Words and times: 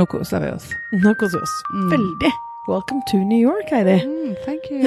Nå 0.00 0.06
koser 0.06 0.40
vi 0.40 0.50
oss. 0.50 0.70
Nå 0.92 1.14
koser 1.14 1.38
vi 1.38 1.42
oss. 1.42 1.62
Mm. 1.74 1.90
Veldig. 1.90 2.32
Welcome 2.68 3.02
to 3.10 3.16
New 3.16 3.40
York, 3.42 3.70
Heidi. 3.70 4.06
Mm, 4.06 4.36
thank 4.44 4.70
you. 4.70 4.80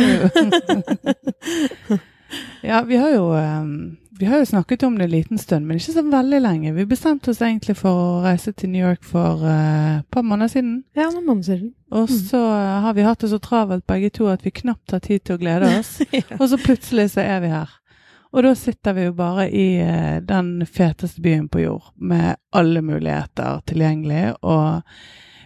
ja, 2.69 2.81
vi 2.81 2.97
har 2.97 3.09
jo 3.09 3.33
um, 3.33 3.97
vi 4.19 4.25
har 4.25 4.39
jo 4.39 4.45
snakket 4.45 4.83
om 4.83 4.97
det 4.97 5.03
en 5.03 5.11
liten 5.11 5.37
stund, 5.37 5.67
men 5.67 5.77
ikke 5.77 5.93
så 5.93 6.01
veldig 6.01 6.39
lenge. 6.41 6.73
Vi 6.73 6.85
bestemte 6.85 7.29
oss 7.29 7.41
egentlig 7.45 7.77
for 7.77 7.93
å 7.93 8.23
reise 8.25 8.55
til 8.57 8.73
New 8.73 8.81
York 8.81 9.05
for 9.05 9.45
uh, 9.45 9.99
et 9.99 10.09
par 10.09 10.25
måneder 10.25 10.49
siden. 10.55 10.73
Ja, 10.97 11.11
noen 11.11 11.29
måneder 11.29 11.45
siden. 11.51 11.71
Og 11.93 12.09
så 12.09 12.41
uh, 12.41 12.81
har 12.87 12.97
vi 12.97 13.05
hatt 13.05 13.21
det 13.21 13.29
så 13.35 13.37
travelt 13.37 13.85
begge 13.85 14.09
to 14.17 14.31
at 14.33 14.41
vi 14.41 14.49
knapt 14.63 14.97
har 14.97 15.05
tid 15.05 15.21
til 15.21 15.37
å 15.37 15.43
glede 15.45 15.69
oss. 15.77 15.99
ja. 16.17 16.25
Og 16.39 16.49
så 16.49 16.57
plutselig 16.57 17.11
så 17.13 17.21
er 17.21 17.45
vi 17.45 17.53
her. 17.53 17.69
Og 18.33 18.43
da 18.43 18.55
sitter 18.57 18.95
vi 18.97 19.03
jo 19.05 19.13
bare 19.13 19.45
i 19.53 19.65
uh, 19.85 20.17
den 20.25 20.65
feteste 20.65 21.21
byen 21.21 21.45
på 21.53 21.61
jord, 21.61 21.91
med 22.01 22.35
alle 22.51 22.81
muligheter 22.81 23.61
tilgjengelig, 23.69 24.33
og 24.41 24.81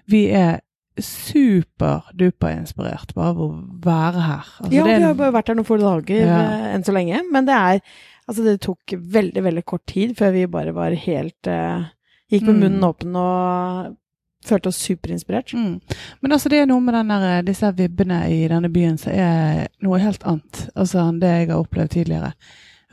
vi 0.07 0.29
er 0.31 0.61
superduper 0.97 2.55
inspirert 2.55 3.11
bare 3.15 3.29
av 3.33 3.41
å 3.43 3.47
være 3.83 4.23
her. 4.23 4.47
Altså, 4.61 4.73
ja, 4.73 4.85
det 4.87 4.95
vi 4.97 5.03
har 5.05 5.17
bare 5.19 5.35
vært 5.35 5.51
her 5.51 5.57
noen 5.59 5.67
få 5.67 5.77
dager 5.81 6.23
Ja. 6.23 6.37
eh, 6.41 6.73
enn 6.75 6.83
så 6.87 6.95
lenge. 6.95 7.21
Men 7.31 7.45
det 7.45 7.53
er 7.57 7.81
Altså, 8.27 8.43
det 8.43 8.57
tok 8.59 8.91
veldig, 8.91 9.39
veldig 9.41 9.61
kort 9.63 9.85
tid 9.87 10.09
før 10.17 10.33
vi 10.33 10.41
bare 10.51 10.73
var 10.75 10.91
helt 10.91 11.47
eh, 11.47 11.85
Gikk 12.29 12.41
med 12.43 12.55
Mm. 12.55 12.59
munnen 12.59 12.83
åpen 12.83 13.15
og 13.15 13.95
følte 14.43 14.67
oss 14.67 14.81
superinspirert. 14.83 15.53
Mm. 15.53 15.79
Men 16.21 16.31
altså, 16.35 16.49
det 16.49 16.59
er 16.59 16.65
noe 16.67 16.81
med 16.83 16.93
denne, 16.93 17.45
disse 17.47 17.71
vibbene 17.77 18.17
i 18.29 18.41
denne 18.51 18.67
byen 18.69 18.97
som 18.99 19.13
er 19.13 19.69
noe 19.81 19.99
helt 20.03 20.23
annet 20.27 20.69
altså, 20.75 21.07
enn 21.07 21.21
det 21.21 21.27
jeg 21.29 21.47
har 21.53 21.61
opplevd 21.63 21.89
tidligere. 21.95 22.33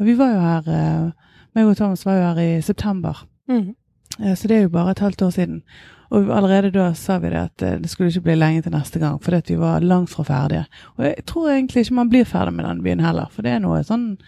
Og 0.01 0.07
vi 0.09 0.15
var 0.19 0.33
jo 0.35 0.41
her 0.43 0.69
eh, 0.75 1.11
meg 1.55 1.69
og 1.71 1.77
Thomas 1.79 2.05
var 2.07 2.17
jo 2.19 2.29
her 2.33 2.41
i 2.43 2.61
september, 2.63 3.25
Mm. 3.49 3.75
eh, 4.21 4.35
så 4.35 4.49
det 4.49 4.57
er 4.57 4.63
jo 4.63 4.69
bare 4.75 4.91
et 4.91 4.99
halvt 5.05 5.23
år 5.23 5.31
siden. 5.31 5.63
Og 6.11 6.29
allerede 6.37 6.71
da 6.73 6.93
sa 6.95 7.19
vi 7.19 7.31
det 7.31 7.39
at 7.41 7.63
eh, 7.63 7.79
det 7.81 7.91
skulle 7.91 8.11
ikke 8.11 8.25
bli 8.29 8.35
lenge 8.35 8.63
til 8.63 8.73
neste 8.73 8.99
gang, 8.99 9.21
fordi 9.23 9.37
at 9.37 9.51
vi 9.51 9.57
var 9.59 9.81
langt 9.81 10.11
fra 10.11 10.23
ferdige. 10.25 10.65
Og 10.99 11.05
jeg 11.05 11.25
tror 11.27 11.51
egentlig 11.51 11.85
ikke 11.85 11.95
man 11.95 12.11
blir 12.11 12.25
ferdig 12.25 12.53
med 12.55 12.65
denne 12.65 12.83
byen 12.83 13.01
heller, 13.05 13.29
for 13.31 13.43
det 13.43 13.53
er 13.53 13.59
noe 13.65 13.83
sånn 13.85 14.19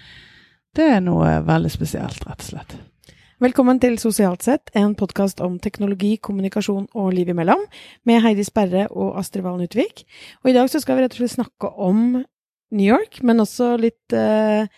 Det 0.77 0.85
er 0.93 1.01
noe 1.01 1.41
veldig 1.47 1.71
spesielt, 1.73 2.19
rett 2.27 2.43
og 2.43 2.45
slett. 2.51 2.75
Velkommen 3.41 3.79
til 3.81 3.95
Sosialt 3.99 4.43
sett, 4.45 4.71
en 4.77 4.95
podkast 4.95 5.41
om 5.41 5.59
teknologi, 5.59 6.19
kommunikasjon 6.21 6.87
og 6.95 7.13
liv 7.15 7.29
imellom, 7.33 7.63
med 8.05 8.21
Heidi 8.23 8.45
Sperre 8.45 8.87
og 8.91 9.17
Astrid 9.17 9.43
Valen 9.45 9.65
Utvik. 9.65 10.05
Og 10.45 10.51
i 10.51 10.53
dag 10.53 10.69
så 10.69 10.81
skal 10.81 10.97
vi 10.97 11.03
rett 11.07 11.13
og 11.17 11.23
slett 11.23 11.35
snakke 11.39 11.71
om 11.81 12.23
New 12.73 12.85
York, 12.87 13.23
men 13.23 13.41
også 13.41 13.79
litt 13.81 14.13
eh, 14.13 14.69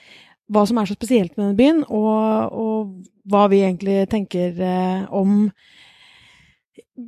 hva 0.50 0.62
som 0.66 0.78
er 0.80 0.88
så 0.88 0.94
spesielt 0.96 1.36
med 1.36 1.44
denne 1.46 1.58
byen, 1.58 1.84
og, 1.88 2.52
og 2.52 3.04
hva 3.28 3.46
vi 3.52 3.62
egentlig 3.66 4.08
tenker 4.08 4.56
eh, 4.60 5.06
om 5.12 5.50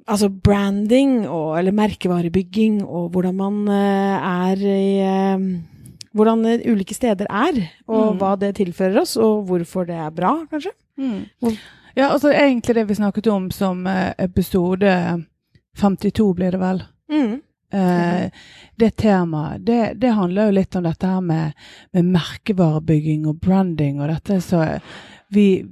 Altså 0.06 0.28
branding, 0.30 1.24
og, 1.28 1.56
eller 1.58 1.74
merkevarebygging, 1.74 2.76
og 2.86 3.08
hvordan 3.10 3.34
man 3.34 3.56
eh, 3.74 4.28
er 4.30 4.60
i 4.62 4.98
eh, 5.02 5.44
Hvordan 6.14 6.44
ulike 6.66 6.94
steder 6.94 7.26
er, 7.30 7.58
og 7.86 8.12
Mm. 8.14 8.18
hva 8.18 8.30
det 8.38 8.52
tilfører 8.58 9.00
oss, 9.02 9.16
og 9.16 9.44
hvorfor 9.46 9.86
det 9.86 9.94
er 9.94 10.10
bra, 10.10 10.32
kanskje. 10.50 10.72
Hvor- 10.98 11.58
Ja, 11.96 12.08
altså 12.12 12.30
egentlig 12.30 12.74
det 12.74 12.88
vi 12.88 12.94
snakket 12.94 13.26
om 13.30 13.50
som 13.50 13.86
eh, 13.86 14.12
episode 14.18 15.24
52, 15.78 16.34
blir 16.34 16.50
det 16.50 16.60
vel. 16.60 16.82
Mm. 17.10 17.40
Eh, 17.70 18.30
det 18.80 18.90
temaet, 18.98 19.66
det, 19.66 19.92
det 20.02 20.14
handler 20.16 20.48
jo 20.48 20.56
litt 20.56 20.76
om 20.76 20.86
dette 20.88 21.06
her 21.06 21.20
med, 21.22 21.52
med 21.94 22.08
merkevarebygging 22.16 23.28
og 23.30 23.38
branding 23.44 24.00
og 24.00 24.10
dette 24.10 24.40
så 24.42 24.64
vi 25.30 25.62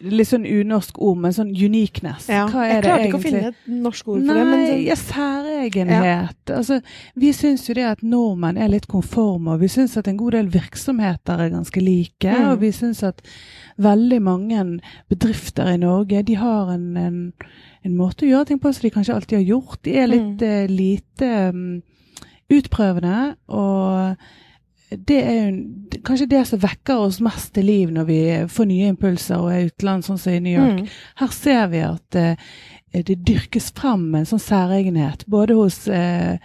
Litt 0.00 0.28
sånn 0.30 0.46
unorsk 0.48 0.96
ord, 1.04 1.18
men 1.20 1.32
sånn 1.36 1.50
uniqueness. 1.52 2.28
Ja, 2.32 2.46
Hva 2.48 2.62
er 2.64 2.70
jeg 2.70 2.82
det 2.82 2.88
klarte 2.88 3.06
ikke 3.08 3.18
å 3.18 3.22
finne 3.22 3.48
et 3.50 3.66
norsk 3.68 4.08
ord 4.08 4.22
for 4.22 4.26
Nei, 4.30 4.34
det. 4.38 4.44
Men 4.50 4.62
sånn- 4.70 4.84
ja, 4.86 4.94
særegenhet. 4.96 6.52
Altså, 6.56 6.78
vi 7.20 7.32
syns 7.36 7.66
jo 7.68 7.74
det 7.74 7.84
at 7.84 8.02
nordmenn 8.02 8.56
er 8.58 8.68
litt 8.72 8.86
konforme, 8.88 9.52
og 9.54 9.60
vi 9.60 9.68
syns 9.68 9.96
at 10.00 10.08
en 10.08 10.16
god 10.16 10.32
del 10.32 10.48
virksomheter 10.48 11.42
er 11.44 11.50
ganske 11.52 11.82
like. 11.84 12.24
Mm. 12.32 12.48
Og 12.52 12.60
vi 12.60 12.70
syns 12.72 13.02
at 13.06 13.20
veldig 13.78 14.22
mange 14.22 14.80
bedrifter 15.10 15.68
i 15.74 15.76
Norge, 15.76 16.22
de 16.24 16.34
har 16.40 16.72
en, 16.72 16.96
en, 16.96 17.32
en 17.84 17.96
måte 17.96 18.24
å 18.24 18.30
gjøre 18.30 18.46
ting 18.46 18.58
på 18.58 18.72
som 18.72 18.82
de 18.88 18.90
kanskje 18.96 19.14
alltid 19.14 19.38
har 19.38 19.48
gjort. 19.52 19.82
De 19.84 19.96
er 19.98 20.06
litt 20.06 20.40
Mm. 20.40 20.42
uh, 20.42 20.66
lite 20.70 21.48
um, 21.50 21.82
utprøvende, 22.50 23.34
og 23.48 24.16
det 24.90 25.18
er 25.22 25.36
jo 25.38 26.00
kanskje 26.06 26.26
det 26.30 26.40
som 26.48 26.60
vekker 26.62 26.98
oss 27.06 27.20
mest 27.22 27.52
til 27.54 27.64
liv 27.68 27.92
når 27.94 28.04
vi 28.08 28.18
får 28.50 28.66
nye 28.70 28.88
impulser 28.90 29.38
og 29.38 29.52
er 29.54 29.68
utenlands, 29.70 30.08
sånn 30.10 30.18
som 30.18 30.34
i 30.34 30.40
New 30.42 30.56
York. 30.56 30.80
Mm. 30.80 30.88
Her 31.20 31.34
ser 31.36 31.66
vi 31.70 31.82
at 31.86 32.18
eh, 32.18 32.48
det 33.06 33.20
dyrkes 33.26 33.70
frem 33.76 34.08
en 34.18 34.26
sånn 34.26 34.42
særegenhet, 34.42 35.22
både 35.30 35.54
hos 35.54 35.84
eh, 35.88 36.38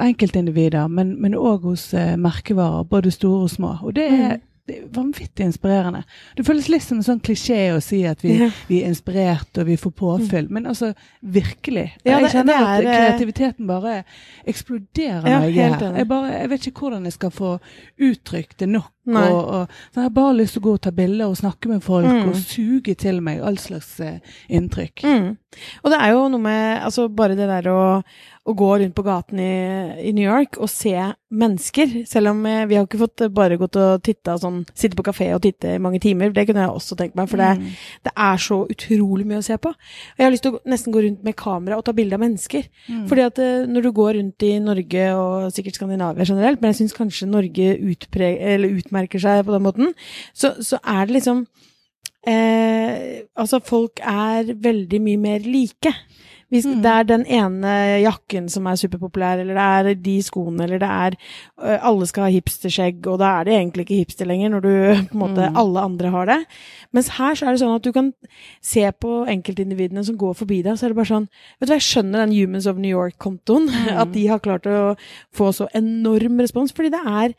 enkeltindivider, 0.00 0.88
men 0.88 1.34
òg 1.36 1.66
hos 1.68 1.90
eh, 1.94 2.14
merkevarer, 2.16 2.86
både 2.88 3.12
store 3.12 3.44
og 3.44 3.52
små. 3.52 3.74
Og 3.82 3.94
det 3.98 4.08
er, 4.08 4.38
Mm. 4.38 4.48
Det 4.68 4.76
er 4.78 4.82
vanvittig 4.94 5.42
inspirerende. 5.48 6.04
Det 6.36 6.44
føles 6.46 6.68
litt 6.70 6.84
som 6.86 6.98
en 7.00 7.02
sånn 7.06 7.20
klisjé 7.20 7.72
å 7.74 7.80
si 7.82 8.04
at 8.06 8.20
vi, 8.22 8.36
Ja. 8.38 8.50
vi 8.68 8.82
er 8.82 8.88
inspirert 8.92 9.58
og 9.58 9.66
vi 9.66 9.74
får 9.76 9.90
påfyll, 9.98 10.48
men 10.50 10.66
altså 10.70 10.92
virkelig. 11.24 11.88
Ja, 12.04 12.20
jeg 12.20 12.30
kjenner 12.30 12.46
det 12.46 12.54
at 12.54 12.84
er, 12.84 12.86
eh, 12.86 12.96
kreativiteten 13.18 13.66
bare 13.66 14.04
eksploderer 14.46 15.26
Ja, 15.28 15.40
når 15.40 15.48
jeg 15.50 15.58
er 15.72 15.74
her. 15.78 15.96
Jeg, 15.96 16.08
bare, 16.08 16.32
jeg 16.40 16.50
vet 16.52 16.66
ikke 16.70 16.80
hvordan 16.86 17.04
jeg 17.08 17.12
skal 17.16 17.30
få 17.34 17.52
uttrykt 17.98 18.58
det 18.62 18.68
nok. 18.68 18.90
Nei. 19.04 19.24
Og, 19.32 19.48
og, 19.50 19.68
så 19.90 19.98
jeg 19.98 20.04
har 20.04 20.14
bare 20.14 20.36
lyst 20.38 20.54
til 20.54 20.62
å 20.62 20.64
gå 20.68 20.72
og 20.76 20.80
ta 20.84 20.90
bilder 20.94 21.26
og 21.32 21.36
snakke 21.40 21.66
med 21.72 21.82
folk 21.82 22.06
Mm. 22.06 22.28
og 22.28 22.36
suge 22.36 22.94
til 22.98 23.20
meg 23.20 23.40
all 23.42 23.56
slags 23.58 23.98
eh, 24.00 24.20
inntrykk. 24.48 25.02
Mm. 25.02 25.36
Og 25.82 25.90
det 25.90 25.98
er 26.00 26.12
jo 26.12 26.28
noe 26.28 26.40
med 26.40 26.82
altså 26.86 27.08
bare 27.10 27.34
det 27.38 27.48
der 27.50 27.66
å, 27.72 27.80
å 28.42 28.52
gå 28.58 28.68
rundt 28.80 28.94
på 28.96 29.04
gaten 29.06 29.38
i, 29.38 29.52
i 30.08 30.10
New 30.16 30.24
York 30.26 30.56
og 30.58 30.66
se 30.66 30.96
mennesker, 31.30 31.92
selv 32.10 32.32
om 32.32 32.40
eh, 32.50 32.64
vi 32.66 32.74
har 32.74 32.88
ikke 32.88 32.98
fått 32.98 33.22
eh, 33.22 33.30
bare 33.30 33.54
gått 33.60 33.76
og 33.78 34.02
titta 34.02 34.34
sånn, 34.42 34.64
sitte 34.74 34.98
på 34.98 35.04
kafé 35.06 35.28
og 35.36 35.44
titte 35.44 35.76
i 35.76 35.82
mange 35.82 36.00
timer, 36.02 36.32
det 36.34 36.48
kunne 36.48 36.64
jeg 36.64 36.74
også 36.74 36.98
tenkt 36.98 37.14
meg, 37.18 37.30
for 37.30 37.38
det, 37.38 37.52
Mm. 37.52 37.70
det 38.08 38.12
er 38.26 38.42
så 38.42 38.58
utrolig 38.74 39.28
mye 39.30 39.38
å 39.38 39.46
se 39.46 39.54
på. 39.62 39.70
Og 39.70 40.18
jeg 40.18 40.26
har 40.26 40.34
lyst 40.34 40.42
til 40.48 40.56
å 40.58 40.62
nesten 40.66 40.92
gå 40.92 41.04
rundt 41.06 41.22
med 41.22 41.36
kamera 41.38 41.78
og 41.78 41.84
ta 41.86 41.94
bilde 41.94 42.18
av 42.18 42.24
mennesker. 42.24 42.66
Mm. 42.88 43.06
Fordi 43.08 43.26
at 43.30 43.38
eh, 43.38 43.66
når 43.70 43.86
du 43.86 43.92
går 43.92 44.14
rundt 44.18 44.42
i 44.48 44.52
Norge, 44.58 45.08
og 45.14 45.52
sikkert 45.54 45.78
Skandinavia 45.78 46.26
generelt, 46.26 46.60
men 46.60 46.72
jeg 46.72 46.82
syns 46.82 46.98
kanskje 46.98 47.30
Norge 47.30 47.76
eller 47.78 48.74
utmerker 48.74 49.22
seg 49.22 49.44
på 49.46 49.54
den 49.54 49.62
måten, 49.70 49.94
så, 50.34 50.56
så 50.58 50.82
er 50.82 51.06
det 51.06 51.20
liksom 51.20 51.46
eh, 52.26 53.22
Altså, 53.38 53.60
folk 53.64 54.00
er 54.04 54.52
veldig 54.62 55.00
mye 55.02 55.20
mer 55.20 55.46
like. 55.46 55.92
Hvis 56.52 56.66
Mm. 56.68 56.82
det 56.84 56.90
er 56.92 57.04
den 57.08 57.22
ene 57.26 57.70
jakken 58.02 58.48
som 58.52 58.66
er 58.68 58.76
superpopulær, 58.76 59.40
eller 59.40 59.54
det 59.56 59.62
er 59.88 59.94
de 60.04 60.16
skoene, 60.22 60.62
eller 60.66 60.78
det 60.78 60.88
er 60.88 61.16
øh, 61.64 61.78
Alle 61.88 62.06
skal 62.06 62.24
ha 62.26 62.30
hipsterskjegg, 62.30 63.06
og 63.08 63.18
da 63.22 63.40
er 63.40 63.44
det 63.48 63.54
egentlig 63.54 63.86
ikke 63.86 64.00
hipster 64.04 64.28
lenger, 64.28 64.50
når 64.52 64.60
du 64.60 64.68
på 65.08 65.14
en 65.16 65.22
måte 65.22 65.48
Mm. 65.48 65.56
Alle 65.56 65.80
andre 65.80 66.10
har 66.10 66.26
det. 66.26 66.38
Mens 66.92 67.08
her 67.16 67.34
så 67.34 67.46
er 67.48 67.52
det 67.56 67.60
sånn 67.64 67.74
at 67.74 67.82
du 67.82 67.92
kan 67.92 68.12
se 68.60 68.84
på 69.00 69.26
enkeltindividene 69.26 70.04
som 70.04 70.16
går 70.20 70.34
forbi 70.36 70.60
deg, 70.62 70.76
så 70.76 70.84
er 70.84 70.92
det 70.92 70.96
bare 71.00 71.10
sånn 71.14 71.28
Vet 71.58 71.68
du 71.68 71.72
hva, 71.72 71.80
jeg 71.80 71.88
skjønner 71.88 72.26
den 72.26 72.36
Humans 72.36 72.66
of 72.66 72.76
New 72.76 72.92
York-kontoen. 72.92 73.68
Mm. 73.88 73.98
At 73.98 74.12
de 74.12 74.26
har 74.28 74.38
klart 74.44 74.66
å 74.68 74.96
få 75.34 75.48
så 75.56 75.66
enorm 75.74 76.38
respons, 76.38 76.72
fordi 76.76 76.90
det 76.92 77.00
er 77.06 77.34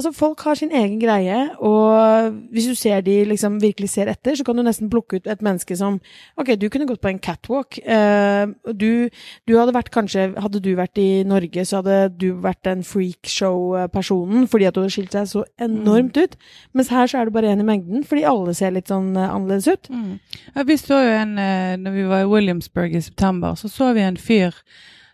Altså, 0.00 0.14
folk 0.16 0.40
har 0.48 0.56
sin 0.56 0.70
egen 0.72 0.96
greie, 0.96 1.38
og 1.60 2.36
hvis 2.54 2.70
du 2.70 2.76
ser 2.78 3.02
de 3.04 3.18
liksom 3.28 3.58
virkelig 3.60 3.90
ser 3.92 4.08
etter, 4.08 4.32
så 4.38 4.46
kan 4.48 4.56
du 4.56 4.62
nesten 4.64 4.88
plukke 4.88 5.18
ut 5.20 5.26
et 5.28 5.42
menneske 5.44 5.76
som 5.76 5.98
Ok, 6.40 6.54
du 6.56 6.70
kunne 6.72 6.86
gått 6.88 7.02
på 7.04 7.10
en 7.10 7.18
catwalk. 7.20 7.76
Eh, 7.84 8.46
du, 8.72 9.10
du 9.44 9.52
hadde 9.58 9.74
vært 9.76 9.90
kanskje 9.92 10.30
Hadde 10.40 10.62
du 10.64 10.70
vært 10.78 10.96
i 11.02 11.20
Norge, 11.28 11.66
så 11.68 11.82
hadde 11.82 11.98
du 12.16 12.30
vært 12.40 12.62
den 12.64 12.80
freakshow-personen 12.86 14.48
fordi 14.48 14.70
at 14.70 14.78
du 14.78 14.80
hadde 14.80 14.94
skilt 14.94 15.12
seg 15.12 15.28
så 15.28 15.44
enormt 15.60 16.16
ut. 16.16 16.38
Mens 16.72 16.88
her 16.94 17.10
så 17.10 17.20
er 17.20 17.28
du 17.28 17.36
bare 17.36 17.52
én 17.52 17.60
i 17.60 17.66
mengden, 17.66 18.06
fordi 18.08 18.24
alle 18.30 18.56
ser 18.56 18.72
litt 18.72 18.88
sånn 18.88 19.12
eh, 19.18 19.28
annerledes 19.28 19.68
ut. 19.68 19.92
Mm. 19.92 20.14
Ja, 20.54 20.64
vi 20.64 20.78
så 20.80 21.02
jo 21.04 21.12
en 21.18 21.36
eh, 21.36 21.76
Når 21.76 21.98
vi 21.98 22.08
var 22.14 22.24
i 22.24 22.32
Williamsburg 22.32 22.96
i 22.96 23.04
september, 23.04 23.52
så 23.60 23.68
så 23.68 23.92
vi 23.92 24.08
en 24.08 24.16
fyr 24.16 24.56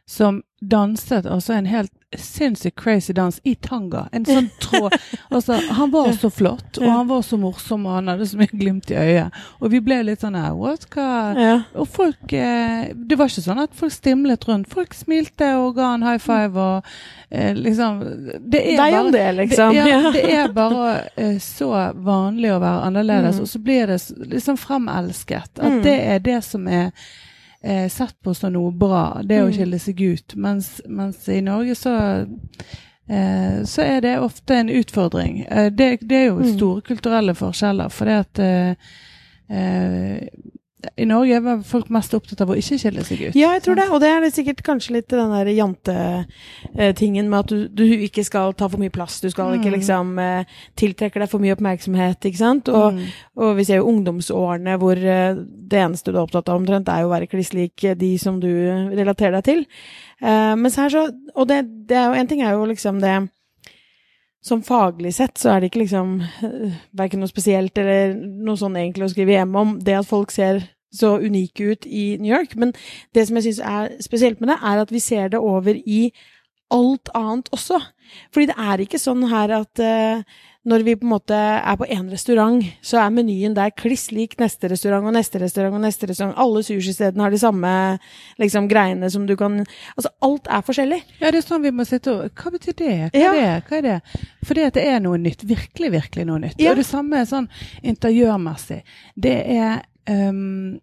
som 0.06 0.44
danset 0.62 1.26
altså 1.26 1.56
en 1.56 1.66
helt 1.66 1.90
sinnssykt 2.18 2.76
crazy 2.76 3.12
dans 3.16 3.40
i 3.44 3.54
tanga. 3.54 4.08
En 4.12 4.24
sånn 4.24 4.48
tråd. 4.60 4.92
altså, 5.30 5.58
han 5.76 5.90
var 5.90 6.12
så 6.12 6.30
flott, 6.30 6.78
og 6.78 6.86
han 6.90 7.08
var 7.08 7.22
så 7.22 7.38
morsom, 7.40 7.86
og 7.86 7.92
han 7.98 8.08
hadde 8.12 8.26
så 8.30 8.38
mye 8.40 8.52
glimt 8.52 8.90
i 8.90 8.96
øyet. 8.98 9.40
Og 9.60 9.70
vi 9.72 9.80
ble 9.80 10.02
litt 10.08 10.20
sånn 10.24 10.36
her 10.38 10.54
What? 10.56 10.86
Hva 10.94 11.06
Ja. 11.36 11.54
Og 11.74 11.88
folk 11.88 12.32
eh, 12.32 12.92
Det 12.94 13.16
var 13.18 13.28
ikke 13.30 13.44
sånn 13.46 13.62
at 13.62 13.74
folk 13.76 13.92
stimlet 13.92 14.46
rundt. 14.48 14.68
Folk 14.72 14.94
smilte 14.94 15.52
og 15.60 15.74
ga 15.76 15.92
en 15.94 16.02
high 16.06 16.18
five 16.22 16.56
og 16.56 16.84
eh, 17.30 17.52
liksom 17.54 18.00
Det 18.46 18.62
er 18.74 18.76
bare 18.80 19.10
det, 19.12 19.26
liksom. 19.42 19.74
det, 19.74 19.86
ja, 19.90 20.12
det 20.14 20.24
er 20.34 20.52
bare 20.56 20.96
eh, 21.16 21.36
så 21.42 21.70
vanlig 21.94 22.52
å 22.54 22.60
være 22.62 22.86
annerledes, 22.90 23.36
Mm. 23.36 23.42
og 23.42 23.48
så 23.48 23.58
blir 23.62 23.86
det 23.86 24.00
liksom 24.32 24.56
fremelsket. 24.56 25.58
At 25.58 25.72
Mm. 25.72 25.82
det 25.82 25.96
er 26.14 26.18
det 26.20 26.44
som 26.44 26.66
er 26.68 26.90
eh, 27.66 27.88
sett 27.90 28.14
på 28.22 28.34
som 28.36 28.52
noe 28.54 28.70
bra, 28.72 29.22
det 29.26 29.40
å 29.42 29.48
Mm. 29.48 29.54
skille 29.56 29.78
seg 29.82 30.00
ut. 30.00 30.36
Mens, 30.36 30.68
mens 30.86 31.28
i 31.28 31.40
Norge 31.42 31.74
så 31.74 31.92
eh, 33.08 33.62
så 33.64 33.82
er 33.82 34.00
det 34.02 34.18
ofte 34.20 34.54
en 34.60 34.68
utfordring. 34.70 35.40
Eh, 35.50 35.70
det, 35.70 35.98
det 36.02 36.16
er 36.16 36.26
jo 36.30 36.38
Mm. 36.40 36.52
store 36.56 36.82
kulturelle 36.82 37.34
forskjeller, 37.34 37.88
for 37.90 38.04
det 38.06 38.16
at 38.24 38.38
eh, 38.38 38.74
eh, 39.50 40.28
i 41.00 41.06
Norge 41.08 41.38
er 41.40 41.62
folk 41.64 41.88
mest 41.90 42.12
opptatt 42.14 42.42
av 42.44 42.50
å 42.52 42.56
ikke 42.58 42.76
skille 42.78 43.02
seg 43.06 43.22
ut. 43.30 43.36
Ja, 43.38 43.54
jeg 43.56 43.62
tror 43.64 43.78
det. 43.78 43.86
Og 43.90 44.00
det 44.02 44.10
er 44.12 44.26
sikkert 44.30 44.60
kanskje 44.66 44.92
litt 44.98 45.08
den 45.08 45.32
der 45.32 45.48
jantetingen 45.56 47.30
med 47.32 47.38
at 47.38 47.48
du, 47.52 47.64
du 47.72 47.84
ikke 48.06 48.24
skal 48.26 48.52
ta 48.58 48.68
for 48.68 48.80
mye 48.82 48.92
plass. 48.92 49.18
Du 49.24 49.30
skal 49.32 49.56
ikke 49.56 49.70
Mm. 49.72 49.76
liksom 49.78 50.18
eh, 50.20 50.44
tiltrekke 50.76 51.22
deg 51.22 51.30
for 51.32 51.42
mye 51.42 51.56
oppmerksomhet, 51.56 52.20
ikke 52.28 52.38
sant. 52.42 52.68
Og, 52.68 52.92
Mm. 52.94 53.06
og 53.36 53.56
vi 53.56 53.64
ser 53.64 53.80
jo 53.80 53.88
ungdomsårene 53.90 54.76
hvor 54.78 54.96
eh, 54.96 55.34
det 55.34 55.80
eneste 55.80 56.12
du 56.12 56.18
er 56.18 56.26
opptatt 56.26 56.48
av 56.48 56.60
omtrent, 56.60 56.88
er 56.88 57.00
jo 57.02 57.08
å 57.08 57.14
være 57.16 57.26
kliss 57.30 57.52
lik 57.56 57.76
de 57.98 58.18
som 58.18 58.38
du 58.40 58.48
relaterer 58.92 59.40
deg 59.40 59.44
til. 59.44 59.66
Uh, 60.22 60.54
mens 60.56 60.76
her 60.76 60.88
så 60.88 61.10
Og 61.36 61.46
det, 61.48 61.66
det 61.88 61.96
er 61.96 62.06
jo 62.08 62.20
en 62.20 62.26
ting 62.26 62.40
er 62.40 62.52
jo 62.54 62.64
liksom 62.64 63.00
det 63.02 63.28
Som 64.46 64.62
faglig 64.62 65.14
sett 65.16 65.40
så 65.40 65.52
er 65.52 65.60
det 65.60 65.72
ikke 65.72 65.82
liksom 65.82 66.20
uh, 66.22 66.78
verken 66.96 67.22
noe 67.22 67.30
spesielt 67.30 67.78
eller 67.82 68.14
noe 68.14 68.58
sånn 68.60 68.78
egentlig 68.78 69.08
å 69.08 69.12
skrive 69.12 69.34
hjem 69.34 69.58
om 69.58 69.76
det 69.82 69.98
at 69.98 70.08
folk 70.08 70.30
ser 70.34 70.62
så 70.94 71.16
unike 71.18 71.72
ut 71.72 71.86
i 71.86 72.16
New 72.22 72.30
York. 72.30 72.54
Men 72.56 72.72
det 73.14 73.26
som 73.26 73.36
jeg 73.38 73.48
syns 73.48 73.62
er 73.66 73.96
spesielt 74.04 74.40
med 74.40 74.52
det, 74.52 74.58
er 74.62 74.82
at 74.84 74.92
vi 74.94 75.02
ser 75.02 75.32
det 75.34 75.42
over 75.42 75.76
i 75.76 76.10
alt 76.74 77.10
annet 77.14 77.50
også. 77.54 77.80
Fordi 78.34 78.50
det 78.50 78.56
er 78.58 78.82
ikke 78.82 79.02
sånn 79.02 79.26
her 79.30 79.52
at 79.60 79.82
eh, 79.82 80.22
når 80.66 80.82
vi 80.86 80.94
på 80.98 81.06
en 81.06 81.12
måte 81.12 81.36
er 81.38 81.76
på 81.78 81.86
én 81.94 82.08
restaurant, 82.10 82.64
så 82.82 82.98
er 82.98 83.12
menyen 83.14 83.54
der 83.54 83.70
kliss 83.70 84.08
lik 84.10 84.34
neste 84.40 84.68
restaurant 84.72 85.06
og 85.06 85.14
neste 85.14 85.38
restaurant 85.38 85.78
og 85.78 85.84
neste 85.84 86.08
restaurant. 86.10 86.34
Alle 86.42 86.62
sushistedene 86.66 87.22
har 87.22 87.30
de 87.30 87.38
samme 87.38 87.70
liksom, 88.42 88.66
greiene 88.68 89.10
som 89.12 89.26
du 89.28 89.36
kan 89.38 89.60
Altså, 89.96 90.10
alt 90.26 90.50
er 90.50 90.64
forskjellig. 90.66 91.00
Ja, 91.20 91.30
det 91.30 91.38
er 91.40 91.46
sånn 91.46 91.62
vi 91.62 91.70
må 91.70 91.86
sitte 91.86 92.12
og 92.12 92.34
Hva 92.42 92.50
betyr 92.56 92.74
det? 92.76 92.90
Hva 93.14 93.20
Ja. 93.22 93.32
er 93.32 93.38
det? 93.40 93.68
Hva 93.70 93.76
er 93.78 93.82
det? 93.86 94.24
Fordi 94.44 94.64
at 94.66 94.74
det 94.74 94.86
er 94.90 95.00
noe 95.00 95.18
nytt. 95.18 95.44
Virkelig, 95.46 95.92
virkelig 95.92 96.26
noe 96.26 96.38
nytt. 96.42 96.58
Ja. 96.58 96.72
Og 96.72 96.76
det 96.82 96.86
samme 96.86 97.22
sånn 97.26 97.48
interiørmessig. 97.82 98.82
Det 99.16 99.36
er 99.56 99.82
ehm, 100.06 100.80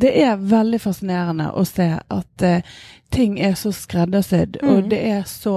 det 0.00 0.10
er 0.22 0.40
veldig 0.50 0.80
fascinerende 0.80 1.50
å 1.52 1.64
se 1.68 1.86
at 1.98 2.44
uh, 2.46 2.78
ting 3.10 3.38
er 3.42 3.56
så 3.58 3.72
skreddersydd, 3.74 4.60
Mm. 4.62 4.70
og 4.70 4.90
det 4.90 5.00
er 5.10 5.22
så 5.26 5.54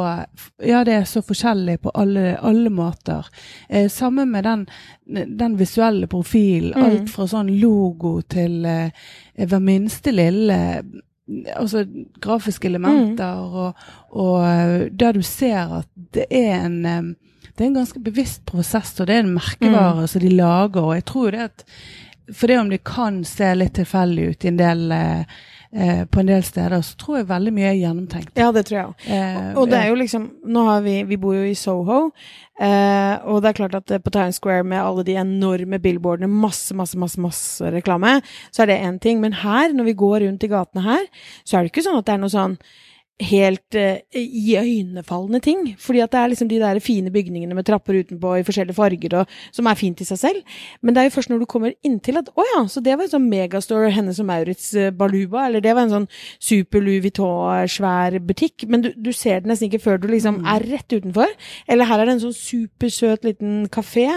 Ja, 0.64 0.84
det 0.84 0.94
er 0.94 1.06
så 1.06 1.22
forskjellig 1.22 1.80
på 1.82 1.92
alle, 1.94 2.38
alle 2.42 2.70
måter. 2.70 3.28
Uh, 3.70 3.88
samme 3.88 4.26
med 4.26 4.44
den, 4.44 4.68
den 5.38 5.58
visuelle 5.60 6.08
profilen. 6.08 6.74
Mm. 6.76 6.84
Alt 6.86 7.10
fra 7.14 7.28
sånn 7.28 7.52
logo 7.60 8.22
til 8.22 8.66
uh, 8.66 8.90
hver 9.38 9.60
minste 9.64 10.12
lille 10.12 10.60
Altså 11.56 11.86
grafiske 12.20 12.68
elementer, 12.68 13.38
og, 13.40 13.78
og 14.12 14.42
eh, 14.44 14.90
der 14.92 15.14
du 15.16 15.22
ser 15.24 15.72
at 15.80 15.88
det 16.14 16.26
er 16.30 16.66
en 16.66 16.86
um, 16.86 17.08
det 17.56 17.64
er 17.64 17.70
en 17.70 17.78
ganske 17.78 18.00
bevisst 18.04 18.42
prosess, 18.46 18.92
og 19.00 19.08
det 19.08 19.16
er 19.16 19.24
en 19.24 19.32
merkevare 19.38 20.04
som 20.12 20.22
de 20.22 20.34
lager. 20.36 20.82
Og 20.82 20.96
jeg 20.98 21.06
tror 21.06 21.32
det 21.32 21.40
at 21.46 21.64
for 22.32 22.48
det 22.48 22.60
om 22.60 22.70
det 22.70 22.84
kan 22.88 23.24
se 23.28 23.50
litt 23.56 23.74
tilfeldig 23.76 24.30
ut 24.30 24.46
i 24.46 24.48
en 24.48 24.58
del, 24.58 24.92
eh, 24.92 25.26
eh, 25.76 26.06
på 26.06 26.20
en 26.22 26.30
del 26.30 26.44
steder, 26.44 26.80
så 26.86 26.96
tror 26.96 27.18
jeg 27.18 27.28
veldig 27.28 27.54
mye 27.54 27.72
er 27.72 27.80
gjennomtenkt. 27.82 28.32
Ja, 28.40 28.52
det 28.56 28.66
tror 28.70 28.78
jeg 28.78 28.86
òg. 28.86 29.08
Eh, 29.08 29.58
Og 29.60 29.70
det 29.70 29.80
er 29.82 29.90
jo 29.90 29.96
liksom 30.00 30.30
Nå 30.46 30.64
har 30.70 30.82
vi 30.86 31.04
Vi 31.04 31.18
bor 31.18 31.34
jo 31.36 31.44
i 31.44 31.54
Soho, 31.56 32.12
eh, 32.60 33.16
og 33.26 33.42
det 33.42 33.50
er 33.50 33.58
klart 33.60 33.76
at 33.76 33.92
eh, 33.92 33.98
på 34.00 34.12
Times 34.12 34.36
Square 34.40 34.64
med 34.64 34.80
alle 34.80 35.04
de 35.04 35.16
enorme 35.20 35.80
billboardene, 35.82 36.30
masse, 36.30 36.74
masse, 36.76 36.96
masse 36.98 37.20
masse 37.20 37.62
reklame, 37.74 38.22
så 38.52 38.64
er 38.64 38.66
det 38.68 38.80
én 38.82 39.00
ting. 39.00 39.20
Men 39.22 39.34
her, 39.34 39.74
når 39.74 39.84
vi 39.84 39.94
går 39.94 40.20
rundt 40.28 40.44
i 40.44 40.48
gatene 40.48 40.84
her, 40.84 41.06
så 41.44 41.58
er 41.58 41.64
det 41.64 41.72
ikke 41.74 41.84
sånn 41.88 41.98
at 42.00 42.06
det 42.06 42.14
er 42.14 42.24
noe 42.24 42.30
sånn 42.34 42.58
helt 43.24 43.78
uh, 43.80 43.98
iøynefallende 44.14 45.42
ting. 45.44 45.64
Fordi 45.82 46.02
at 46.04 46.12
det 46.14 46.20
er 46.22 46.32
liksom 46.34 46.50
de 46.52 46.60
der 46.62 46.80
fine 46.84 47.12
bygningene 47.14 47.56
med 47.58 47.66
trapper 47.68 47.98
utenpå 48.04 48.36
i 48.40 48.46
forskjellige 48.48 48.78
farger, 48.78 49.18
og, 49.22 49.34
som 49.56 49.68
er 49.70 49.80
fint 49.80 50.02
i 50.04 50.08
seg 50.08 50.20
selv. 50.22 50.56
Men 50.82 50.96
det 50.96 51.04
er 51.04 51.10
jo 51.10 51.16
først 51.18 51.32
når 51.34 51.44
du 51.44 51.48
kommer 51.50 51.76
inntil 51.86 52.20
at 52.22 52.32
å 52.36 52.46
ja, 52.54 52.64
så 52.70 52.84
det 52.84 52.96
var 52.98 53.08
en 53.08 53.14
sånn 53.16 53.30
megastore 53.32 53.92
Hennes 53.94 54.20
og 54.22 54.28
Maurits 54.30 54.70
uh, 54.78 54.90
Baluba, 54.96 55.48
eller 55.48 55.64
det 55.64 55.74
var 55.76 55.88
en 55.88 55.96
sånn 55.98 56.10
super 56.44 56.84
Louis 56.84 57.02
Vuitton-svær 57.04 58.20
butikk. 58.28 58.68
Men 58.70 58.86
du, 58.86 58.92
du 58.96 59.12
ser 59.16 59.42
det 59.44 59.52
nesten 59.52 59.70
ikke 59.70 59.84
før 59.84 60.02
du 60.04 60.10
liksom 60.12 60.42
er 60.50 60.66
rett 60.74 60.94
utenfor. 60.94 61.32
Eller 61.68 61.90
her 61.90 62.02
er 62.04 62.10
det 62.10 62.18
en 62.18 62.24
sånn 62.28 62.38
supersøt 62.38 63.26
liten 63.28 63.64
kafé. 63.74 64.10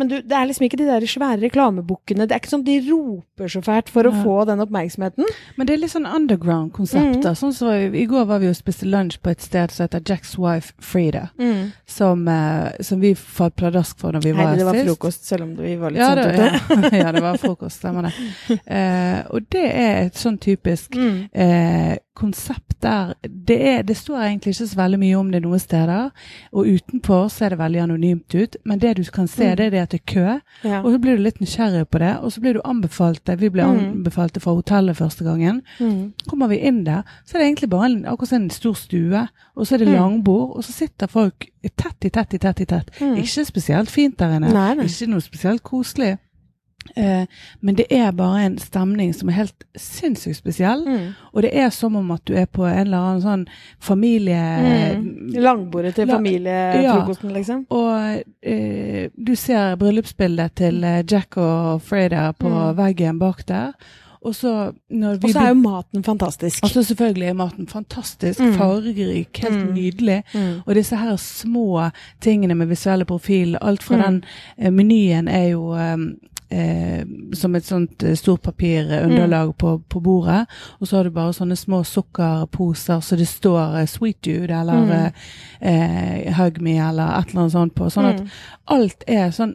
Men 0.00 0.10
du, 0.10 0.18
det 0.22 0.36
er 0.36 0.48
liksom 0.48 0.66
ikke 0.68 0.80
de 0.80 0.88
der 0.88 1.06
svære 1.10 1.42
reklamebukkene. 1.46 2.26
Det 2.26 2.36
er 2.36 2.42
ikke 2.42 2.54
sånn 2.54 2.66
de 2.66 2.78
roper 2.88 3.52
så 3.52 3.62
fælt 3.64 3.90
for 3.92 4.08
å 4.08 4.12
Ja. 4.16 4.22
få 4.24 4.36
den 4.48 4.62
oppmerksomheten. 4.64 5.26
Men 5.56 5.66
det 5.68 5.74
er 5.74 5.80
litt 5.82 5.92
sånn 5.92 6.06
underground-konsepter. 6.08 7.32
Mm. 7.32 7.36
Sånn 7.36 7.54
så 7.56 7.72
I 7.92 8.06
går 8.08 8.24
var 8.30 8.40
vi 8.42 8.45
og 8.50 8.56
spiste 8.56 8.86
lunsj 8.86 9.18
på 9.22 9.30
et 9.30 9.42
sted 9.42 9.70
som 9.74 9.84
heter 9.86 10.00
Jack's 10.00 10.36
Wife 10.38 10.72
Frida. 10.80 11.28
Som, 11.86 12.26
eh, 12.28 12.70
som 12.80 13.00
vi 13.00 13.14
falt 13.14 13.56
pladask 13.56 13.98
for 13.98 14.12
når 14.12 14.20
vi 14.24 14.32
var 14.32 14.46
her 14.46 14.56
sist. 14.56 14.56
Nei, 14.56 14.58
det 14.58 14.66
var 14.66 14.74
sist. 14.74 14.86
frokost, 14.88 15.26
selv 15.26 15.42
om 15.42 15.54
vi 15.56 15.76
var 15.76 15.90
litt 15.90 16.00
Ja 16.00 16.08
sånn 16.14 16.32
ute. 16.32 16.90
ja, 16.96 16.98
ja, 17.04 17.12
det 17.12 17.22
var 17.22 17.36
frokost, 17.42 17.78
stemmer 17.82 18.02
det. 18.08 18.14
Eh, 18.76 19.20
og 19.30 19.46
det 19.52 19.64
er 19.74 20.06
et 20.06 20.14
sånn 20.18 20.38
typisk 20.38 20.94
Mm. 20.96 21.28
eh, 21.32 21.96
konsept 22.16 22.74
der 22.82 23.12
det, 23.22 23.56
er, 23.68 23.82
det 23.86 23.96
står 23.96 24.18
egentlig 24.24 24.52
ikke 24.54 24.66
så 24.68 24.76
veldig 24.78 24.98
mye 25.00 25.16
om 25.18 25.30
det 25.32 25.42
noen 25.44 25.60
steder. 25.62 26.10
Og 26.52 26.66
utenpå 26.66 27.18
ser 27.32 27.52
det 27.54 27.58
veldig 27.60 27.80
anonymt 27.84 28.34
ut, 28.34 28.56
men 28.64 28.78
det 28.82 28.96
du 28.98 29.02
kan 29.12 29.28
se, 29.28 29.44
Mm. 29.50 29.56
det 29.56 29.66
er 29.66 29.70
det 29.70 29.80
at 29.84 29.90
det 29.94 30.00
er 30.00 30.12
kø. 30.12 30.40
Ja. 30.68 30.80
Og 30.82 30.92
så 30.92 30.98
blir 31.00 31.16
du 31.16 31.22
litt 31.22 31.40
nysgjerrig 31.40 31.86
på 31.88 31.98
det, 32.02 32.16
og 32.20 32.32
så 32.32 32.40
blir 32.40 32.52
du 32.54 32.60
anbefalt 32.64 33.24
det. 33.26 33.38
Vi 33.40 33.48
ble 33.50 33.62
Mm. 33.64 33.78
anbefalt 33.92 34.34
det 34.34 34.42
fra 34.42 34.54
hotellet 34.54 34.96
første 34.96 35.24
gangen. 35.24 35.62
Mm. 35.80 36.12
Kommer 36.28 36.48
vi 36.48 36.56
inn 36.58 36.84
der, 36.84 37.02
så 37.24 37.36
er 37.36 37.38
det 37.38 37.46
egentlig 37.48 37.70
bare 37.70 37.86
en, 37.86 38.04
akkurat 38.06 38.32
en 38.32 38.50
stor 38.50 38.74
stue, 38.74 39.28
og 39.56 39.66
så 39.66 39.74
er 39.74 39.78
det 39.78 39.88
Mm. 39.88 39.94
langbord, 39.94 40.56
og 40.56 40.64
så 40.64 40.72
sitter 40.72 41.06
folk 41.06 41.46
tett 41.76 42.04
i 42.04 42.08
tett 42.08 42.34
i 42.34 42.38
tett 42.38 42.60
i 42.60 42.64
tett. 42.64 42.90
Mm. 43.00 43.16
Ikke 43.16 43.44
spesielt 43.44 43.90
fint 43.90 44.18
der 44.18 44.36
inne. 44.36 44.52
Nei, 44.52 44.74
nei. 44.74 44.84
Ikke 44.84 45.06
noe 45.10 45.20
spesielt 45.20 45.62
koselig. 45.62 46.18
Eh, 46.96 47.26
men 47.60 47.74
det 47.74 47.86
er 47.90 48.10
bare 48.12 48.44
en 48.46 48.58
stemning 48.58 49.12
som 49.14 49.28
er 49.28 49.32
helt 49.32 49.64
sinnssykt 49.76 50.36
spesiell. 50.36 50.84
Mm. 50.86 51.08
Og 51.32 51.42
det 51.42 51.50
er 51.56 51.70
som 51.70 51.96
om 51.96 52.10
at 52.10 52.22
du 52.24 52.34
er 52.34 52.46
på 52.46 52.64
en 52.66 52.78
eller 52.86 52.98
annen 52.98 53.22
sånn 53.24 53.46
familie... 53.80 54.40
Mm. 54.96 55.34
Langbordet 55.42 55.94
til 55.94 56.08
familiefrokosten, 56.08 56.72
familiefrokosten, 56.72 57.32
liksom. 57.32 57.66
Og 57.70 58.22
eh, 58.42 59.10
du 59.16 59.34
ser 59.36 59.76
bryllupsbildet 59.80 60.54
til 60.56 60.82
eh, 60.84 61.02
Jack 61.10 61.36
og 61.36 61.82
Freda 61.82 62.32
på 62.32 62.48
Mm. 62.48 62.76
veggen 62.76 63.18
bak 63.18 63.46
der. 63.48 63.72
Og 64.26 64.34
så 64.34 64.72
er 64.90 65.48
jo 65.48 65.54
maten 65.54 66.02
fantastisk. 66.02 66.62
Altså 66.64 66.82
selvfølgelig 66.82 67.28
er 67.28 67.34
maten 67.34 67.66
fantastisk, 67.70 68.40
Mm. 68.40 68.52
fargerik, 68.58 69.38
helt 69.42 69.54
Mm. 69.66 69.74
nydelig. 69.74 70.22
Mm. 70.34 70.62
Og 70.66 70.74
disse 70.74 70.96
her 70.96 71.16
små 71.16 71.90
tingene 72.20 72.54
med 72.54 72.66
visuelle 72.66 73.04
profil, 73.04 73.56
alt 73.62 73.82
fra 73.82 73.96
Mm. 73.96 74.02
den 74.02 74.24
eh, 74.58 74.70
menyen 74.72 75.28
er 75.28 75.48
jo 75.52 75.72
eh, 75.74 75.96
eh, 76.50 77.04
som 77.34 77.54
et 77.54 77.64
sånt 77.64 78.02
eh, 78.02 78.14
stort 78.14 78.42
papirunderlag 78.42 79.56
på, 79.58 79.78
på 79.88 80.00
bordet. 80.00 80.46
Og 80.80 80.88
så 80.88 80.96
har 80.96 81.04
du 81.04 81.10
bare 81.10 81.32
sånne 81.34 81.56
små 81.56 81.82
sukkerposer 81.84 83.00
så 83.02 83.16
det 83.16 83.26
står 83.28 83.78
eh, 83.80 83.86
'Sweet 83.86 84.20
Dude' 84.22 84.60
eller 84.60 84.74
Mm. 84.76 84.90
eh, 84.90 86.26
eh, 86.26 86.32
'Hug 86.34 86.60
Me' 86.62 86.88
eller 86.88 87.18
et 87.18 87.28
eller 87.30 87.40
annet 87.40 87.52
sånt 87.52 87.74
på. 87.74 87.90
Sånn 87.90 88.04
at 88.14 88.20
Mm. 88.20 88.28
alt 88.66 89.04
er 89.06 89.30
sånn 89.30 89.54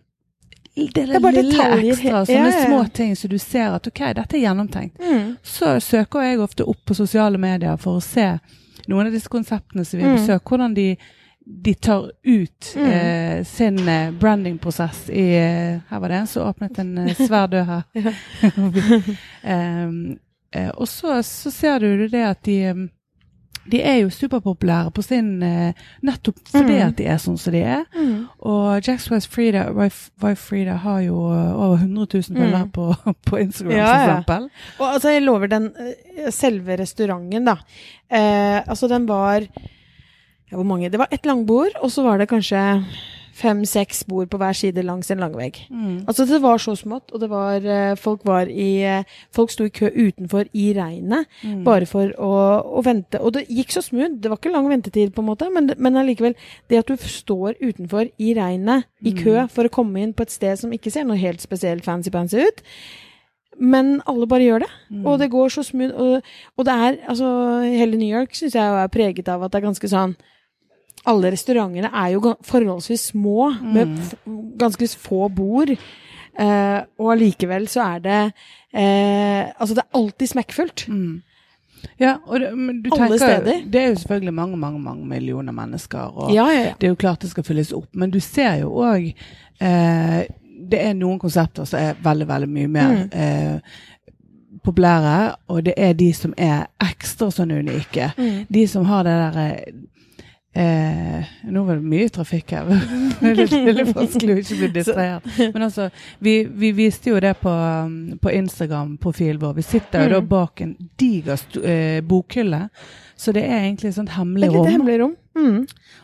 det 0.76 0.98
er 0.98 1.06
det, 1.08 1.16
er 1.16 1.20
bare 1.20 1.32
lille 1.34 1.52
detaljer. 1.52 1.92
ekstra, 1.94 2.26
sånne 2.26 2.52
ja, 2.52 2.60
ja. 2.60 2.66
små 2.68 2.94
ting 2.94 3.16
så 3.16 3.28
du 3.28 3.38
ser 3.38 3.76
at 3.76 3.88
ok, 3.88 4.14
dette 4.16 4.34
er 4.38 4.40
gjennomtenkt 4.48 4.98
Mm. 5.00 5.38
så 5.44 5.80
søker 5.82 6.22
jeg 6.22 6.40
ofte 6.40 6.64
opp 6.68 6.78
på 6.86 6.96
sosiale 6.96 7.38
medier 7.38 7.78
for 7.78 7.98
å 7.98 8.02
se 8.02 8.40
noen 8.88 9.06
av 9.08 9.12
disse 9.12 9.28
konseptene 9.30 9.86
som 9.86 10.00
vi 10.00 10.06
har 10.06 10.16
Mm. 10.16 10.18
besøkt, 10.28 10.44
hvordan 10.46 10.74
de, 10.74 10.98
de 11.46 11.74
tar 11.74 12.12
ut 12.24 12.74
Mm. 12.76 12.86
eh, 12.86 13.44
sin 13.46 13.80
eh, 13.90 14.12
brandingprosess 14.12 15.10
i 15.10 15.26
eh, 15.36 15.80
Her 15.90 16.00
var 16.00 16.08
det 16.10 16.16
en 16.22 16.28
som 16.28 16.48
åpnet 16.48 16.80
en 16.80 16.98
eh, 16.98 17.16
svær 17.18 17.48
dør 17.50 17.64
her. 17.66 17.84
um, 19.44 20.18
eh, 20.56 20.70
og 20.78 20.88
så, 20.88 21.22
så 21.24 21.52
ser 21.52 21.80
du 21.80 22.08
det 22.08 22.24
at 22.28 22.44
de 22.46 22.90
de 23.72 23.78
er 23.86 24.00
jo 24.02 24.10
superpopulære 24.10 24.90
på 24.92 25.04
sin 25.06 25.44
eh, 25.46 25.74
Nettopp 26.02 26.40
fordi 26.50 26.80
Mm. 26.80 26.88
at 26.88 26.96
de 26.98 27.06
er 27.06 27.18
sånn 27.22 27.38
som 27.38 27.54
de 27.54 27.60
er. 27.62 27.84
Mm. 27.94 28.24
Og 28.40 28.80
Jack's 28.88 29.06
West 29.12 29.30
Frida, 29.30 29.68
Wife, 29.72 30.10
Frida 30.42 30.80
har 30.82 31.02
jo 31.06 31.20
eh, 31.30 31.52
over 31.62 31.76
100 31.78 32.08
000 32.14 32.40
følgere 32.40 32.64
Mm. 32.66 32.72
på, 32.72 32.88
på 33.30 33.38
Instagram, 33.40 33.78
Ja, 33.78 33.86
for 33.86 33.94
ja. 33.94 34.08
eksempel. 34.16 34.50
Og 34.80 34.88
altså, 34.96 35.10
jeg 35.14 35.22
lover 35.28 35.48
den 35.48 35.70
eh, 35.78 36.32
selve 36.34 36.78
restauranten, 36.82 37.46
da. 37.46 37.56
Eh, 38.10 38.64
altså, 38.68 38.88
den 38.90 39.06
var 39.08 39.46
ja, 40.52 40.58
Hvor 40.60 40.68
mange? 40.68 40.90
Det 40.92 41.00
var 41.00 41.08
ett 41.12 41.26
langbord, 41.26 41.72
og 41.82 41.90
så 41.92 42.04
var 42.04 42.18
det 42.20 42.28
kanskje 42.30 42.60
fem-seks 43.42 44.04
bord 44.10 44.28
på 44.30 44.38
hver 44.38 44.54
side 44.54 44.84
langs 44.84 45.08
en 45.10 45.22
langvegg. 45.24 45.56
Mm. 45.72 46.02
Altså, 46.06 46.26
det 46.28 46.42
var 46.44 46.60
så 46.62 46.74
smått, 46.78 47.14
og 47.16 47.22
det 47.24 47.30
var 47.32 47.64
eh, 47.64 47.96
Folk 47.98 48.26
var 48.28 48.50
i 48.52 48.84
eh, 48.84 49.04
Folk 49.34 49.50
sto 49.54 49.64
i 49.66 49.72
kø 49.74 49.88
utenfor 49.88 50.50
i 50.54 50.74
regnet, 50.78 51.26
Mm. 51.42 51.64
bare 51.64 51.88
for 51.90 52.12
å, 52.20 52.32
å 52.78 52.84
vente. 52.86 53.18
Og 53.24 53.32
det 53.34 53.46
gikk 53.48 53.72
så 53.72 53.82
smooth. 53.82 54.20
Det 54.22 54.30
var 54.30 54.38
ikke 54.38 54.52
lang 54.54 54.68
ventetid, 54.70 55.14
på 55.16 55.24
en 55.24 55.30
måte, 55.32 55.48
men, 55.50 55.72
men 55.80 55.98
allikevel. 55.98 56.36
Det 56.70 56.82
at 56.84 56.92
du 56.92 56.98
står 57.00 57.56
utenfor 57.64 58.12
i 58.20 58.34
regnet, 58.38 58.86
i 59.02 59.14
kø, 59.16 59.38
Mm. 59.46 59.50
for 59.50 59.64
å 59.66 59.74
komme 59.74 60.04
inn 60.04 60.14
på 60.14 60.28
et 60.28 60.36
sted 60.36 60.60
som 60.60 60.72
ikke 60.76 60.92
ser 60.92 61.08
noe 61.08 61.18
helt 61.18 61.42
spesielt 61.42 61.86
fancy-pansy 61.88 62.44
ut, 62.46 62.62
men 63.60 64.02
alle 64.08 64.28
bare 64.28 64.44
gjør 64.46 64.60
det. 64.66 64.70
Mm. 64.92 65.06
Og 65.08 65.18
det 65.20 65.32
går 65.32 65.50
så 65.56 65.64
smooth. 65.66 65.96
Og, 65.96 66.22
og 66.58 66.66
det 66.68 66.74
er 66.76 67.00
altså 67.10 67.32
Hele 67.64 67.98
New 67.98 68.12
York 68.12 68.36
syns 68.38 68.56
jeg 68.60 68.64
er 68.84 68.88
preget 68.94 69.28
av 69.32 69.44
at 69.48 69.52
det 69.56 69.62
er 69.62 69.68
ganske 69.70 69.90
sånn 69.92 70.16
Alle 71.06 71.32
restaurantene 71.34 71.90
er 71.94 72.12
jo 72.14 72.36
forholdsvis 72.46 73.08
små, 73.12 73.50
med 73.62 73.88
Mm. 73.88 73.96
med 74.26 74.58
ganske 74.60 74.88
få 75.02 75.28
bord. 75.34 75.70
Eh, 76.40 76.80
og 77.00 77.12
allikevel 77.12 77.66
så 77.68 77.82
er 77.96 78.00
det 78.00 78.34
eh, 78.74 79.52
Altså, 79.60 79.74
det 79.76 79.84
er 79.84 79.98
alltid 80.00 80.28
smekkfullt. 80.30 80.86
Mm. 80.88 81.22
Ja, 82.00 82.18
og 82.28 82.40
det, 82.40 82.52
du 82.84 82.90
Alle 82.94 83.18
tenker, 83.18 83.18
steder. 83.18 83.64
Det 83.72 83.82
er 83.82 83.88
jo 83.90 83.96
selvfølgelig 83.96 84.34
mange, 84.34 84.58
mange 84.58 84.80
mange 84.80 85.06
millioner 85.06 85.52
mennesker. 85.52 86.00
og 86.18 86.32
Ja, 86.34 86.46
ja, 86.50 86.60
ja. 86.64 86.74
Det 86.80 86.88
er 86.88 86.90
jo 86.94 86.96
klart 86.96 87.20
det 87.22 87.30
skal 87.32 87.44
fylles 87.44 87.74
opp, 87.74 87.88
men 87.94 88.12
du 88.12 88.20
ser 88.20 88.60
jo 88.62 88.70
òg 88.70 89.14
eh, 89.62 90.26
Det 90.72 90.80
er 90.86 90.94
noen 90.94 91.20
konsepter 91.20 91.66
som 91.66 91.80
er 91.80 91.94
veldig, 92.04 92.28
veldig 92.28 92.50
mye 92.50 92.68
mer 92.68 92.92
Mm. 92.92 93.10
eh, 93.14 93.60
populære, 94.64 95.36
og 95.48 95.64
det 95.66 95.74
er 95.78 95.94
de 95.94 96.14
som 96.14 96.34
er 96.38 96.68
ekstra 96.84 97.32
sånn 97.34 97.52
unike. 97.52 98.12
Mm. 98.18 98.46
De 98.52 98.68
som 98.68 98.86
har 98.86 99.04
det 99.04 99.16
derre 99.18 99.64
eh, 100.54 101.26
Nå 101.52 101.64
var 101.64 101.76
det 101.80 101.84
mye 101.88 102.10
trafikk 102.10 102.52
her. 102.52 102.66
det 103.22 103.46
er 103.52 103.74
litt 103.78 103.96
vanskelig 103.96 104.36
å 104.36 104.42
ikke 104.44 104.58
bli 104.62 104.70
distrahert. 104.80 105.24
Men 105.54 105.68
altså, 105.68 105.90
vi, 106.20 106.44
vi 106.46 106.72
viste 106.78 107.10
jo 107.14 107.20
det 107.24 107.36
på, 107.42 107.50
um, 107.52 108.18
på 108.22 108.34
Instagram-profilen 108.36 109.40
vår. 109.42 109.54
Vi 109.62 109.68
sitter 109.70 110.08
jo 110.08 110.16
da 110.18 110.22
Mm. 110.22 110.28
bak 110.28 110.62
en 110.62 110.76
diger 111.00 111.40
eh, 111.64 112.02
bokhylle, 112.02 112.66
så 113.18 113.32
det 113.34 113.44
er 113.46 113.64
egentlig 113.68 113.90
et 113.92 113.96
sånt 113.96 114.10
hemmelig 114.18 114.50
rom. 114.54 114.68
hemmelig 114.68 115.00
rom. 115.02 115.16
Mm. 115.38 115.62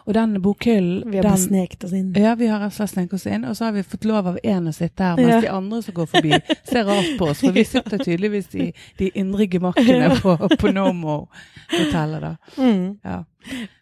Og 0.07 0.13
den 0.15 0.37
bokhyllen 0.41 1.11
Vi 1.11 1.17
har 1.17 1.25
bare 1.27 1.37
sneket 1.41 1.83
oss 1.83 1.91
inn. 1.93 2.13
ja, 2.15 2.31
vi 2.39 2.47
har 2.47 2.61
rett 2.61 2.71
og 2.71 2.77
slett 2.77 2.93
sneket 2.93 3.13
oss 3.17 3.25
inn, 3.27 3.43
og 3.43 3.57
så 3.57 3.65
har 3.67 3.73
vi 3.75 3.83
fått 3.83 4.05
lov 4.07 4.27
av 4.31 4.37
én 4.39 4.69
å 4.69 4.73
sitte 4.73 5.03
her, 5.03 5.17
mens 5.19 5.33
Ja. 5.33 5.41
de 5.41 5.49
andre 5.51 5.81
som 5.83 5.93
går 5.97 6.07
forbi, 6.13 6.31
ser 6.63 6.85
rart 6.87 7.09
på 7.19 7.27
oss. 7.33 7.41
For 7.43 7.51
vi 7.51 7.63
sitter 7.73 7.97
tydeligvis 7.99 8.47
i 8.55 8.69
de 9.01 9.09
indre 9.19 9.47
gemakkene 9.51 10.13
på, 10.21 10.37
på 10.57 10.71
Nomo-hotellet, 10.71 12.21
da. 12.23 12.35
Mm. 12.57 12.97
Ja. 13.03 13.23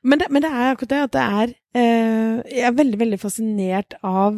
Men, 0.03 0.19
det, 0.21 0.27
men 0.29 0.41
det 0.45 0.51
er 0.51 0.71
akkurat 0.73 0.89
det 0.93 1.03
at 1.07 1.13
det 1.15 1.21
er 1.25 1.53
eh, 1.75 2.55
Jeg 2.57 2.67
er 2.69 2.75
veldig, 2.77 2.99
veldig 2.99 3.19
fascinert 3.19 3.95
av 4.05 4.37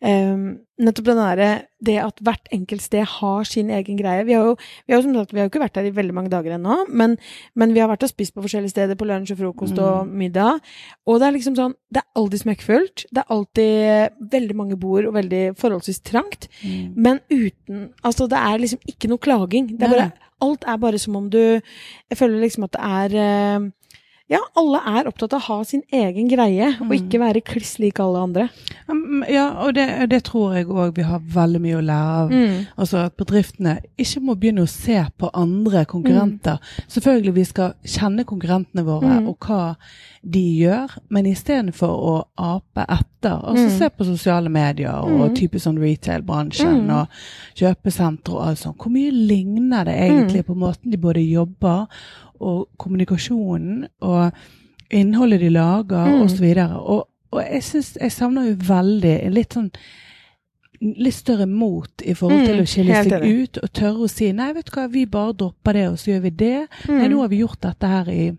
eh, 0.00 0.36
nettopp 0.78 1.08
den 1.08 1.18
derre 1.18 1.48
Det 1.84 1.96
at 2.02 2.20
hvert 2.22 2.48
enkelt 2.54 2.82
sted 2.84 3.02
har 3.18 3.44
sin 3.50 3.70
egen 3.74 3.98
greie. 3.98 4.24
Vi 4.26 4.34
har 4.36 4.46
jo, 4.46 4.54
vi 4.86 4.94
har 4.94 5.00
jo 5.02 5.06
som 5.08 5.14
sagt, 5.18 5.32
vi 5.34 5.40
har 5.40 5.46
jo 5.48 5.52
ikke 5.52 5.62
vært 5.62 5.74
der 5.78 5.88
i 5.90 5.94
veldig 5.94 6.14
mange 6.14 6.30
dager 6.32 6.54
ennå, 6.56 6.76
men, 6.90 7.16
men 7.58 7.74
vi 7.74 7.82
har 7.82 7.90
vært 7.90 8.06
og 8.06 8.10
spist 8.12 8.34
på 8.34 8.42
forskjellige 8.46 8.72
steder 8.74 8.98
på 8.98 9.06
lunsj 9.10 9.34
og 9.34 9.40
frokost 9.42 9.78
og 9.78 10.06
Mm. 10.08 10.14
middag. 10.22 10.60
Og 11.06 11.18
det 11.20 11.26
er 11.28 11.34
liksom 11.36 11.56
sånn 11.58 11.74
Det 11.90 12.02
er 12.02 12.20
alltid 12.20 12.42
smekkfullt. 12.44 13.04
Det 13.10 13.22
er 13.22 13.34
alltid 13.34 14.30
veldig 14.32 14.56
mange 14.56 14.76
bord 14.78 15.06
og 15.08 15.14
veldig 15.14 15.42
forholdsvis 15.58 16.00
trangt. 16.06 16.48
Mm. 16.62 16.94
Men 16.96 17.20
uten 17.30 17.88
Altså, 18.04 18.26
det 18.28 18.38
er 18.38 18.58
liksom 18.58 18.80
ikke 18.88 19.08
noe 19.08 19.18
klaging. 19.18 19.70
Det 19.78 19.82
er 19.86 19.94
bare, 19.94 20.12
alt 20.42 20.64
er 20.66 20.76
bare 20.78 20.98
som 20.98 21.16
om 21.16 21.30
du 21.30 21.38
Jeg 21.40 22.16
føler 22.18 22.40
liksom 22.42 22.64
at 22.68 22.72
det 22.72 22.82
er 22.82 23.18
eh, 23.22 23.70
Ja, 24.28 24.40
alle 24.60 24.78
er 24.84 25.06
opptatt 25.08 25.32
av 25.32 25.40
å 25.40 25.46
ha 25.46 25.64
sin 25.64 25.80
egen 25.90 26.28
greie, 26.28 26.74
og 26.82 26.88
Mm. 26.90 26.92
ikke 26.98 27.18
være 27.20 27.40
kliss 27.42 27.78
lik 27.78 27.98
alle 27.98 28.18
andre. 28.18 28.48
Um, 28.88 29.24
Ja, 29.28 29.50
og 29.64 29.74
det, 29.74 30.10
det 30.10 30.22
tror 30.24 30.54
jeg 30.54 30.66
òg 30.68 30.94
vi 30.96 31.02
har 31.02 31.18
veldig 31.20 31.60
mye 31.60 31.78
å 31.78 31.84
lære 31.84 32.18
av. 32.22 32.30
Mm. 32.30 32.66
Altså 32.76 32.98
at 33.06 33.16
bedriftene 33.16 33.78
ikke 33.98 34.20
må 34.20 34.34
begynne 34.38 34.62
å 34.62 34.68
se 34.68 35.02
på 35.18 35.30
andre 35.32 35.84
konkurrenter. 35.86 36.58
Selvfølgelig 36.88 37.34
vi 37.34 37.44
skal 37.44 37.72
kjenne 37.84 38.24
konkurrentene 38.24 38.84
våre 38.84 39.20
Mm. 39.20 39.28
og 39.28 39.38
hva 39.40 39.76
de 40.22 40.44
gjør, 40.60 40.90
men 41.08 41.24
istedenfor 41.24 41.88
å 41.88 42.24
ape 42.36 42.84
etter, 42.86 43.40
altså 43.42 43.64
Mm. 43.68 43.78
se 43.78 43.88
på 43.88 44.04
sosiale 44.04 44.48
medier 44.50 44.92
og 44.94 45.30
Mm. 45.30 45.34
type 45.36 45.54
sånn 45.58 45.78
retail-bransjen 45.78 46.84
Mm. 46.86 46.90
og 47.00 47.08
kjøpesenter 47.56 48.34
og 48.34 48.46
alt 48.48 48.58
sånt, 48.58 48.76
hvor 48.78 48.90
mye 48.92 49.10
ligner 49.10 49.84
det 49.84 49.96
egentlig 49.96 50.44
på 50.44 50.54
måten 50.56 50.90
de 50.90 50.96
både 50.98 51.22
jobber 51.30 51.86
og 52.40 52.68
kommunikasjonen 52.78 53.86
og 54.00 54.32
innholdet 54.90 55.40
de 55.40 55.50
lager 55.50 56.06
Mm. 56.08 56.28
videre. 56.40 56.78
Og, 56.80 57.08
og 57.32 57.42
jeg 57.52 57.62
synes, 57.62 57.96
jeg 58.00 58.12
savner 58.12 58.48
jo 58.48 58.54
veldig 58.54 59.30
litt 59.32 59.52
sånn 59.54 59.70
litt 60.80 61.14
større 61.14 61.46
mot 61.50 62.02
i 62.06 62.14
forhold 62.14 62.44
til 62.46 62.54
Mm, 62.56 62.62
å 62.62 62.66
skille 62.70 62.98
seg 63.02 63.24
ut 63.42 63.58
og 63.62 63.72
tørre 63.74 64.04
å 64.06 64.08
si 64.10 64.28
nei, 64.32 64.52
vet 64.54 64.64
du 64.66 64.70
hva, 64.76 64.84
vi 64.90 65.06
bare 65.06 65.32
dropper 65.34 65.72
det, 65.74 65.88
og 65.88 65.96
så 65.98 66.12
gjør 66.12 66.20
vi 66.22 66.30
det. 66.30 66.68
Nei, 66.88 67.08
Mm. 67.08 67.10
nå 67.10 67.20
har 67.20 67.28
vi 67.28 67.40
gjort 67.42 67.60
dette 67.60 67.86
her 67.88 68.08
i 68.08 68.38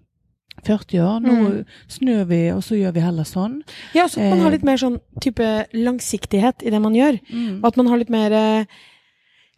40 0.63 0.99
år, 0.99 1.19
nå 1.21 1.33
Mm. 1.49 1.65
snur 1.89 2.23
vi, 2.27 2.49
og 2.51 2.61
så 2.63 2.75
gjør 2.79 2.93
vi 2.93 2.99
heller 3.01 3.23
sånn. 3.23 3.61
Ja, 3.93 4.05
så 4.07 4.19
at 4.21 4.29
man 4.29 4.39
Eh. 4.39 4.43
har 4.43 4.51
litt 4.51 4.63
mer 4.63 4.77
sånn 4.77 4.99
type 5.19 5.65
langsiktighet 5.73 6.63
i 6.63 6.69
det 6.69 6.81
man 6.81 6.93
gjør. 6.93 7.19
Mm. 7.31 7.59
Og 7.59 7.65
at 7.65 7.77
man 7.77 7.87
har 7.87 7.97
litt 7.97 8.09
mer 8.09 8.31
eh, 8.31 8.65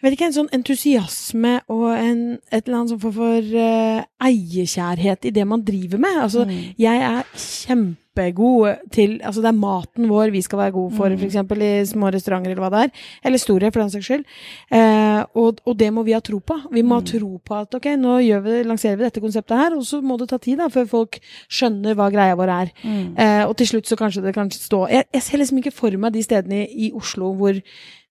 jeg 0.02 0.10
vet 0.10 0.18
ikke, 0.18 0.26
en 0.32 0.34
sånn 0.34 0.50
entusiasme 0.58 1.62
og 1.70 1.88
en, 1.94 2.22
et 2.52 2.66
eller 2.68 2.78
annet 2.80 2.90
sånn 2.96 3.02
for, 3.04 3.14
for 3.14 3.52
uh, 3.54 4.02
eierkjærhet 4.26 5.26
i 5.30 5.34
det 5.36 5.46
man 5.48 5.62
driver 5.64 6.00
med. 6.02 6.18
Altså, 6.24 6.46
Mm. 6.46 6.74
jeg 6.78 7.02
er 7.06 7.24
kjempegod 7.38 8.80
til 8.92 9.20
Altså, 9.24 9.42
det 9.42 9.50
er 9.52 9.60
maten 9.60 10.08
vår 10.10 10.32
vi 10.34 10.42
skal 10.42 10.60
være 10.60 10.72
gode 10.74 10.96
for, 10.96 11.10
Mm. 11.10 11.22
eksempel 11.28 11.62
i 11.62 11.86
små 11.86 12.12
restauranter 12.12 12.52
eller 12.52 12.62
hva 12.62 12.70
det 12.72 12.82
er. 12.84 12.92
Eller 13.24 13.38
store, 13.38 13.72
for 13.72 13.80
den 13.82 13.90
saks 13.90 14.06
skyld. 14.06 14.26
Uh, 14.72 15.24
og, 15.36 15.60
og 15.66 15.78
det 15.78 15.92
må 15.94 16.04
vi 16.04 16.14
ha 16.14 16.20
tro 16.20 16.40
på. 16.40 16.58
Vi 16.72 16.82
må 16.82 16.96
ha 16.96 17.02
Mm. 17.02 17.06
tro 17.06 17.40
på 17.46 17.62
at 17.62 17.74
ok, 17.76 17.86
nå 17.98 18.18
vi, 18.44 18.64
lanserer 18.64 18.98
vi 18.98 19.04
dette 19.04 19.22
konseptet 19.22 19.58
her, 19.58 19.76
og 19.78 19.84
så 19.84 20.02
må 20.02 20.18
det 20.18 20.30
ta 20.30 20.38
tid 20.38 20.58
da, 20.58 20.68
før 20.68 20.88
folk 20.88 21.20
skjønner 21.50 21.96
hva 21.96 22.12
greia 22.12 22.36
vår 22.36 22.50
er. 22.50 22.72
Mm. 22.84 23.16
Uh, 23.18 23.48
og 23.50 23.56
til 23.58 23.68
slutt 23.68 23.86
så 23.88 23.96
kanskje 23.98 24.24
det 24.24 24.34
kan 24.34 24.50
stå 24.50 24.90
jeg, 24.90 25.06
jeg 25.14 25.22
ser 25.22 25.38
liksom 25.38 25.58
ikke 25.62 25.74
for 25.74 25.92
meg 25.98 26.14
de 26.14 26.24
stedene 26.24 26.68
i, 26.68 26.88
i 26.88 26.92
Oslo 26.92 27.34
hvor 27.36 27.54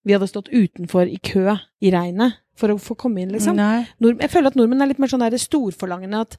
vi 0.04 0.12
hadde 0.16 0.28
stått 0.30 0.48
utenfor 0.48 1.06
i 1.08 1.18
kø 1.22 1.56
i 1.82 1.90
regnet 1.92 2.38
for 2.56 2.68
å 2.72 2.78
få 2.80 2.94
komme 2.96 3.22
inn, 3.22 3.30
liksom. 3.32 3.56
Nord, 4.00 4.20
jeg 4.20 4.30
føler 4.30 4.46
at 4.50 4.56
nordmenn 4.56 4.82
er 4.84 4.90
litt 4.90 4.98
mer 5.00 5.08
sånn 5.08 5.20
der 5.24 5.36
storforlangende 5.40 6.20
at 6.20 6.36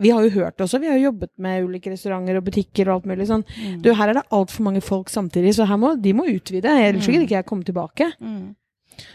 vi 0.00 0.10
har 0.12 0.22
jo 0.24 0.30
hørt 0.40 0.56
også, 0.60 0.80
vi 0.80 0.88
har 0.88 0.96
jo 0.96 1.10
jobbet 1.10 1.30
med 1.38 1.64
ulike 1.64 1.90
restauranter 1.92 2.36
og 2.40 2.44
butikker 2.44 2.88
og 2.88 2.94
alt 3.00 3.06
mulig 3.10 3.26
sånn. 3.28 3.44
Mm. 3.56 3.78
Du, 3.84 3.92
her 3.94 4.08
er 4.08 4.14
det 4.20 4.24
altfor 4.32 4.64
mange 4.64 4.80
folk 4.84 5.08
samtidig, 5.12 5.54
så 5.56 5.66
her 5.68 5.76
må, 5.80 5.94
de 6.00 6.12
må 6.16 6.24
utvide, 6.28 6.64
ellers 6.68 7.06
Mm. 7.06 7.12
gidder 7.12 7.26
ikke 7.26 7.38
jeg 7.40 7.46
komme 7.46 7.64
tilbake. 7.64 8.12
Mm. 8.20 8.54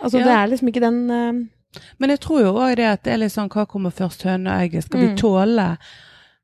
Altså, 0.02 0.18
Ja. 0.20 0.26
det 0.26 0.34
er 0.34 0.48
liksom 0.54 0.68
ikke 0.70 0.82
den 0.82 1.00
uh... 1.12 1.46
Men 2.00 2.10
jeg 2.10 2.20
tror 2.20 2.42
jo 2.42 2.54
òg 2.58 2.76
det 2.78 2.86
at 2.90 3.04
det 3.04 3.14
er 3.14 3.18
litt 3.18 3.32
sånn 3.34 3.50
hva 3.50 3.68
kommer 3.68 3.92
først, 3.94 4.24
høna 4.24 4.56
og 4.58 4.62
egget? 4.70 4.84
Skal 4.86 5.00
vi 5.02 5.08
Mm. 5.14 5.18
tåle 5.18 5.78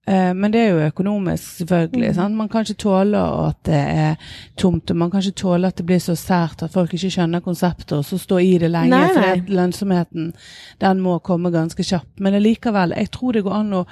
Men 0.06 0.52
det 0.52 0.60
er 0.60 0.70
jo 0.74 0.88
økonomisk, 0.90 1.44
selvfølgelig. 1.62 2.10
Mm. 2.10 2.14
Sant? 2.16 2.36
Man 2.36 2.50
kan 2.50 2.62
ikke 2.66 2.74
tåle 2.84 3.18
at 3.48 3.56
det 3.64 3.74
er 3.74 4.16
tomt, 4.58 4.92
og 4.92 4.98
man 4.98 5.10
kan 5.12 5.22
ikke 5.22 5.32
tåle 5.40 5.68
at 5.68 5.78
det 5.78 5.86
blir 5.86 6.00
så 6.04 6.16
sært 6.20 6.62
at 6.64 6.72
folk 6.74 6.92
ikke 6.94 7.10
skjønner 7.10 7.40
konseptet, 7.42 7.94
og 7.98 8.04
så 8.06 8.18
stå 8.20 8.38
i 8.44 8.58
det 8.58 8.70
lenge. 8.72 8.90
Nei, 8.90 9.14
nei. 9.16 9.38
For 9.40 9.54
lønnsomheten 9.56 10.34
den 10.82 11.00
må 11.00 11.20
komme 11.24 11.52
ganske 11.52 11.84
kjapt. 11.88 12.20
Men 12.20 12.34
allikevel, 12.36 12.92
jeg 12.98 13.12
tror 13.12 13.32
det 13.34 13.44
går 13.46 13.54
an 13.62 13.72
å 13.74 13.86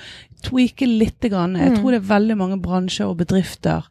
tweake 0.44 0.88
litt. 0.88 1.22
grann. 1.22 1.56
Jeg 1.56 1.70
Mm. 1.72 1.78
tror 1.78 1.92
det 1.92 2.02
er 2.02 2.08
veldig 2.20 2.36
mange 2.38 2.58
bransjer 2.62 3.06
og 3.08 3.18
bedrifter 3.18 3.84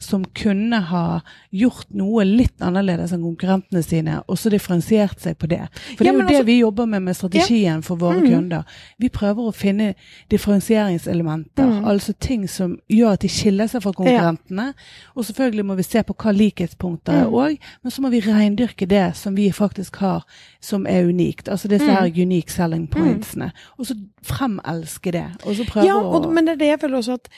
som 0.00 0.24
kunne 0.24 0.80
ha 0.80 1.20
gjort 1.52 1.84
noe 1.92 2.24
litt 2.24 2.58
annerledes 2.60 3.12
enn 3.12 3.20
konkurrentene 3.22 3.82
sine, 3.84 4.22
og 4.26 4.36
så 4.38 4.48
differensiert 4.50 5.20
seg 5.20 5.36
på 5.38 5.46
det. 5.48 5.68
For 5.98 6.04
det 6.04 6.06
Ja, 6.06 6.12
er 6.12 6.14
jo 6.16 6.20
også, 6.22 6.28
det 6.28 6.36
altså- 6.36 6.46
vi 6.46 6.58
jobber 6.60 6.86
med 6.86 7.02
med 7.02 7.14
strategien 7.16 7.82
for 7.84 7.96
våre 7.96 8.20
Mm. 8.22 8.26
kunder. 8.30 8.64
Vi 8.98 9.08
prøver 9.10 9.36
å 9.50 9.54
finne 9.54 9.94
differensieringselementer, 10.30 11.67
Mm. 11.68 11.84
altså 11.84 12.12
ting 12.20 12.48
som 12.48 12.78
gjør 12.90 13.12
at 13.12 13.20
de 13.22 13.28
skiller 13.28 13.66
seg 13.68 13.82
fra 13.82 13.92
konkurrentene. 13.92 14.74
Og 15.16 15.24
selvfølgelig 15.24 15.64
må 15.64 15.74
vi 15.76 15.82
se 15.82 16.02
på 16.02 16.14
hva 16.14 16.32
likhetspunkter 16.32 17.12
er 17.12 17.26
Mm. 17.26 17.32
òg, 17.34 17.58
men 17.82 17.90
så 17.90 18.00
må 18.02 18.10
vi 18.10 18.20
reindyrke 18.20 18.86
det 18.88 19.16
som 19.16 19.34
vi 19.36 19.50
faktisk 19.52 19.96
har 19.96 20.24
som 20.60 20.86
er 20.86 21.04
unikt. 21.08 21.48
Altså 21.48 21.68
disse 21.68 21.86
Mm. 21.86 21.94
her 21.94 22.22
unique 22.22 22.50
selling 22.50 22.88
pointsene. 22.90 23.52
Og 23.78 23.86
så 23.86 23.94
fremelske 24.22 25.12
det, 25.12 25.26
og 25.44 25.54
så 25.54 25.64
prøve 25.68 25.86
Ja, 25.86 25.94
å 26.00 26.14
og, 26.24 26.32
men 26.32 26.44
det 26.46 26.52
er 26.52 26.56
det 26.58 26.68
jeg 26.68 26.80
føler 26.80 26.98
også 26.98 27.12
at 27.14 27.28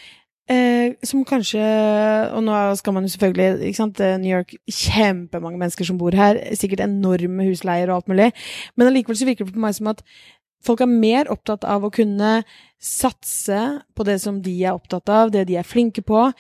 eh, 0.51 0.95
som 1.05 1.25
kanskje 1.25 1.61
Og 2.35 2.43
nå 2.43 2.77
skal 2.77 2.93
man 2.93 3.05
jo 3.05 3.09
selvfølgelig 3.09 3.67
ikke 3.69 3.77
sant, 3.77 4.01
eh, 4.01 4.17
New 4.19 4.31
York, 4.37 4.55
kjempemange 4.71 5.59
mennesker 5.59 5.85
som 5.87 5.99
bor 5.99 6.11
her. 6.11 6.35
Sikkert 6.55 6.81
enorme 6.81 7.45
husleier 7.49 7.89
og 7.91 7.97
alt 7.97 8.09
mulig. 8.09 8.33
Men 8.77 8.87
allikevel 8.89 9.17
så 9.17 9.27
virker 9.27 9.45
det 9.47 9.55
på 9.55 9.61
meg 9.61 9.75
som 9.75 9.87
at 9.93 10.03
folk 10.65 10.81
er 10.81 10.87
mer 10.91 11.25
opptatt 11.33 11.65
av 11.65 11.83
å 11.83 11.91
kunne 11.93 12.43
satse 12.81 13.61
på 13.93 14.05
det 14.09 14.17
som 14.23 14.41
de 14.41 14.55
er 14.65 14.73
opptatt 14.73 15.11
av, 15.13 15.31
det 15.35 15.45
de 15.51 15.59
er 15.61 15.67
flinke 15.69 16.01
på, 16.07 16.31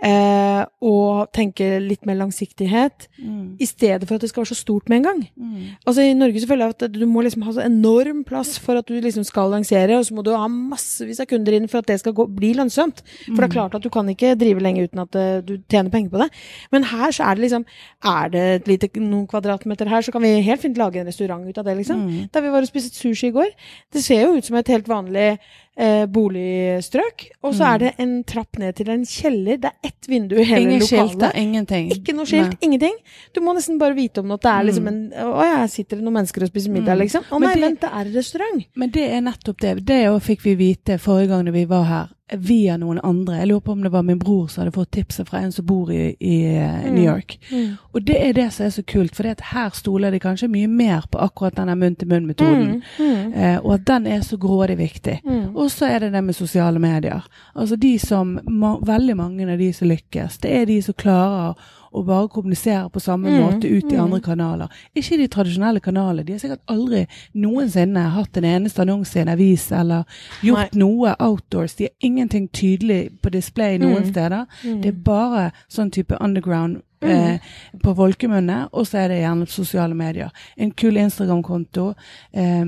eh, 0.00 0.62
og 0.80 1.28
tenke 1.36 1.66
litt 1.84 2.06
mer 2.08 2.16
langsiktighet, 2.22 3.04
mm. 3.20 3.60
i 3.60 3.68
stedet 3.68 4.08
for 4.08 4.16
at 4.16 4.24
det 4.24 4.30
skal 4.30 4.40
være 4.40 4.54
så 4.54 4.56
stort 4.62 4.88
med 4.88 5.00
en 5.00 5.08
gang. 5.10 5.20
Mm. 5.36 5.66
Altså 5.84 6.06
I 6.06 6.14
Norge 6.16 6.40
så 6.40 6.48
føler 6.48 6.70
jeg 6.70 6.76
at 6.78 6.96
du 6.96 7.04
må 7.10 7.24
liksom 7.26 7.44
ha 7.44 7.52
så 7.52 7.66
enorm 7.66 8.22
plass 8.24 8.54
for 8.64 8.80
at 8.80 8.88
du 8.88 8.96
liksom 8.96 9.26
skal 9.28 9.52
lansere, 9.52 9.98
og 9.98 10.08
så 10.08 10.16
må 10.16 10.24
du 10.24 10.32
ha 10.32 10.48
massevis 10.48 11.20
av 11.20 11.28
kunder 11.28 11.58
inn 11.58 11.68
for 11.68 11.84
at 11.84 11.92
det 11.92 12.00
skal 12.00 12.16
gå, 12.16 12.26
bli 12.32 12.54
lønnsomt. 12.56 13.04
For 13.28 13.36
det 13.36 13.50
er 13.50 13.56
klart 13.58 13.76
at 13.76 13.84
du 13.84 13.92
kan 13.92 14.08
ikke 14.08 14.32
drive 14.40 14.64
lenge 14.64 14.88
uten 14.88 15.04
at 15.04 15.20
eh, 15.20 15.44
du 15.44 15.58
tjener 15.68 15.92
penger 15.92 16.14
på 16.16 16.24
det. 16.24 16.30
Men 16.72 16.88
her 16.88 17.12
så 17.12 17.28
er 17.28 17.36
det 17.36 17.48
liksom 17.48 17.68
Er 18.00 18.30
det 18.32 18.42
et 18.54 18.68
lite, 18.68 18.88
noen 18.96 19.26
kvadratmeter 19.28 19.88
her, 19.88 20.00
så 20.00 20.12
kan 20.14 20.24
vi 20.24 20.38
helt 20.40 20.62
fint 20.62 20.78
lage 20.80 21.00
en 21.00 21.08
restaurant 21.08 21.44
ut 21.44 21.58
av 21.60 21.66
det, 21.68 21.76
liksom. 21.76 22.00
Mm. 22.00 22.30
Da 22.32 22.40
vi 22.40 22.52
var 22.52 22.64
og 22.64 22.70
spiste 22.70 22.96
sushi 22.96 23.28
i 23.28 23.34
går. 23.34 23.50
Det 23.92 24.00
ser 24.02 24.24
jo 24.24 24.38
ut 24.38 24.46
som 24.46 24.56
et 24.56 24.72
helt 24.72 24.88
vanlig 24.88 25.34
eh, 25.76 26.06
boligstrøk. 26.06 27.28
Og 27.42 27.54
så 27.54 27.64
Mm. 27.64 27.74
er 27.74 27.78
det 27.78 27.94
en 27.98 28.24
trapp 28.24 28.58
ned 28.58 28.74
til 28.76 28.88
en 28.90 29.04
kjeller. 29.04 29.56
Det 29.60 29.64
er 29.70 29.88
ett 29.88 30.06
vindu 30.08 30.36
i 30.38 30.44
hele 30.44 30.60
Ingen 30.62 30.80
lokalet. 30.80 31.10
skilter, 31.10 31.32
ingenting. 31.36 31.90
Ikke 31.90 32.14
noe 32.14 32.24
skilt, 32.26 32.56
ingenting. 32.60 32.94
Du 33.34 33.40
må 33.40 33.54
nesten 33.54 33.78
bare 33.78 33.94
vite 33.94 34.18
om 34.18 34.30
at 34.32 34.40
det 34.42 34.50
er 34.50 34.64
liksom 34.64 34.88
en 34.88 35.10
Å 35.10 35.42
ja, 35.44 35.66
sitter 35.66 35.96
det 35.96 36.04
noen 36.04 36.14
mennesker 36.22 36.42
og 36.42 36.48
spiser 36.52 36.70
middag, 36.70 36.96
Mm. 36.96 37.00
liksom. 37.00 37.22
Å 37.30 37.40
nei, 37.40 37.54
det- 37.54 37.62
vent, 37.62 37.80
det 37.80 37.90
er 37.92 38.04
restaurant. 38.16 38.64
Men 38.76 38.90
det 38.90 39.10
er 39.10 39.20
nettopp 39.20 39.58
det. 39.60 39.84
Det 39.84 40.06
òg 40.06 40.20
fikk 40.20 40.42
vi 40.42 40.54
vite 40.54 40.98
forrige 40.98 41.28
gang 41.28 41.52
vi 41.52 41.64
var 41.64 41.84
her. 41.84 42.08
Via 42.36 42.76
noen 42.76 43.00
andre. 43.04 43.36
Jeg 43.40 43.48
lurer 43.48 43.60
på 43.60 43.72
om 43.72 43.82
det 43.82 43.92
var 43.92 44.02
min 44.02 44.18
bror 44.18 44.48
som 44.48 44.62
hadde 44.62 44.74
fått 44.74 44.90
tipset 44.90 45.28
fra 45.28 45.40
en 45.40 45.52
som 45.52 45.66
bor 45.66 45.92
i, 45.92 46.16
i 46.20 46.36
eh, 46.56 46.70
Mm. 46.80 46.94
New 46.94 47.04
York. 47.04 47.38
Mm. 47.52 47.76
Og 47.92 48.02
det 48.06 48.16
er 48.28 48.32
det 48.32 48.52
som 48.52 48.66
er 48.66 48.70
så 48.70 48.82
kult, 48.82 49.16
for 49.16 49.24
her 49.52 49.70
stoler 49.74 50.10
de 50.10 50.18
kanskje 50.20 50.48
mye 50.48 50.68
mer 50.68 51.04
på 51.10 51.18
akkurat 51.18 51.56
denne 51.56 51.74
munn-til-munn-metoden. 51.76 52.82
Mm. 52.98 53.06
Mm. 53.06 53.32
Eh, 53.34 53.58
og 53.64 53.74
at 53.74 53.86
den 53.86 54.06
er 54.06 54.20
så 54.20 54.36
grådig 54.36 54.78
viktig. 54.78 55.20
Mm. 55.24 55.56
Og 55.56 55.70
så 55.70 55.86
er 55.86 55.98
det 55.98 56.12
det 56.12 56.24
med 56.24 56.34
sosiale 56.34 56.78
medier. 56.78 57.26
Altså 57.54 57.76
de 57.76 57.98
som, 57.98 58.38
ma 58.46 58.76
veldig 58.86 59.16
mange 59.16 59.52
av 59.52 59.58
de 59.58 59.72
som 59.72 59.88
lykkes, 59.88 60.38
det 60.38 60.50
er 60.56 60.64
de 60.66 60.82
som 60.82 60.94
klarer 60.94 61.54
å 61.92 62.04
bare 62.06 62.28
kommunisere 62.28 62.88
på 62.90 63.00
samme 63.00 63.30
Mm, 63.30 63.40
måte 63.42 63.68
ut 63.68 63.92
i 63.92 63.96
mm. 63.96 64.02
andre 64.04 64.20
kanaler. 64.20 64.68
Ikke 64.94 65.16
de 65.18 65.26
tradisjonelle 65.28 65.80
kanalene. 65.80 66.24
De 66.24 66.32
har 66.32 66.38
sikkert 66.38 66.60
aldri 66.68 67.06
noensinne 67.34 68.04
hatt 68.14 68.36
en 68.36 68.44
eneste 68.44 68.82
annonse 68.82 69.16
i 69.18 69.22
en 69.22 69.28
avis 69.28 69.72
eller 69.72 70.04
gjort 70.42 70.74
noe 70.74 71.14
outdoors. 71.18 71.74
De 71.74 71.84
har 71.88 71.92
ingenting 72.00 72.48
tydelig 72.48 73.10
på 73.22 73.30
display 73.30 73.78
noen 73.78 74.02
Mm. 74.04 74.10
steder. 74.10 74.46
Mm. 74.64 74.80
Det 74.82 74.88
er 74.88 75.02
bare 75.04 75.52
sånn 75.68 75.90
type 75.90 76.16
underground 76.20 76.82
Mm. 77.02 77.08
eh, 77.10 77.38
på 77.82 77.94
folkemunne, 77.96 78.68
og 78.76 78.84
så 78.86 78.98
er 78.98 79.08
det 79.08 79.20
gjerne 79.22 79.46
sosiale 79.48 79.94
medier. 79.96 80.28
En 80.58 80.70
kul 80.70 80.98
Instagram-konto, 81.00 81.94
eh, 82.34 82.60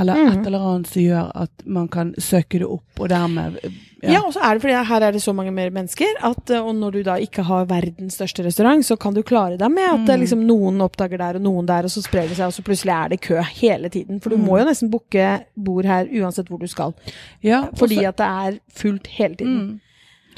eller 0.00 0.14
Mm. 0.14 0.28
et 0.40 0.46
eller 0.46 0.58
annet 0.60 0.86
som 0.86 1.02
gjør 1.02 1.32
at 1.34 1.50
man 1.66 1.88
kan 1.88 2.14
søke 2.18 2.58
det 2.60 2.66
opp, 2.66 3.00
og 3.00 3.08
dermed 3.08 3.58
Ja, 4.02 4.12
Ja, 4.12 4.20
og 4.24 4.32
så 4.32 4.40
er 4.42 4.54
det 4.54 4.62
fordi 4.62 4.72
her 4.88 5.00
er 5.02 5.12
det 5.12 5.20
så 5.22 5.34
mange 5.34 5.50
mer 5.52 5.68
mennesker, 5.70 6.06
at, 6.22 6.50
eh, 6.50 6.58
og 6.64 6.74
når 6.74 6.90
du 6.92 7.02
da 7.02 7.16
ikke 7.16 7.42
har 7.44 7.66
verdens 7.66 8.14
største 8.16 8.42
restaurant, 8.46 8.82
så 8.86 8.96
kan 8.98 9.12
du 9.12 9.22
klare 9.22 9.58
deg 9.58 9.70
med 9.70 9.82
at 9.84 10.08
eh, 10.08 10.16
Mm. 10.16 10.20
liksom, 10.22 10.46
noen 10.46 10.80
oppdager 10.80 11.18
der 11.18 11.34
og 11.34 11.42
noen 11.42 11.66
der, 11.66 11.82
og 11.84 11.90
så 11.90 12.00
sprer 12.02 12.26
det 12.28 12.36
seg, 12.38 12.46
og 12.46 12.52
så 12.52 12.62
plutselig 12.62 12.94
er 12.94 13.08
det 13.10 13.20
kø 13.20 13.42
hele 13.42 13.90
tiden. 13.90 14.18
For 14.22 14.30
du 14.30 14.36
Mm. 14.38 14.44
må 14.46 14.58
jo 14.58 14.64
nesten 14.64 14.90
booke 14.90 15.44
bord 15.56 15.84
her 15.84 16.06
uansett 16.06 16.46
hvor 16.48 16.58
du 16.60 16.66
skal, 16.66 16.94
ja, 17.42 17.66
fordi 17.76 17.96
også- 17.98 18.08
at 18.08 18.16
det 18.16 18.26
er 18.26 18.58
fullt 18.72 19.06
hele 19.08 19.34
tiden. 19.34 19.80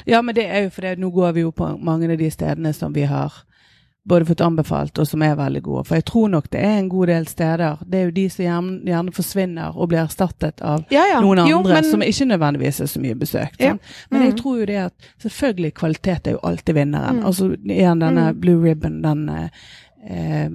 Ja, 0.05 0.21
men 0.21 0.35
det 0.35 0.45
er 0.49 0.63
jo 0.63 0.69
fordi 0.69 0.95
nå 0.99 1.09
går 1.13 1.33
vi 1.33 1.41
jo 1.41 1.51
på 1.51 1.79
mange 1.81 2.11
av 2.11 2.17
de 2.17 2.29
stedene 2.31 2.73
som 2.73 2.93
vi 2.93 3.03
har 3.03 3.31
både 4.05 4.25
fått 4.27 4.41
anbefalt, 4.43 4.99
og 4.99 5.07
som 5.07 5.21
er 5.23 5.35
veldig 5.39 5.61
gode. 5.63 5.85
For 5.87 5.95
jeg 5.95 6.03
tror 6.09 6.27
nok 6.27 6.49
det 6.51 6.59
er 6.59 6.73
en 6.77 6.89
god 6.91 7.07
del 7.07 7.25
steder. 7.25 7.77
Det 7.87 7.99
er 8.01 8.03
jo 8.09 8.11
de 8.11 8.25
som 8.29 8.43
gjerne, 8.43 8.73
gjerne 8.83 9.13
forsvinner 9.15 9.77
og 9.79 9.87
blir 9.93 10.01
erstattet 10.03 10.59
av 10.61 10.83
Ja, 10.91 11.05
ja. 11.07 11.21
noen 11.21 11.39
andre 11.39 11.49
Jo, 11.53 11.61
men- 11.63 11.83
som 11.89 12.01
ikke 12.01 12.25
nødvendigvis 12.27 12.81
er 12.81 12.85
så 12.91 12.99
mye 12.99 13.15
besøkt. 13.15 13.61
Ja. 13.61 13.77
Men 14.11 14.21
jeg 14.23 14.33
Mm. 14.33 14.37
tror 14.41 14.59
jo 14.59 14.65
det 14.65 14.75
at 14.75 14.93
selvfølgelig 15.23 15.73
kvalitet 15.73 16.27
er 16.27 16.31
jo 16.31 16.39
alltid 16.43 16.75
vinneren. 16.75 17.19
Mm. 17.21 17.25
Altså 17.25 17.55
igjen 17.63 17.99
denne 18.01 18.33
Mm. 18.33 18.39
Blue 18.41 18.61
Ribbon, 18.63 19.01
den 19.01 19.49
eh, 20.09 20.49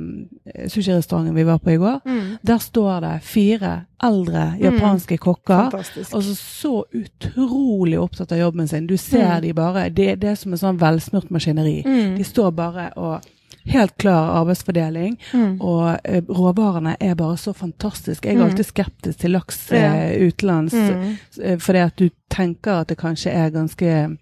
sushirestauranten 0.68 1.34
vi 1.34 1.44
var 1.44 1.58
på 1.58 1.70
i 1.70 1.76
går. 1.76 2.00
Mm. 2.06 2.36
Der 2.42 2.58
står 2.58 3.00
det 3.00 3.20
fire 3.22 3.84
eldre 4.04 4.54
japanske 4.60 5.18
kokker. 5.18 5.70
Fantastisk. 5.70 6.14
Altså 6.14 6.34
så 6.34 6.84
utrolig 6.94 7.98
opptatt 8.00 8.32
av 8.32 8.38
jobben 8.38 8.68
sin. 8.68 8.86
Du 8.86 8.96
ser 8.96 9.28
Mm. 9.38 9.42
de 9.42 9.52
bare 9.54 9.88
Det, 9.90 10.20
det 10.20 10.28
er 10.30 10.34
som 10.34 10.52
en 10.52 10.58
sånn 10.58 10.78
velsmurt 10.78 11.30
maskineri. 11.30 11.82
Mm. 11.86 12.16
De 12.16 12.24
står 12.24 12.50
bare 12.50 12.90
og 12.96 13.20
Helt 13.68 13.98
klar 13.98 14.30
arbeidsfordeling. 14.40 15.18
Mm. 15.34 15.60
Og 15.60 15.98
eh, 16.04 16.22
råvarene 16.28 16.96
er 17.00 17.14
bare 17.14 17.36
så 17.36 17.52
fantastiske. 17.52 18.24
Jeg 18.28 18.36
er 18.36 18.40
Mm. 18.40 18.50
alltid 18.50 18.64
skeptisk 18.64 19.18
til 19.18 19.30
laks 19.30 19.72
eh, 19.72 20.26
utenlands, 20.28 20.72
Mm. 20.74 21.16
eh, 21.42 21.58
fordi 21.58 21.78
at 21.78 21.96
du 21.98 22.08
tenker 22.30 22.72
at 22.80 22.88
det 22.88 22.96
kanskje 22.98 23.30
er 23.30 23.50
ganske 23.50 24.16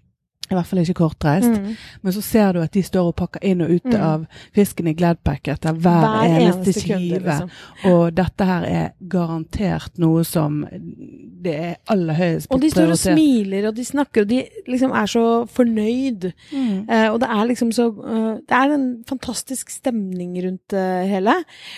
i 0.47 0.55
hvert 0.55 0.67
fall 0.69 0.79
ikke 0.79 0.97
kortreist. 1.01 1.49
Mm. 1.51 1.75
Men 2.01 2.13
så 2.15 2.21
ser 2.23 2.53
du 2.55 2.61
at 2.63 2.71
de 2.71 2.83
står 2.85 3.09
og 3.11 3.15
pakker 3.19 3.43
inn 3.43 3.61
og 3.65 3.71
ut 3.71 3.87
Mm. 3.87 4.01
av 4.01 4.25
fisken 4.55 4.87
i 4.87 4.93
Gladpack 4.93 5.47
etter 5.47 5.73
hver, 5.73 6.23
eneste, 6.27 6.73
skive. 6.73 7.19
liksom. 7.19 7.49
Og 7.85 8.15
dette 8.15 8.45
her 8.45 8.63
er 8.63 8.89
garantert 9.07 9.97
noe 9.97 10.23
som 10.23 10.65
det 10.67 11.53
er 11.53 11.75
aller 11.87 12.13
høyest 12.17 12.51
Og 12.51 12.61
de 12.61 12.69
står 12.71 12.91
og 12.91 12.97
smiler, 12.97 13.67
og 13.67 13.75
de 13.75 13.85
snakker, 13.85 14.21
og 14.21 14.27
de 14.27 14.43
liksom 14.67 14.91
er 14.91 15.05
så 15.05 15.25
fornøyd. 15.47 16.31
Mm. 16.51 16.87
Uh, 16.89 17.09
og 17.13 17.19
det 17.21 17.29
er 17.29 17.43
liksom 17.51 17.71
så 17.71 17.89
uh, 17.91 18.37
Det 18.37 18.55
er 18.57 18.73
en 18.73 18.87
fantastisk 19.07 19.69
stemning 19.69 20.37
rundt 20.43 20.67
det 20.73 21.09
hele. 21.09 21.35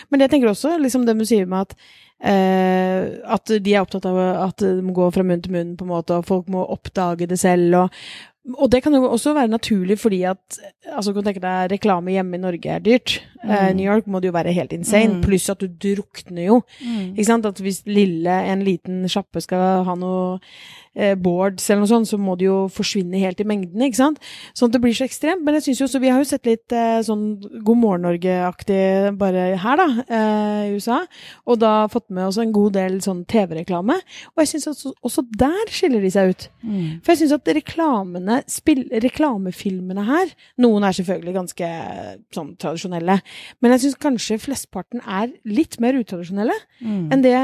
Men 0.10 0.22
jeg 0.22 0.30
tenker 0.30 0.50
også, 0.50 0.78
liksom 0.80 1.06
det 1.06 1.18
du 1.18 1.26
sier 1.26 1.46
med 1.50 1.68
at 1.68 1.76
Uh, 2.20 3.16
at 3.32 3.48
de 3.48 3.72
er 3.72 3.80
opptatt 3.80 4.04
av 4.10 4.18
at 4.20 4.60
det 4.60 4.84
må 4.84 4.92
gå 4.92 5.06
fra 5.16 5.24
munn 5.24 5.40
til 5.40 5.54
munn, 5.56 5.78
på 5.80 5.86
en 5.86 5.92
måte, 5.94 6.18
og 6.20 6.26
folk 6.28 6.50
må 6.52 6.66
oppdage 6.68 7.30
det 7.32 7.38
selv. 7.40 7.78
Og, 7.80 8.02
og 8.56 8.72
det 8.72 8.80
kan 8.84 8.94
jo 8.96 9.04
også 9.12 9.34
være 9.36 9.52
naturlig 9.52 10.00
fordi 10.00 10.24
at 10.24 10.60
altså, 10.88 11.12
du 11.12 11.20
kan 11.20 11.28
tenke 11.28 11.42
deg 11.44 11.72
reklame 11.74 12.14
hjemme 12.16 12.38
i 12.38 12.42
Norge 12.42 12.70
er 12.72 12.80
dyrt. 12.80 13.20
Eh, 13.44 13.50
Mm. 13.50 13.76
New 13.78 13.86
York 13.86 14.08
må 14.08 14.20
det 14.20 14.28
jo 14.28 14.36
være 14.36 14.52
helt 14.54 14.74
insane. 14.74 15.20
Mm. 15.20 15.22
Pluss 15.24 15.50
at 15.50 15.60
du 15.62 15.68
drukner 15.68 16.46
jo. 16.46 16.62
Mm. 16.82 17.14
Ikke 17.16 17.26
sant? 17.26 17.46
At 17.46 17.60
hvis 17.64 17.84
lille, 17.86 18.32
en 18.52 18.64
liten 18.64 19.04
sjappe 19.10 19.42
skal 19.42 19.84
ha 19.88 19.96
noe 19.96 20.40
eh, 20.96 21.16
boards 21.16 21.70
eller 21.70 21.84
noe 21.84 21.92
sånt, 21.92 22.10
så 22.10 22.18
må 22.22 22.36
det 22.40 22.48
jo 22.48 22.68
forsvinne 22.74 23.20
helt 23.22 23.40
i 23.42 23.48
mengden, 23.48 23.82
ikke 23.86 24.00
sant? 24.00 24.20
Sånn 24.54 24.70
at 24.70 24.78
det 24.78 24.82
blir 24.84 24.96
så 24.98 25.06
ekstremt. 25.08 25.44
Men 25.46 25.58
jeg 25.58 25.68
synes 25.68 25.80
jo 25.82 25.88
også, 25.90 26.02
vi 26.04 26.10
har 26.14 26.20
jo 26.24 26.30
sett 26.30 26.46
litt 26.50 26.72
eh, 26.76 27.00
sånn 27.06 27.24
God 27.66 27.78
morgen 27.82 28.06
Norge-aktig 28.08 29.18
bare 29.20 29.46
her, 29.60 29.80
da, 29.80 29.88
eh, 30.08 30.62
i 30.70 30.74
USA. 30.78 31.02
Og 31.46 31.60
da 31.62 31.74
fått 31.92 32.10
med 32.10 32.28
oss 32.30 32.40
en 32.42 32.54
god 32.56 32.74
del 32.80 33.00
sånn 33.06 33.26
TV-reklame. 33.30 34.00
Og 34.36 34.44
jeg 34.44 34.54
synes 34.54 34.68
også, 34.74 34.94
også 35.06 35.26
der 35.38 35.74
skiller 35.74 36.02
de 36.04 36.12
seg 36.14 36.34
ut. 36.34 36.48
Mm. 36.64 37.00
For 37.04 37.14
jeg 37.14 37.24
syns 37.24 37.36
at 37.38 37.54
reklamene, 37.60 38.42
spill, 38.50 38.86
reklamefilmene 39.04 40.06
her 40.08 40.32
Noen 40.62 40.84
er 40.86 40.96
selvfølgelig 40.96 41.34
ganske 41.36 41.68
sånn 42.36 42.52
tradisjonelle, 42.60 43.20
men 43.62 43.74
jeg 43.74 43.84
syns 43.86 43.98
kanskje 44.02 44.40
flestparten 44.42 45.02
er 45.06 45.32
litt 45.48 45.80
mer 45.82 45.98
utradisjonelle 46.00 46.56
Mm. 46.80 47.10
enn 47.12 47.22
det 47.24 47.36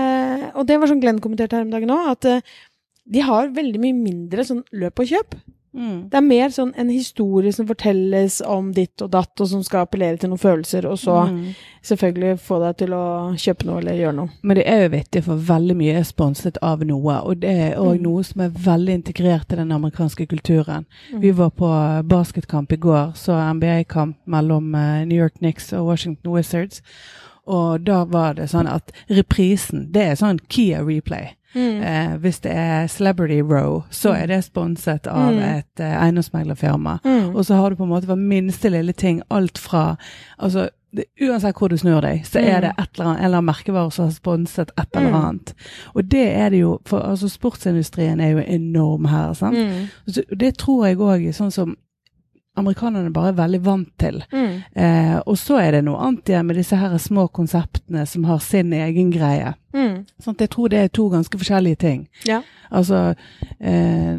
Og 0.56 0.66
det 0.68 0.78
var 0.80 0.88
sånn 0.88 1.02
Glenn 1.02 1.20
kommenterte 1.20 1.58
her 1.58 1.66
om 1.66 1.72
dagen 1.72 1.92
òg, 1.92 2.08
at 2.12 2.26
eh, 2.26 2.42
de 3.06 3.20
har 3.22 3.48
veldig 3.54 3.80
mye 3.80 3.94
mindre 3.94 4.44
sånn 4.48 4.64
løp 4.74 5.00
og 5.00 5.06
kjøp. 5.12 5.36
Mm. 5.76 6.08
Det 6.10 6.16
er 6.16 6.22
mer 6.24 6.50
sånn 6.56 6.70
en 6.80 6.88
historie 6.88 7.52
som 7.52 7.68
fortelles 7.68 8.38
om 8.48 8.70
ditt 8.72 9.02
og 9.04 9.10
datt, 9.12 9.42
og 9.44 9.48
som 9.52 9.62
skal 9.64 9.82
appellere 9.84 10.16
til 10.18 10.30
noen 10.32 10.40
følelser, 10.40 10.86
og 10.88 10.96
så 10.98 11.28
Mm. 11.28 11.50
selvfølgelig 11.84 12.40
få 12.40 12.60
deg 12.64 12.78
til 12.78 12.94
å 12.96 13.36
kjøpe 13.36 13.66
noe 13.66 13.80
eller 13.82 13.92
gjøre 14.00 14.16
noe. 14.16 14.30
Men 14.42 14.56
det 14.56 14.66
er 14.68 14.84
jo 14.84 14.90
vittig, 14.96 15.24
for 15.26 15.36
veldig 15.36 15.76
mye 15.76 15.98
er 16.00 16.04
sponset 16.08 16.58
av 16.64 16.80
noe. 16.88 17.18
Og 17.26 17.42
det 17.42 17.50
er 17.50 17.76
òg 17.78 17.98
Mm. 18.00 18.04
noe 18.04 18.24
som 18.24 18.42
er 18.42 18.50
veldig 18.56 18.94
integrert 19.04 19.52
i 19.52 19.56
den 19.58 19.70
amerikanske 19.72 20.26
kulturen. 20.28 20.86
Mm. 21.12 21.20
Vi 21.22 21.32
var 21.32 21.50
på 21.50 22.04
basketkamp 22.08 22.72
i 22.72 22.78
går, 22.78 23.12
så 23.14 23.34
NBA-kamp 23.54 24.16
mellom 24.26 24.74
eh, 24.76 25.04
New 25.06 25.18
York 25.18 25.34
Knicks 25.40 25.74
og 25.74 25.88
Washington 25.88 26.32
Wizards. 26.32 26.82
Og 27.48 27.84
da 27.84 28.06
var 28.06 28.34
det 28.34 28.50
sånn 28.50 28.68
at 28.68 28.92
reprisen, 29.10 29.92
det 29.92 30.02
er 30.02 30.16
sånn 30.16 30.40
Kia 30.48 30.80
replay. 30.84 31.34
Mm. 31.56 31.82
Eh, 31.84 32.18
hvis 32.18 32.40
det 32.44 32.52
er 32.52 32.88
Celebrity 32.88 33.42
Row, 33.42 33.84
så 33.90 34.12
er 34.14 34.26
det 34.28 34.44
sponset 34.44 35.08
av 35.08 35.34
Mm. 35.34 35.40
et 35.40 35.80
eh, 35.80 36.04
eiendomsmeglerfirma. 36.04 37.00
Mm. 37.06 37.36
Og 37.36 37.46
så 37.46 37.56
har 37.56 37.70
du 37.70 37.76
på 37.76 37.84
en 37.84 37.90
måte 37.90 38.06
hver 38.06 38.16
minste 38.20 38.70
lille 38.70 38.94
ting, 38.94 39.22
alt 39.32 39.58
fra 39.58 39.96
Altså, 40.40 40.70
det, 40.96 41.06
uansett 41.22 41.56
hvor 41.58 41.68
du 41.70 41.78
snur 41.78 42.02
deg, 42.02 42.22
så 42.26 42.40
er 42.40 42.56
Mm. 42.56 42.62
det 42.62 42.72
et 42.80 42.90
eller 43.00 43.06
annet, 43.10 43.24
eller 43.26 43.38
annen 43.38 43.46
merkevare 43.46 43.92
som 43.92 44.06
har 44.06 44.12
sponset 44.12 44.72
et 44.78 44.88
eller 44.96 45.10
Mm. 45.10 45.16
annet. 45.26 45.54
Og 45.96 46.04
det 46.12 46.28
er 46.36 46.50
det 46.50 46.60
jo 46.60 46.80
For 46.86 47.00
altså, 47.00 47.30
sportsindustrien 47.30 48.20
er 48.22 48.30
jo 48.32 48.38
enorm 48.48 49.06
her, 49.06 49.34
sant. 49.34 49.56
Mm. 49.58 49.88
Så 50.08 50.24
det 50.38 50.58
tror 50.58 50.86
jeg 50.86 50.98
òg 50.98 51.34
sånn 51.34 51.52
som 51.52 51.76
amerikanerne 52.56 53.12
bare 53.14 53.34
er 53.34 53.40
veldig 53.40 53.62
vant 53.66 53.90
til. 54.00 54.22
Mm. 54.32 54.54
Eh, 54.76 55.16
og 55.26 55.38
så 55.40 55.60
er 55.62 55.76
det 55.76 55.82
noe 55.88 56.00
annet 56.08 56.32
igjen 56.32 56.48
med 56.48 56.60
disse 56.60 56.78
her 56.80 56.96
små 57.02 57.28
konseptene 57.36 58.06
som 58.08 58.28
har 58.30 58.40
sin 58.44 58.74
egen 58.76 59.12
greie. 59.14 59.54
Mm. 59.76 60.06
Sånn 60.24 60.40
jeg 60.40 60.52
tror 60.54 60.72
det 60.72 60.80
er 60.80 60.94
to 60.94 61.10
ganske 61.12 61.40
forskjellige 61.42 61.82
ting. 61.84 62.06
Ja. 62.28 62.42
Altså 62.72 63.02
eh, 63.60 64.16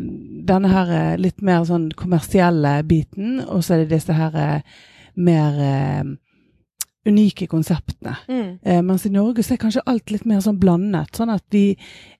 denne 0.50 0.72
her 0.72 0.92
eh, 0.98 1.16
litt 1.20 1.40
mer 1.44 1.64
sånn 1.68 1.88
kommersielle 1.96 2.78
biten, 2.88 3.40
og 3.46 3.64
så 3.64 3.76
er 3.76 3.84
det 3.84 3.96
disse 3.96 4.16
her 4.16 4.36
eh, 4.42 4.76
mer 5.16 5.60
eh, 5.64 6.12
unike 7.06 7.48
konseptene. 7.48 8.16
Mm. 8.28 8.58
Eh, 8.62 8.82
mens 8.82 9.06
i 9.06 9.14
Norge 9.14 9.44
så 9.46 9.54
er 9.54 9.62
kanskje 9.62 9.84
alt 9.86 10.12
litt 10.12 10.26
mer 10.28 10.42
sånn 10.44 10.60
blandet. 10.60 11.14
Sånn 11.16 11.32
at 11.32 11.44
de 11.54 11.70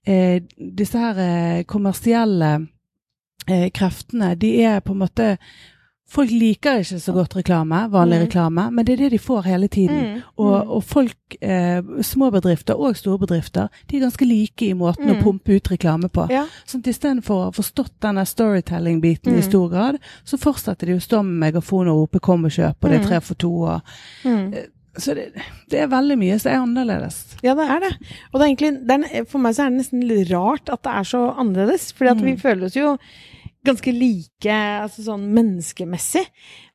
eh, 0.06 0.40
disse 0.56 1.00
her 1.02 1.64
kommersielle 1.68 2.52
eh, 3.50 3.68
kreftene, 3.74 4.34
de 4.38 4.52
er 4.64 4.80
på 4.80 4.94
en 4.94 5.02
måte 5.02 5.32
Folk 6.08 6.30
liker 6.30 6.78
ikke 6.84 7.00
så 7.02 7.12
godt 7.12 7.34
reklame, 7.34 7.90
vanlig 7.90 8.20
Mm. 8.20 8.26
reklame, 8.28 8.70
men 8.72 8.84
det 8.84 8.92
er 8.92 8.96
det 8.96 9.10
de 9.10 9.18
får 9.18 9.42
hele 9.44 9.66
tiden. 9.68 9.96
Mm. 10.14 10.22
Og, 10.38 10.70
og 10.76 10.84
folk, 10.84 11.16
eh, 11.42 11.82
små 12.00 12.30
bedrifter 12.30 12.74
og 12.78 12.94
store 12.96 13.18
bedrifter, 13.18 13.68
de 13.90 13.96
er 13.96 14.00
ganske 14.06 14.24
like 14.24 14.62
i 14.62 14.72
måten 14.72 15.04
Mm. 15.06 15.16
å 15.18 15.22
pumpe 15.22 15.56
ut 15.56 15.64
reklame 15.68 16.08
på. 16.08 16.28
Ja. 16.30 16.46
Sånn 16.64 16.78
at 16.86 16.86
Istedenfor 16.94 17.34
å 17.34 17.44
ha 17.44 17.50
forstått 17.50 17.90
denne 18.00 18.24
storytelling-biten 18.24 19.32
Mm. 19.32 19.38
i 19.38 19.42
stor 19.42 19.68
grad, 19.68 19.98
så 20.24 20.38
fortsetter 20.38 20.86
de 20.86 20.92
å 20.94 21.00
stå 21.02 21.24
med 21.24 21.52
megafon 21.54 21.88
og 21.88 21.96
rope 22.08 22.20
'kom 22.20 22.44
og 22.44 22.50
kjøp', 22.52 22.76
og 22.82 22.90
det 22.90 22.92
er 23.00 23.02
Mm. 23.02 23.06
tre 23.08 23.20
for 23.20 23.34
to. 23.34 23.62
Og, 23.64 23.80
Mm. 24.24 24.54
så 24.96 25.14
det, 25.14 25.32
det 25.68 25.80
er 25.80 25.88
veldig 25.88 26.16
mye 26.18 26.38
som 26.40 26.52
er 26.52 26.58
annerledes. 26.66 27.34
Ja, 27.42 27.54
det 27.54 27.68
er 27.68 27.80
det. 27.80 27.96
Og 28.32 28.40
det 28.40 28.42
er 28.42 28.54
egentlig, 28.54 28.86
det 28.86 29.10
er, 29.12 29.24
for 29.24 29.38
meg 29.38 29.54
så 29.54 29.66
er 29.66 29.70
det 29.70 29.78
nesten 29.80 30.06
litt 30.06 30.30
rart 30.30 30.68
at 30.72 30.82
det 30.84 30.92
er 30.92 31.02
så 31.02 31.34
annerledes. 31.36 31.92
Fordi 31.92 32.10
at 32.10 32.20
vi 32.20 32.32
Mm. 32.34 32.40
føler 32.40 32.64
oss 32.66 32.74
jo 32.76 32.96
ganske 33.66 33.92
like 33.94 34.58
altså 34.82 35.04
sånn 35.06 35.26
menneskemessig. 35.36 36.24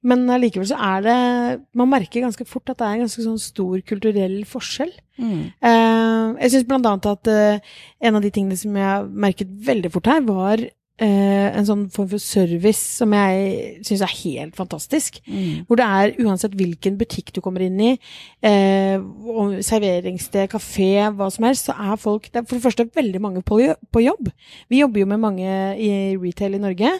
Men 0.07 0.25
allikevel 0.33 0.65
så 0.71 0.79
er 0.81 1.03
det 1.05 1.17
Man 1.77 1.91
merker 1.91 2.23
ganske 2.25 2.45
fort 2.49 2.71
at 2.71 2.79
det 2.79 2.87
er 2.87 2.95
en 2.95 3.03
ganske 3.05 3.25
sånn 3.25 3.39
stor 3.41 3.81
kulturell 3.87 4.41
forskjell. 4.49 4.93
Mm. 5.21 5.41
Uh, 5.61 6.37
jeg 6.41 6.53
syns 6.55 6.71
annet 6.77 7.09
at 7.11 7.31
uh, 7.31 7.73
en 8.01 8.17
av 8.17 8.23
de 8.23 8.31
tingene 8.33 8.57
som 8.57 8.75
jeg 8.77 9.09
merket 9.27 9.51
veldig 9.67 9.91
fort 9.93 10.09
her, 10.09 10.23
var 10.25 10.65
en 11.07 11.65
sånn 11.67 11.85
form 11.93 12.09
for 12.11 12.21
service 12.21 12.99
som 12.99 13.13
jeg 13.15 13.81
syns 13.87 14.03
er 14.05 14.13
helt 14.21 14.57
fantastisk. 14.57 15.17
Mm. 15.25 15.65
Hvor 15.67 15.79
det 15.79 15.87
er 15.87 16.15
uansett 16.21 16.55
hvilken 16.57 16.97
butikk 16.99 17.31
du 17.35 17.41
kommer 17.41 17.63
inn 17.65 17.79
i, 17.81 17.91
eh, 18.45 19.01
serveringssted, 19.65 20.49
kafé, 20.51 20.91
hva 21.15 21.29
som 21.31 21.45
helst, 21.47 21.69
så 21.69 21.75
er 21.77 21.97
folk 21.97 22.29
Det 22.31 22.41
er 22.41 22.45
for 22.45 22.55
det 22.55 22.63
første 22.63 22.85
veldig 22.95 23.21
mange 23.21 23.41
på, 23.41 23.57
på 23.91 24.03
jobb. 24.03 24.31
Vi 24.69 24.81
jobber 24.81 24.99
jo 24.99 25.05
med 25.05 25.19
mange 25.19 25.49
i 25.77 26.15
retail 26.17 26.55
i 26.55 26.61
Norge, 26.61 26.91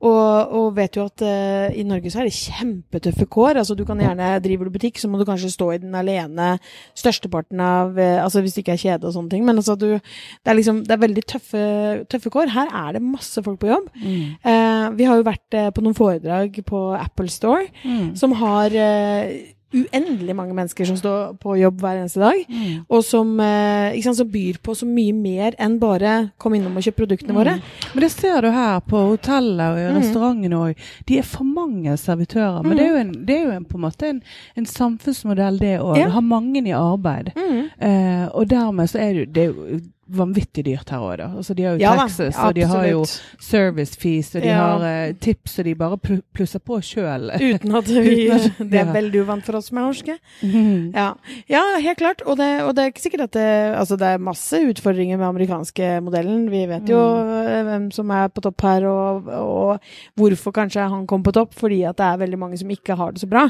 og, 0.00 0.52
og 0.54 0.76
vet 0.76 0.96
jo 0.96 1.06
at 1.08 1.22
eh, 1.22 1.78
i 1.80 1.84
Norge 1.86 2.10
så 2.12 2.22
er 2.22 2.28
det 2.28 2.36
kjempetøffe 2.36 3.26
kår. 3.26 3.58
Altså 3.58 3.74
du 3.74 3.84
kan 3.88 3.98
gjerne 3.98 4.36
Driver 4.42 4.68
du 4.68 4.74
butikk, 4.74 4.98
så 5.00 5.08
må 5.10 5.18
du 5.18 5.26
kanskje 5.28 5.50
stå 5.52 5.70
i 5.74 5.80
den 5.82 5.94
alene 5.98 6.58
størsteparten 6.98 7.60
av 7.64 7.98
eh, 7.98 8.18
Altså 8.22 8.42
hvis 8.44 8.56
det 8.56 8.64
ikke 8.64 8.76
er 8.76 8.82
kjede 8.82 9.08
og 9.08 9.14
sånne 9.16 9.32
ting. 9.32 9.44
Men 9.46 9.58
altså 9.60 9.74
du 9.78 9.88
Det 9.98 10.50
er 10.52 10.58
liksom 10.58 10.82
Det 10.84 10.94
er 10.94 11.02
veldig 11.02 11.24
tøffe, 11.32 11.62
tøffe 12.10 12.32
kår. 12.34 12.52
Her 12.54 12.72
er 12.74 12.98
det 12.98 13.02
masse 13.04 13.42
folk 13.42 13.47
på 13.56 13.68
jobb. 13.70 13.88
Mm. 13.96 14.36
Eh, 14.44 14.90
vi 14.96 15.04
har 15.04 15.16
jo 15.16 15.22
vært 15.22 15.54
eh, 15.54 15.70
på 15.70 15.80
noen 15.82 15.94
foredrag 15.94 16.60
på 16.66 17.00
Apple 17.00 17.28
Store, 17.28 17.66
Mm. 17.84 18.16
som 18.16 18.32
har 18.32 18.70
eh, 18.74 19.54
uendelig 19.70 20.32
mange 20.34 20.54
mennesker 20.56 20.86
som 20.88 20.96
står 20.96 21.34
på 21.42 21.58
jobb 21.60 21.80
hver 21.82 21.98
eneste 22.00 22.20
dag. 22.22 22.38
Mm. 22.48 22.86
Og 22.88 23.02
som, 23.04 23.34
eh, 23.40 23.92
ikke 23.92 24.02
sant, 24.04 24.16
som 24.16 24.28
byr 24.32 24.56
på 24.64 24.72
så 24.74 24.86
mye 24.88 25.12
mer 25.12 25.52
enn 25.60 25.78
bare 25.78 26.30
'kom 26.38 26.54
innom 26.54 26.74
og 26.76 26.82
kjøp 26.82 26.96
produktene 26.96 27.34
våre'. 27.36 27.60
Men 27.94 28.00
det 28.00 28.10
ser 28.10 28.40
du 28.40 28.50
her 28.50 28.80
på 28.80 28.96
hotellet 29.10 29.60
og 29.60 29.78
i 29.78 29.92
Mm. 29.92 30.00
restaurantene 30.00 30.56
òg. 30.56 30.74
De 31.06 31.18
er 31.18 31.22
for 31.22 31.44
mange 31.44 31.92
servitører. 31.98 32.62
Men 32.62 32.72
Mm. 32.72 32.76
det 32.78 32.86
er 32.86 32.88
jo, 32.90 32.96
en, 32.96 33.12
det 33.26 33.36
er 33.36 33.44
jo 33.44 33.50
en, 33.50 33.64
på 33.66 33.74
en 33.74 33.80
måte 33.82 34.02
en, 34.08 34.22
en 34.56 34.64
samfunnsmodell, 34.64 35.58
det 35.58 35.80
òg. 35.80 35.96
Ja. 35.98 36.08
Har 36.08 36.22
mange 36.22 36.66
i 36.66 36.70
arbeid. 36.72 37.32
Mm. 37.36 37.68
Eh, 37.78 38.28
og 38.34 38.48
dermed 38.48 38.88
så 38.88 38.98
er 38.98 39.12
det 39.12 39.32
det 39.34 39.42
er 39.42 39.52
jo 39.52 39.80
vanvittig 40.08 40.64
dyrt 40.66 40.90
her 40.92 41.02
òg, 41.04 41.16
da. 41.20 41.28
Altså, 41.36 41.54
de 41.54 41.64
har 41.66 41.76
jo 41.76 41.82
Ja 41.82 41.94
Texas, 41.98 42.36
og 42.40 42.54
de 42.56 42.64
har 42.68 42.86
jo 42.88 43.02
service 43.42 43.98
fees, 43.98 44.34
og 44.34 44.42
de 44.42 44.48
Ja. 44.48 44.58
har 44.58 44.84
uh, 44.84 45.14
tips, 45.20 45.58
og 45.58 45.64
de 45.64 45.74
bare 45.74 45.98
pl 45.98 46.20
plusser 46.34 46.60
på 46.60 46.80
sjøl. 46.82 47.30
Uten 47.34 47.74
at 47.76 47.88
vi 47.92 48.28
Det 48.28 48.80
er 48.80 48.92
veldig 48.92 49.22
uvant 49.24 49.44
for 49.44 49.58
oss 49.58 49.68
som 49.68 49.78
er 49.78 49.86
norske. 49.88 50.18
Mm. 50.42 50.94
Ja, 50.94 51.12
ja 51.48 51.62
helt 51.82 51.98
klart. 51.98 52.22
Og 52.26 52.38
det, 52.40 52.48
og 52.64 52.74
det 52.76 52.84
er 52.84 52.92
ikke 52.92 53.04
sikkert 53.04 53.28
at 53.28 53.36
det 53.36 53.48
Altså, 53.78 53.96
det 53.96 54.06
er 54.06 54.18
masse 54.22 54.56
utfordringer 54.56 55.18
med 55.18 55.28
amerikanske 55.28 56.00
modellen. 56.02 56.48
Vi 56.50 56.64
vet 56.70 56.88
jo 56.88 56.98
mm. 56.98 57.68
hvem 57.68 57.90
som 57.94 58.10
er 58.10 58.28
på 58.32 58.42
topp 58.44 58.62
her, 58.62 58.86
og, 58.88 59.28
og 59.28 59.80
hvorfor 60.18 60.54
kanskje 60.54 60.88
han 60.88 61.06
kom 61.06 61.22
på 61.22 61.34
topp. 61.36 61.54
Fordi 61.58 61.82
at 61.88 61.98
det 61.98 62.06
er 62.06 62.22
veldig 62.24 62.38
mange 62.38 62.58
som 62.58 62.70
ikke 62.70 62.96
har 62.98 63.12
det 63.12 63.22
så 63.22 63.30
bra. 63.30 63.48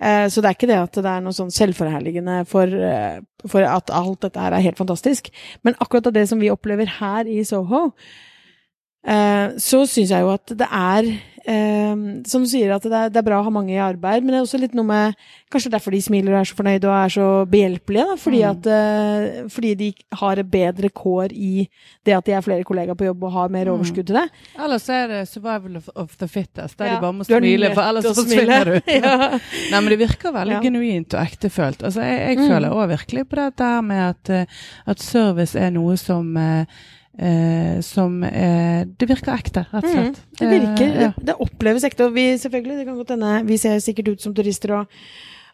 Uh, 0.00 0.26
så 0.30 0.40
det 0.40 0.50
er 0.50 0.58
ikke 0.58 0.70
det 0.70 0.80
at 0.80 1.00
det 1.02 1.12
er 1.12 1.24
noe 1.24 1.36
sånn 1.36 1.52
selvforherligende 1.54 2.40
for, 2.48 2.66
eh, 2.66 3.20
for 3.50 3.66
at 3.66 3.92
alt 3.94 4.22
dette 4.26 4.40
her 4.40 4.54
er 4.56 4.64
helt 4.64 4.78
fantastisk. 4.78 5.30
Men 5.62 5.78
akkurat 5.80 6.06
av 6.06 6.16
det 6.16 6.26
som 6.30 6.40
vi 6.42 6.52
opplever 6.52 6.90
her 6.98 7.28
i 7.30 7.42
Soho, 7.44 7.90
eh, 9.06 9.56
så 9.58 9.84
syns 9.86 10.10
jeg 10.10 10.24
jo 10.24 10.32
at 10.34 10.54
det 10.58 10.68
er 10.70 11.10
eh, 11.46 11.94
Som 12.26 12.42
du 12.42 12.48
sier, 12.50 12.74
at 12.74 12.82
det 12.82 12.92
er, 12.92 13.08
det 13.14 13.16
er 13.20 13.26
bra 13.26 13.38
å 13.40 13.44
ha 13.46 13.50
mange 13.54 13.72
i 13.74 13.78
arbeid, 13.82 14.22
men 14.24 14.34
det 14.34 14.38
er 14.40 14.46
også 14.46 14.58
litt 14.60 14.74
noe 14.74 14.84
med 14.88 15.14
Kanskje 15.52 15.70
derfor 15.70 15.94
de 15.94 16.00
smiler 16.02 16.34
og 16.34 16.40
er 16.40 16.48
så 16.50 16.56
fornøyde 16.58 16.88
og 16.90 16.96
er 16.98 17.12
så 17.14 17.26
behjelpelige. 17.48 18.04
Da, 18.10 18.16
fordi, 18.18 18.40
Mm. 18.42 18.50
at, 18.50 18.66
eh, 18.66 19.48
fordi 19.48 19.74
de 19.78 19.92
har 20.20 20.42
bedre 20.42 20.88
kår 20.90 21.32
i 21.32 21.68
det 22.04 22.12
at 22.16 22.24
de 22.26 22.32
er 22.32 22.42
flere 22.42 22.64
kollegaer 22.66 22.96
på 22.98 23.06
jobb 23.06 23.22
og 23.24 23.32
har 23.32 23.48
mer 23.48 23.64
Mm. 23.66 23.78
overskudd 23.78 24.06
til 24.06 24.16
det. 24.16 24.28
Ellers 24.58 24.82
så 24.82 24.92
er 24.92 25.06
det 25.08 25.28
survival 25.28 25.76
of, 25.76 25.88
of 25.94 26.16
the 26.18 26.26
fittest, 26.28 26.76
der 26.78 26.86
Ja. 26.86 26.94
de 26.96 27.00
bare 27.00 27.12
må 27.12 27.24
smile, 27.24 27.72
for 27.74 27.82
ellers 27.82 28.04
forsvinner 28.04 28.64
du. 28.64 28.80
ja. 28.92 29.38
Nei, 29.70 29.80
men 29.80 29.88
det 29.88 29.98
virker 29.98 30.32
veldig 30.32 30.52
Ja. 30.52 30.60
genuint 30.60 31.14
og 31.14 31.20
ektefølt. 31.20 31.82
Altså, 31.84 32.00
jeg, 32.02 32.36
jeg 32.36 32.38
Mm. 32.38 32.48
føler 32.50 32.70
òg 32.70 32.88
virkelig 32.98 33.28
på 33.28 33.36
dette 33.36 33.56
der 33.62 33.80
med 33.82 34.08
at, 34.10 34.30
eh, 34.30 34.46
at 34.86 34.98
service 35.00 35.54
er 35.56 35.70
noe 35.70 35.96
som 35.96 36.36
eh, 36.36 36.64
eh, 37.18 37.80
som 37.84 38.22
eh, 38.24 38.84
Det 38.86 39.08
virker 39.08 39.34
ekte, 39.36 39.66
rett 39.72 39.84
og 39.84 39.90
Mm, 39.90 39.94
slett. 40.14 40.20
det 40.40 40.48
virker, 40.52 40.86
Eh, 40.90 41.02
ja. 41.02 41.12
det, 41.16 41.26
det 41.30 41.36
oppleves 41.40 41.84
ekte. 41.84 42.06
Og 42.10 42.14
vi 42.14 42.26
selvfølgelig, 42.38 42.76
det 42.78 42.86
kan 42.86 42.96
godt 42.96 43.14
hende 43.16 43.46
Vi 43.48 43.56
ser 43.62 43.78
sikkert 43.80 44.08
ut 44.14 44.20
som 44.22 44.34
turister 44.34 44.74
og, 44.80 44.86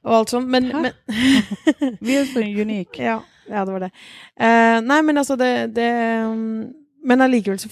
og 0.05 0.15
alt 0.19 0.31
sånt, 0.35 0.49
men, 0.49 0.69
men 0.75 0.93
Vi 2.03 2.17
er 2.19 2.25
så 2.27 2.43
unike. 2.43 3.03
Ja, 3.03 3.21
ja, 3.51 3.65
det 3.65 3.73
var 3.73 3.81
det. 3.87 3.93
Eh, 4.41 4.81
nei, 4.87 5.01
men 5.03 5.19
altså 5.19 5.37
det, 5.39 5.75
det 5.77 5.91
um, 6.27 6.73
Men 7.05 7.21
allikevel 7.25 7.59
så 7.59 7.69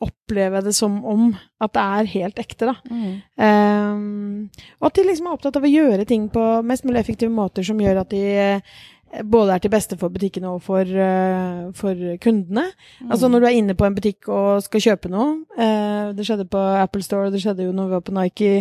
opplever 0.00 0.56
jeg 0.56 0.64
det 0.64 0.72
som 0.78 0.94
om 1.04 1.26
at 1.60 1.74
det 1.76 1.82
er 1.84 2.06
helt 2.14 2.38
ekte, 2.40 2.70
da. 2.70 2.74
Mm. 2.88 3.18
Um, 3.36 4.50
og 4.80 4.86
at 4.88 4.94
de 4.96 5.02
liksom 5.04 5.26
er 5.28 5.34
opptatt 5.36 5.58
av 5.60 5.66
å 5.68 5.72
gjøre 5.72 6.06
ting 6.08 6.30
på 6.32 6.44
mest 6.64 6.86
mulig 6.88 7.02
effektive 7.02 7.28
måter 7.34 7.66
som 7.68 7.76
gjør 7.82 8.00
at 8.00 8.08
de 8.14 8.22
eh, 8.32 8.78
både 9.24 9.54
er 9.56 9.58
til 9.64 9.72
beste 9.72 9.96
for 9.98 10.08
butikken 10.14 10.44
og 10.46 10.62
for, 10.62 10.86
uh, 10.86 11.68
for 11.74 11.94
kundene. 12.22 12.68
Mm. 13.00 13.10
Altså 13.10 13.28
når 13.28 13.40
du 13.40 13.46
er 13.50 13.58
inne 13.58 13.74
på 13.74 13.84
en 13.88 13.94
butikk 13.98 14.28
og 14.30 14.62
skal 14.62 14.80
kjøpe 14.84 15.10
noe 15.10 15.40
uh, 15.58 16.10
Det 16.14 16.26
skjedde 16.26 16.46
på 16.50 16.58
Apple 16.80 17.02
Store, 17.02 17.30
det 17.34 17.42
skjedde 17.42 17.66
jo 17.66 17.72
når 17.74 17.90
vi 17.90 17.96
var 17.98 18.04
på 18.06 18.14
Nike 18.14 18.52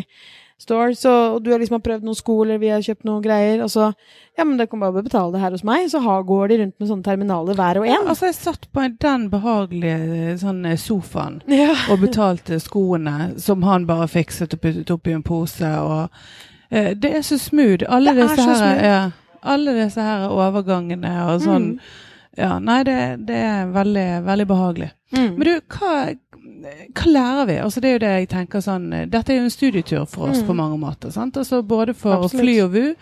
Store. 0.60 0.96
Så 0.96 1.12
og 1.36 1.44
du 1.46 1.52
har 1.54 1.62
liksom 1.62 1.80
prøvd 1.82 2.04
noen 2.04 2.18
sko, 2.18 2.42
eller 2.44 2.58
vi 2.60 2.68
har 2.74 2.82
kjøpt 2.84 3.06
noen 3.08 3.22
greier, 3.24 3.62
og 3.64 3.70
så 3.72 3.92
Ja, 4.40 4.44
men 4.48 4.58
dere 4.58 4.68
kan 4.72 4.80
bare 4.80 5.04
betale 5.04 5.32
det 5.36 5.40
her 5.44 5.52
hos 5.52 5.64
meg. 5.68 5.86
Så 5.92 6.00
har, 6.04 6.24
går 6.24 6.48
de 6.52 6.58
rundt 6.64 6.76
med 6.80 6.90
sånne 6.90 7.04
terminaler 7.04 7.56
hver 7.60 7.80
og 7.82 7.88
Ja, 7.88 8.02
en. 8.02 8.08
altså, 8.12 8.26
jeg 8.30 8.36
satt 8.40 8.68
på 8.76 8.86
den 9.04 9.30
behagelige 9.32 10.36
sånn 10.42 10.66
eh, 10.66 10.78
sofaen 10.80 11.42
Ja. 11.62 11.74
og 11.92 12.00
betalte 12.04 12.60
skoene 12.64 13.34
som 13.40 13.64
han 13.68 13.88
bare 13.88 14.08
fikset 14.12 14.56
og 14.56 14.62
puttet 14.66 15.08
i 15.12 15.16
en 15.16 15.24
pose, 15.24 15.72
og 15.80 16.10
uh, 16.74 16.92
Det 16.96 17.14
er 17.20 17.22
så 17.22 17.38
smooth. 17.40 17.84
Alle 17.88 18.16
Det 18.16 18.28
disse 18.28 18.50
her 18.60 18.84
ja, 18.84 19.00
Alle 19.44 19.74
disse 19.84 20.02
her 20.02 20.28
overgangene 20.30 21.14
og 21.34 21.42
sånn. 21.42 21.74
Mm. 21.76 21.80
Ja, 22.38 22.60
nei, 22.60 22.84
det, 22.88 23.26
det 23.28 23.36
er 23.36 23.72
veldig, 23.74 24.08
veldig 24.26 24.48
behagelig. 24.48 24.92
Mm. 25.12 25.32
Men 25.36 25.48
du, 25.48 25.54
hva, 25.74 25.94
hva 26.96 27.06
lærer 27.10 27.48
vi? 27.50 27.56
Altså, 27.64 27.82
det 27.82 27.90
er 27.90 27.94
jo 27.98 28.04
det 28.04 28.12
jeg 28.14 28.28
tenker 28.30 28.62
sånn 28.64 28.86
Dette 29.10 29.34
er 29.34 29.40
jo 29.40 29.48
en 29.48 29.52
studietur 29.52 30.06
for 30.08 30.30
oss 30.30 30.42
Mm. 30.44 30.48
på 30.48 30.56
mange 30.56 30.78
måter. 30.80 31.12
sant? 31.12 31.36
Altså 31.38 31.62
Både 31.66 31.94
for 31.98 32.14
Absolutt. 32.24 32.44
fly 32.46 32.56
og 32.64 32.72
vu, 32.72 32.96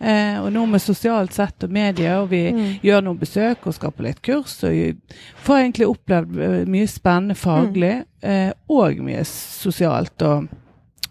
eh, 0.00 0.40
og 0.40 0.50
nå 0.52 0.66
med 0.66 0.80
sosialt 0.80 1.32
sett 1.36 1.62
og 1.64 1.70
medier, 1.70 2.16
og 2.22 2.30
vi 2.30 2.50
Mm. 2.52 2.80
gjør 2.82 3.02
noen 3.04 3.18
besøk 3.20 3.66
og 3.66 3.74
skal 3.74 3.90
på 3.92 4.02
litt 4.02 4.22
kurs, 4.22 4.64
og 4.64 4.70
vi 4.70 4.94
får 5.44 5.58
egentlig 5.60 5.86
opplevd 5.92 6.38
eh, 6.40 6.64
mye 6.66 6.86
spennende 6.88 7.36
faglig, 7.36 8.04
eh, 8.22 8.52
og 8.68 8.96
mye 8.98 9.22
sosialt 9.24 10.22
og, 10.22 10.48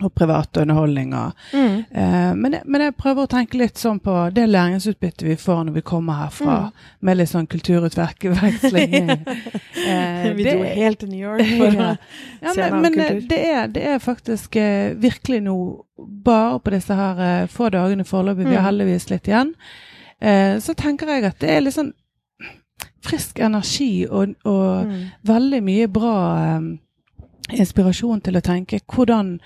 og 0.02 0.14
privat 0.16 0.58
underholdning. 0.58 1.14
Og, 1.14 1.34
Mm. 1.54 1.86
eh, 1.92 2.34
men, 2.36 2.52
jeg- 2.54 2.64
men 2.66 2.82
jeg 2.82 2.96
prøver 2.98 3.24
å 3.26 3.28
tenke 3.30 3.58
litt 3.58 3.76
sånn 3.78 4.00
på 4.02 4.34
det 4.34 4.48
læringsutbyttet 4.50 5.24
vi 5.28 5.36
får 5.36 5.66
når 5.66 5.74
vi 5.74 5.82
kommer 5.82 6.14
herfra, 6.14 6.58
Mm. 6.66 6.72
med 7.02 7.18
litt 7.18 7.30
sånn 7.30 7.48
kulturutveksling. 7.48 9.10
Eh, 9.90 10.34
vi 10.36 10.44
dro 10.44 10.64
helt 10.64 11.00
til 11.00 11.10
New 11.10 11.20
York 11.20 11.40
for 11.42 11.72
Ja. 11.74 11.96
å 12.44 12.54
se 12.54 12.62
en 12.62 12.74
annen 12.74 12.82
men 12.82 13.00
eh, 13.00 13.08
kultur. 13.10 13.28
det, 13.30 13.40
er, 13.50 13.68
det 13.68 13.84
er 13.88 13.98
faktisk 14.00 14.56
eh, 14.56 14.94
virkelig 14.96 15.42
nå, 15.44 15.56
bare 16.24 16.60
på 16.60 16.72
disse 16.72 16.94
her 16.96 17.20
eh, 17.20 17.48
få 17.48 17.70
dagene 17.72 18.04
foreløpig, 18.04 18.46
vi 18.50 18.56
har 18.56 18.62
Mm. 18.62 18.80
heldigvis 18.80 19.10
litt 19.10 19.24
igjen, 19.28 19.54
eh, 20.22 20.58
så 20.60 20.76
tenker 20.76 21.08
jeg 21.08 21.24
at 21.24 21.40
det 21.40 21.50
er 21.50 21.62
litt 21.62 21.74
sånn 21.74 21.94
frisk 23.02 23.40
energi 23.40 24.06
og, 24.10 24.36
og 24.46 24.86
Mm. 24.86 25.06
veldig 25.26 25.64
mye 25.64 25.88
bra 25.88 26.16
eh, 26.38 26.62
inspirasjon 27.52 28.22
til 28.22 28.36
å 28.38 28.42
tenke 28.42 28.80
hvordan 28.86 29.40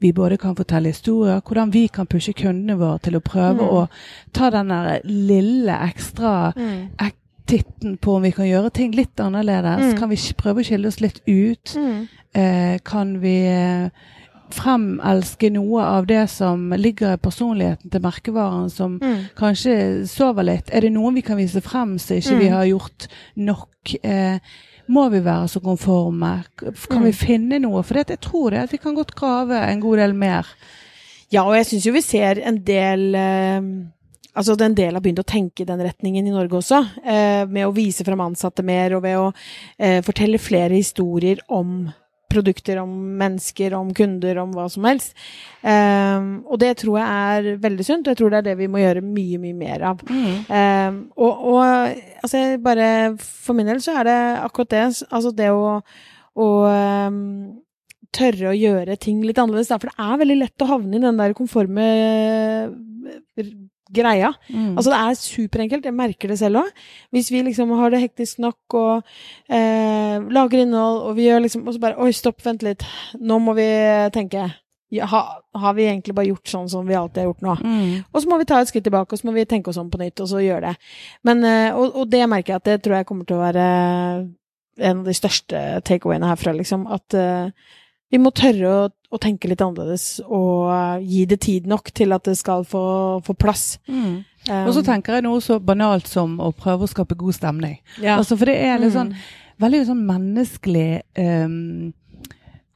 vi 0.00 0.12
både 0.12 0.38
kan 0.38 0.54
fortelle 0.56 0.88
historier, 0.92 1.40
hvordan 1.40 1.72
vi 1.72 1.86
kan 1.88 2.06
pushe 2.06 2.32
kundene 2.32 2.76
våre 2.78 2.98
til 3.00 3.16
å 3.16 3.20
prøve 3.20 3.60
Mm. 3.60 3.68
å 3.68 3.88
ta 4.32 4.50
den 4.50 4.68
der 4.68 5.00
lille 5.04 5.72
ekstra 5.90 6.52
Mm. 6.56 6.88
titten 7.46 7.96
på 7.98 8.14
om 8.16 8.22
vi 8.22 8.30
kan 8.30 8.46
gjøre 8.46 8.70
ting 8.72 8.92
litt 8.94 9.16
annerledes. 9.18 9.94
Mm. 9.94 9.98
Kan 9.98 10.08
vi 10.10 10.16
prøve 10.38 10.60
å 10.60 10.64
skille 10.64 10.86
oss 10.86 11.00
litt 11.00 11.20
ut? 11.26 11.74
Mm. 11.76 12.08
Eh, 12.34 12.78
kan 12.84 13.18
vi 13.20 13.46
eh, 13.46 13.88
fremelske 14.50 15.50
noe 15.52 15.82
av 15.82 16.06
det 16.06 16.28
som 16.30 16.70
ligger 16.76 17.14
i 17.14 17.16
personligheten 17.22 17.90
til 17.90 18.00
merkevaren, 18.00 18.70
som 18.70 18.98
Mm. 19.00 19.24
kanskje 19.36 20.06
sover 20.08 20.42
litt? 20.44 20.70
Er 20.72 20.80
det 20.80 20.92
noen 20.92 21.14
vi 21.14 21.22
kan 21.22 21.36
vise 21.36 21.60
frem 21.60 21.98
som 21.98 22.16
ikke 22.16 22.38
vi 22.38 22.48
Mm. 22.48 22.52
har 22.52 22.64
gjort 22.66 23.06
nok? 23.36 23.68
Eh, 24.04 24.38
må 24.90 25.06
vi 25.12 25.20
være 25.24 25.48
så 25.52 25.60
konforme? 25.62 26.32
Kan 26.58 27.00
Mm. 27.00 27.04
vi 27.06 27.12
finne 27.12 27.58
noe? 27.62 27.82
For 27.86 27.94
jeg 28.02 28.18
tror 28.20 28.50
det 28.50 28.64
at 28.66 28.72
vi 28.74 28.78
kan 28.82 28.94
godt 28.98 29.14
grave 29.14 29.54
en 29.70 29.80
god 29.80 29.96
del 30.02 30.12
mer. 30.14 30.46
Ja, 31.30 31.44
og 31.46 31.54
jeg 31.54 31.66
syns 31.66 31.86
jo 31.86 31.92
vi 31.94 32.02
ser 32.02 32.40
en 32.42 32.58
del 32.64 33.14
eh, 33.14 33.60
Altså 34.36 34.54
en 34.62 34.74
del 34.78 34.94
har 34.94 35.00
begynt 35.02 35.18
å 35.18 35.26
tenke 35.26 35.62
i 35.62 35.66
den 35.66 35.80
retningen 35.82 36.24
i 36.24 36.30
Norge 36.30 36.54
også. 36.60 36.78
Eh, 37.04 37.46
med 37.50 37.66
å 37.66 37.72
vise 37.74 38.04
fram 38.06 38.20
ansatte 38.20 38.62
mer, 38.62 38.94
og 38.94 39.02
ved 39.02 39.16
å 39.18 39.32
eh, 39.76 40.00
fortelle 40.06 40.38
flere 40.38 40.70
historier 40.78 41.40
om 41.48 41.88
produkter, 42.30 42.80
om 42.82 42.90
mennesker, 43.20 43.74
om 43.76 43.92
kunder, 43.96 44.38
om 44.42 44.52
hva 44.56 44.66
som 44.72 44.86
helst. 44.88 45.16
Um, 45.60 46.30
og 46.46 46.60
det 46.62 46.74
tror 46.80 47.00
jeg 47.00 47.08
er 47.08 47.62
veldig 47.62 47.86
sunt, 47.86 48.06
og 48.06 48.14
jeg 48.14 48.20
tror 48.20 48.32
det 48.32 48.40
er 48.40 48.48
det 48.50 48.58
vi 48.60 48.68
må 48.70 48.82
gjøre 48.82 49.04
mye, 49.04 49.40
mye 49.42 49.56
mer 49.56 49.86
av. 49.92 50.04
Eh, 50.10 51.00
og, 51.16 51.42
og 51.52 51.62
altså 52.22 52.44
bare 52.62 52.86
For 53.20 53.56
min 53.56 53.68
del 53.68 53.82
så 53.84 53.98
er 54.00 54.08
det 54.08 54.20
akkurat 54.44 54.72
det. 54.72 54.84
Altså 55.10 55.34
det 55.36 55.50
å, 55.54 55.80
å 56.40 56.48
um, 56.70 57.20
tørre 58.14 58.50
å 58.50 58.56
gjøre 58.56 58.98
ting 59.00 59.22
litt 59.24 59.38
annerledes. 59.40 59.70
Da. 59.72 59.80
For 59.82 59.90
det 59.90 60.06
er 60.06 60.22
veldig 60.24 60.38
lett 60.40 60.64
å 60.64 60.70
havne 60.70 60.98
i 60.98 61.02
den 61.04 61.20
der 61.20 61.36
konforme 61.38 61.90
eh, 61.90 63.52
greia. 63.94 64.32
Mm. 64.48 64.76
Altså, 64.76 64.90
det 64.92 65.00
er 65.00 65.20
superenkelt. 65.20 65.86
Jeg 65.88 65.96
merker 65.96 66.32
det 66.32 66.38
selv 66.40 66.62
òg. 66.62 66.72
Hvis 67.14 67.30
vi 67.32 67.42
liksom 67.46 67.72
har 67.78 67.92
det 67.92 68.02
hektisk 68.04 68.40
nok 68.42 68.78
og 68.78 69.12
eh, 69.50 70.16
lager 70.32 70.64
innhold, 70.64 71.02
og 71.08 71.14
vi 71.18 71.28
gjør 71.28 71.44
liksom 71.44 71.66
Og 71.66 71.76
så 71.76 71.82
bare 71.82 72.00
Oi, 72.00 72.10
stopp, 72.16 72.40
vent 72.44 72.64
litt. 72.66 72.84
Nå 73.20 73.38
må 73.42 73.54
vi 73.58 73.68
tenke. 74.14 74.48
Ja, 74.90 75.06
ha, 75.06 75.22
har 75.54 75.74
vi 75.74 75.86
egentlig 75.86 76.16
bare 76.16 76.26
gjort 76.32 76.50
sånn 76.50 76.66
som 76.70 76.86
vi 76.88 76.96
alltid 76.98 77.22
har 77.22 77.28
gjort 77.28 77.44
nå? 77.46 77.52
Mm. 77.62 77.92
Og 78.10 78.22
så 78.22 78.30
må 78.30 78.40
vi 78.40 78.46
ta 78.50 78.58
et 78.58 78.70
skritt 78.72 78.84
tilbake, 78.88 79.14
og 79.14 79.20
så 79.20 79.28
må 79.28 79.34
vi 79.36 79.46
tenke 79.46 79.70
oss 79.70 79.78
om 79.78 79.90
på 79.90 80.00
nytt, 80.00 80.18
og 80.18 80.30
så 80.32 80.42
gjøre 80.42 80.72
det. 80.72 80.90
Men, 81.26 81.44
eh, 81.46 81.70
og, 81.70 81.94
og 81.94 82.10
det 82.10 82.24
merker 82.30 82.56
jeg 82.56 82.62
at 82.62 82.70
det 82.72 82.80
tror 82.82 82.98
jeg 82.98 83.06
kommer 83.06 83.28
til 83.28 83.38
å 83.38 83.44
være 83.44 83.66
en 84.80 85.02
av 85.02 85.06
de 85.06 85.14
største 85.14 85.60
takeawayene 85.86 86.32
herfra, 86.32 86.56
liksom. 86.58 86.88
At 86.90 87.14
eh, 87.14 87.70
vi 88.10 88.18
må 88.18 88.30
tørre 88.34 88.70
å, 88.70 88.88
å 89.14 89.18
tenke 89.22 89.48
litt 89.48 89.60
annerledes, 89.62 90.20
og 90.26 90.70
eh, 90.74 91.04
gi 91.06 91.24
det 91.30 91.40
tid 91.40 91.66
nok 91.70 91.92
til 91.94 92.12
at 92.12 92.24
det 92.24 92.36
skal 92.38 92.64
få, 92.64 92.82
få 93.26 93.34
plass. 93.38 93.78
Mm. 93.88 94.24
Um, 94.48 94.66
Og 94.66 94.72
så 94.74 94.82
tenker 94.82 95.14
jeg 95.18 95.24
noe 95.26 95.40
så 95.44 95.58
banalt 95.60 96.06
som 96.08 96.38
å 96.40 96.50
prøve 96.56 96.86
å 96.86 96.90
skape 96.90 97.14
god 97.20 97.34
stemning. 97.36 97.78
ja. 98.02 98.16
Altså, 98.16 98.36
for 98.40 98.46
det 98.50 98.56
er 98.64 98.78
litt 98.80 98.94
sånn 98.96 99.12
Mm. 99.12 99.16
veldig 99.60 99.80
sånn 99.86 100.04
menneskelig 100.08 101.02
um, 101.20 101.92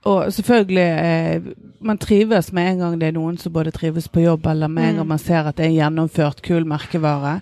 Og 0.05 0.27
selvfølgelig 0.37 0.85
eh, 0.85 1.41
Man 1.81 1.97
trives 1.99 2.53
med 2.53 2.69
en 2.75 2.79
gang 2.83 2.99
det 3.01 3.09
er 3.09 3.17
noen 3.17 3.39
som 3.41 3.53
både 3.53 3.73
trives 3.73 4.07
på 4.09 4.21
jobb, 4.25 4.47
eller 4.47 4.69
med 4.69 4.85
en 4.85 4.95
Mm. 4.95 4.99
gang 4.99 5.09
man 5.09 5.19
ser 5.19 5.49
at 5.49 5.57
det 5.57 5.65
er 5.65 5.71
en 5.71 5.79
gjennomført, 5.81 6.43
kul 6.43 6.65
merkevare. 6.65 7.41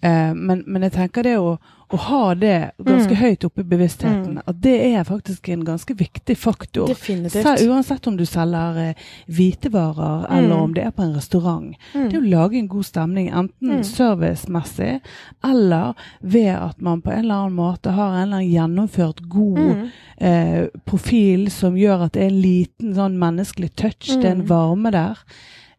Eh, 0.00 0.34
men, 0.34 0.62
men 0.66 0.82
jeg 0.82 0.92
tenker 0.92 1.22
det 1.26 1.36
å, 1.38 1.56
å 1.90 1.96
ha 1.96 2.34
det 2.34 2.70
ganske 2.84 3.10
Mm. 3.16 3.20
høyt 3.22 3.44
oppe 3.44 3.60
i 3.60 3.64
bevisstheten, 3.64 4.42
at 4.46 4.60
det 4.60 4.74
er 4.94 5.02
faktisk 5.04 5.48
en 5.48 5.64
ganske 5.64 5.94
viktig 5.96 6.36
faktor. 6.36 6.86
Definitivt. 6.86 7.64
Uansett 7.66 8.06
om 8.06 8.16
du 8.16 8.24
selger 8.28 8.76
eh, 8.78 8.94
hvitevarer, 9.28 10.26
eller 10.30 10.54
Mm. 10.54 10.62
om 10.62 10.74
det 10.74 10.84
er 10.84 10.90
på 10.90 11.02
en 11.02 11.14
restaurant. 11.16 11.74
Mm. 11.94 12.08
Det 12.10 12.14
er 12.14 12.20
å 12.20 12.30
lage 12.30 12.58
en 12.58 12.68
god 12.68 12.84
stemning, 12.84 13.30
enten 13.32 13.68
Mm. 13.78 13.82
servicemessig, 13.82 15.00
eller 15.44 15.94
ved 16.22 16.54
at 16.54 16.80
man 16.80 17.00
på 17.02 17.10
en 17.10 17.18
eller 17.24 17.34
annen 17.34 17.56
måte 17.56 17.90
har 17.90 18.14
en 18.14 18.22
eller 18.28 18.36
annen 18.36 18.52
gjennomført 18.52 19.28
god 19.28 19.58
Mm. 19.58 19.88
eh, 20.20 20.66
profil 20.86 21.50
som 21.50 21.74
gjør 21.74 22.04
at 22.04 22.12
det 22.12 22.22
er 22.22 22.26
en 22.30 22.42
liten 22.42 22.94
sånn 22.94 23.18
menneskelig 23.18 23.74
touch, 23.74 24.06
det 24.20 24.24
er 24.24 24.30
en 24.30 24.42
Mm. 24.42 24.48
varme 24.48 24.90
der. 24.92 25.16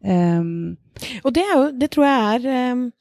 Um, 0.04 0.76
Og 1.24 1.32
det, 1.34 1.42
jo, 1.54 1.70
det 1.78 1.90
tror 1.90 2.04
jeg 2.04 2.44
er 2.44 2.72
um, 2.72 2.92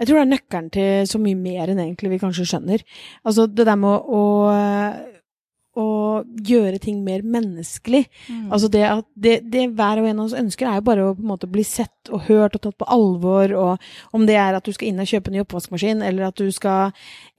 Jeg 0.00 0.08
tror 0.08 0.16
det 0.16 0.24
er 0.24 0.30
nøkkelen 0.32 0.68
til 0.72 1.08
så 1.10 1.20
mye 1.20 1.36
mer 1.36 1.68
enn 1.68 1.82
egentlig 1.82 2.14
vi 2.14 2.18
kanskje 2.22 2.46
skjønner. 2.48 2.84
Altså 3.28 3.44
det 3.52 3.66
der 3.68 3.76
med 3.76 3.92
å, 3.92 4.16
å, 4.16 4.22
å 5.78 6.24
gjøre 6.42 6.80
ting 6.82 7.04
mer 7.04 7.22
menneskelig. 7.22 8.04
Altså 8.50 8.68
det 8.68 8.82
at 8.88 9.04
det, 9.14 9.36
det 9.52 9.68
hver 9.78 10.00
og 10.02 10.08
en 10.10 10.18
av 10.18 10.24
oss 10.26 10.34
ønsker, 10.34 10.66
er 10.66 10.80
jo 10.80 10.86
bare 10.88 11.04
å 11.06 11.14
på 11.14 11.22
en 11.22 11.28
måte 11.30 11.46
bli 11.50 11.62
sett 11.62 12.10
og 12.10 12.24
hørt 12.26 12.56
og 12.56 12.62
tatt 12.64 12.76
på 12.80 12.88
alvor. 12.90 13.52
Og 13.54 14.16
om 14.16 14.26
det 14.26 14.34
er 14.36 14.56
at 14.58 14.64
du 14.66 14.72
skal 14.74 14.88
inn 14.88 14.98
og 15.00 15.06
kjøpe 15.06 15.30
en 15.30 15.36
ny 15.38 15.42
oppvaskmaskin, 15.44 16.02
eller 16.02 16.26
at 16.26 16.34
du 16.40 16.50
skal 16.50 16.90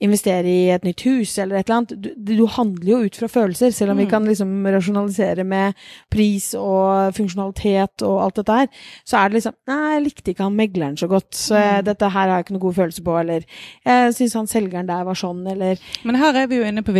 investere 0.02 0.48
i 0.48 0.70
et 0.72 0.84
nytt 0.86 1.04
hus, 1.04 1.34
eller 1.38 1.56
et 1.60 1.68
eller 1.68 1.76
annet. 1.82 1.94
Du, 2.02 2.08
du 2.32 2.46
handler 2.46 2.88
jo 2.94 3.00
ut 3.04 3.18
fra 3.20 3.28
følelser, 3.28 3.70
selv 3.76 3.92
om 3.92 3.98
vi 4.00 4.06
Mm. 4.06 4.10
kan 4.10 4.24
liksom 4.26 4.66
rasjonalisere 4.66 5.44
med 5.46 5.74
pris 6.10 6.54
og 6.58 7.12
funksjonalitet 7.14 8.02
og 8.02 8.16
alt 8.24 8.40
dette 8.40 8.56
her. 8.62 8.68
Så 9.04 9.16
er 9.20 9.28
det 9.28 9.38
liksom 9.40 9.54
Nei, 9.68 9.94
jeg 9.94 10.02
likte 10.06 10.30
ikke 10.32 10.42
han 10.48 10.56
megleren 10.56 10.96
så 10.98 11.06
godt, 11.08 11.30
så 11.36 11.54
Mm. 11.54 11.84
dette 11.84 12.08
her 12.10 12.28
har 12.28 12.38
jeg 12.38 12.44
ikke 12.46 12.52
noe 12.56 12.64
god 12.66 12.74
følelse 12.74 13.02
på, 13.04 13.20
eller 13.20 13.44
jeg 13.86 14.14
syns 14.14 14.34
han 14.34 14.46
selgeren 14.46 14.86
der 14.86 15.04
var 15.04 15.14
sånn, 15.14 15.46
eller 15.46 15.78
Men 16.04 16.16
her 16.16 16.34
er 16.34 16.46
vi 16.46 16.56
jo 16.56 16.64
inne 16.64 16.82
på 16.82 16.92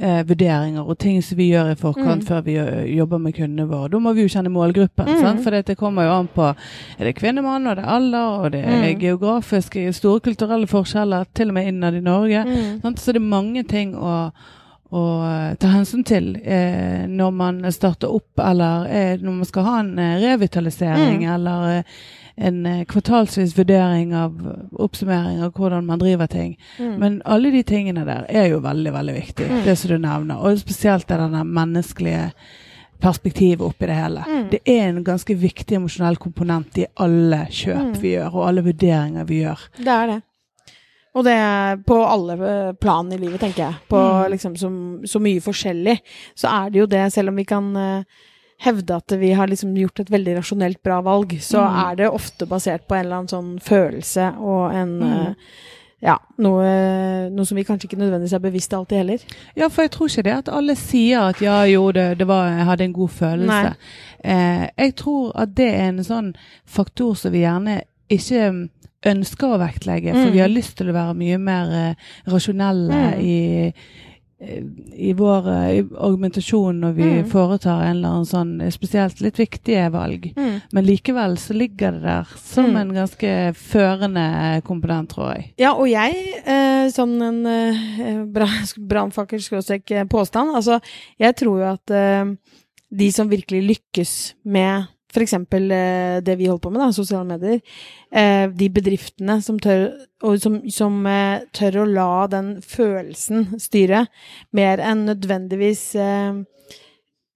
viktige 0.00 0.26
vurderinger 0.28 0.88
og 0.88 0.98
ting 0.98 1.22
som 1.22 1.36
vi 1.36 1.50
gjør 1.52 1.72
i 1.72 1.74
forkant 1.76 2.22
Mm. 2.22 2.26
før 2.26 2.40
vi 2.44 2.54
jobber 2.96 3.18
med 3.18 3.34
kundene 3.34 3.68
våre. 3.68 3.90
Da 3.90 3.98
må 3.98 4.14
vi 4.14 4.22
jo 4.22 4.28
kjenne 4.28 4.48
målgruppen, 4.50 5.06
Mm. 5.06 5.20
sant? 5.20 5.42
for 5.44 5.50
det 5.50 5.76
kommer 5.76 6.04
jo 6.04 6.12
an 6.20 6.28
på 6.34 6.54
er 6.98 7.04
det 7.04 7.14
kvinnemann, 7.16 7.66
og 7.66 7.76
det 7.76 7.84
er 7.84 7.88
alder, 7.88 8.44
og 8.44 8.52
det 8.52 8.64
er 8.64 8.94
Mm. 8.94 8.98
geografiske, 9.00 9.92
store 9.94 10.20
kulturelle 10.20 10.66
forskjeller, 10.66 11.26
til 11.34 11.48
og 11.48 11.54
med 11.54 11.66
innad 11.68 11.94
i 11.94 12.00
Norge. 12.00 12.44
mm. 12.46 12.80
Sant? 12.82 12.96
Så 12.98 13.12
det 13.12 13.16
er 13.16 13.28
mange 13.28 13.62
ting 13.68 13.94
å, 13.94 14.32
å 14.92 15.56
ta 15.58 15.68
hensyn 15.68 16.04
til 16.04 16.36
eh, 16.44 17.06
når 17.06 17.30
man 17.32 17.62
starter 17.72 18.08
opp, 18.08 18.38
eller 18.38 18.86
eh, 18.88 19.16
når 19.18 19.32
man 19.32 19.44
skal 19.44 19.62
ha 19.64 19.78
en 19.80 19.98
eh, 19.98 20.18
revitalisering, 20.20 21.20
Mm. 21.22 21.34
eller 21.34 21.78
eh, 21.78 21.82
en 22.40 22.66
eh, 22.66 22.84
kvartalsvis 22.88 23.52
vurdering 23.58 24.14
av 24.16 24.32
oppsummering 24.80 25.42
av 25.44 25.52
hvordan 25.52 25.84
man 25.86 25.98
driver 26.00 26.26
ting. 26.26 26.56
Mm. 26.78 26.94
Men 26.98 27.18
alle 27.24 27.50
de 27.52 27.62
tingene 27.62 28.04
der 28.08 28.24
er 28.28 28.48
jo 28.54 28.60
veldig, 28.64 28.92
veldig 28.92 29.14
viktig, 29.14 29.50
Mm. 29.50 29.62
det 29.64 29.76
som 29.78 29.90
du 29.90 29.98
nevner. 29.98 30.40
Og 30.40 30.58
spesielt 30.58 31.06
det 31.08 31.18
denne 31.20 31.44
menneskelige 31.44 32.32
perspektivet 33.00 33.60
oppi 33.64 33.86
det 33.86 33.94
hele. 33.96 34.24
Mm. 34.28 34.48
Det 34.50 34.60
er 34.68 34.88
en 34.88 35.04
ganske 35.04 35.34
viktig 35.34 35.76
emosjonell 35.78 36.16
komponent 36.20 36.78
i 36.78 36.86
alle 37.00 37.46
kjøp 37.50 37.94
Mm. 37.94 38.00
vi 38.00 38.10
gjør, 38.16 38.34
og 38.34 38.48
alle 38.48 38.62
vurderinger 38.62 39.24
vi 39.26 39.42
gjør. 39.44 39.58
Det 39.78 39.88
er 39.88 40.06
det. 40.06 40.22
Og 41.14 41.24
det 41.24 41.32
er 41.32 41.76
på 41.76 41.96
alle 42.06 42.32
eh, 42.32 42.72
plan 42.72 43.12
i 43.12 43.16
livet, 43.16 43.40
tenker 43.40 43.64
jeg. 43.64 43.74
På 43.88 43.96
Mm. 44.26 44.30
liksom 44.30 44.56
så, 44.56 44.68
så 45.04 45.18
mye 45.18 45.40
forskjellig. 45.40 45.98
Så 46.36 46.46
er 46.48 46.70
det 46.70 46.78
jo 46.78 46.86
det, 46.86 47.12
selv 47.12 47.28
om 47.30 47.36
vi 47.36 47.44
kan 47.44 47.76
eh, 47.76 48.02
hevde 48.60 48.96
at 48.96 49.12
vi 49.20 49.32
har 49.32 49.46
liksom 49.48 49.74
gjort 49.76 50.00
et 50.00 50.10
veldig 50.12 50.36
rasjonelt 50.38 50.82
bra 50.84 51.00
valg, 51.02 51.30
så 51.40 51.62
Mm. 51.64 51.90
er 51.90 51.96
det 51.96 52.10
ofte 52.12 52.46
basert 52.46 52.86
på 52.88 52.94
en 52.94 53.04
eller 53.06 53.16
annen 53.16 53.28
sånn 53.28 53.58
følelse 53.60 54.34
og 54.38 54.72
en 54.74 54.98
Mm. 55.00 55.12
eh, 55.28 55.34
Ja, 56.02 56.14
noe, 56.38 57.28
noe 57.28 57.44
som 57.44 57.56
vi 57.56 57.62
kanskje 57.62 57.84
ikke 57.90 57.98
nødvendigvis 58.00 58.32
er 58.32 58.38
bevisst 58.40 58.72
alltid 58.72 58.96
heller. 59.02 59.18
Ja, 59.54 59.68
for 59.68 59.82
jeg 59.82 59.90
tror 59.90 60.08
ikke 60.08 60.22
det 60.24 60.32
at 60.32 60.48
alle 60.48 60.74
sier 60.74 61.28
at 61.28 61.42
ja, 61.42 61.58
jo, 61.68 61.90
det, 61.92 62.16
det 62.16 62.26
var, 62.26 62.46
jeg 62.48 62.64
hadde 62.64 62.84
en 62.84 62.92
god 62.94 63.08
følelse. 63.10 63.74
Eh, 64.24 64.68
jeg 64.78 64.94
tror 64.96 65.32
at 65.34 65.54
det 65.54 65.68
er 65.74 65.88
en 65.90 65.98
sånn 65.98 66.34
faktor 66.64 67.14
som 67.20 67.32
vi 67.32 67.42
gjerne 67.44 67.82
ikke 68.08 68.48
mm, 68.50 68.62
ønsker 69.12 69.52
å 69.52 69.58
vektlegge, 69.60 70.12
for 70.14 70.30
Mm. 70.30 70.32
vi 70.32 70.38
har 70.38 70.48
lyst 70.48 70.76
til 70.78 70.88
å 70.88 70.92
være 70.96 71.14
mye 71.16 71.38
mer 71.38 71.70
eh, 71.90 71.94
rasjonelle 72.32 72.88
Mm. 72.88 73.20
i, 73.20 73.72
i 74.40 75.12
vår 75.12 75.48
eh, 75.52 75.84
argumentasjon 76.00 76.78
når 76.80 76.92
vi 76.96 77.02
Mm. 77.10 77.26
foretar 77.28 77.82
en 77.82 77.96
eller 77.96 78.08
annen 78.08 78.24
sånn 78.28 78.60
eh, 78.64 78.70
spesielt 78.72 79.20
litt 79.20 79.36
viktige 79.36 79.90
valg. 79.92 80.30
Men 80.72 80.84
likevel 80.86 81.36
så 81.36 81.52
ligger 81.54 81.92
det 81.92 82.02
der 82.02 82.26
som 82.40 82.70
Mm. 82.70 82.76
en 82.80 82.94
ganske 82.94 83.54
førende 83.54 84.62
komponent, 84.64 85.10
tror 85.10 85.34
jeg. 85.34 85.52
Ja, 85.58 85.72
og 85.74 85.88
jeg, 85.90 86.14
eh, 86.46 86.88
som 86.90 87.20
en 87.22 87.46
eh, 87.46 88.24
brannfakkel 88.88 89.40
skråstrek 89.42 89.90
eh, 89.90 90.04
påstand, 90.04 90.54
altså 90.56 90.80
jeg 91.18 91.36
tror 91.36 91.58
jo 91.60 91.72
at 91.74 91.90
eh, 91.90 92.24
de 92.90 93.10
som 93.12 93.28
virkelig 93.28 93.62
lykkes 93.76 94.34
med 94.44 94.86
f.eks. 95.10 95.34
Eh, 95.34 96.20
det 96.22 96.36
vi 96.38 96.48
holder 96.48 96.62
på 96.62 96.72
med, 96.72 96.82
da, 96.84 96.90
sosiale 96.94 97.26
medier, 97.28 97.60
eh, 98.12 98.46
de 98.50 98.70
bedriftene 98.72 99.40
som 99.42 99.58
tør, 99.62 99.88
som, 100.42 100.60
som 100.70 101.00
eh, 101.06 101.42
tør 101.56 101.82
å 101.82 101.88
la 101.90 102.12
den 102.30 102.54
følelsen 102.62 103.60
styre, 103.60 104.06
mer 104.56 104.82
enn 104.84 105.06
nødvendigvis 105.10 105.84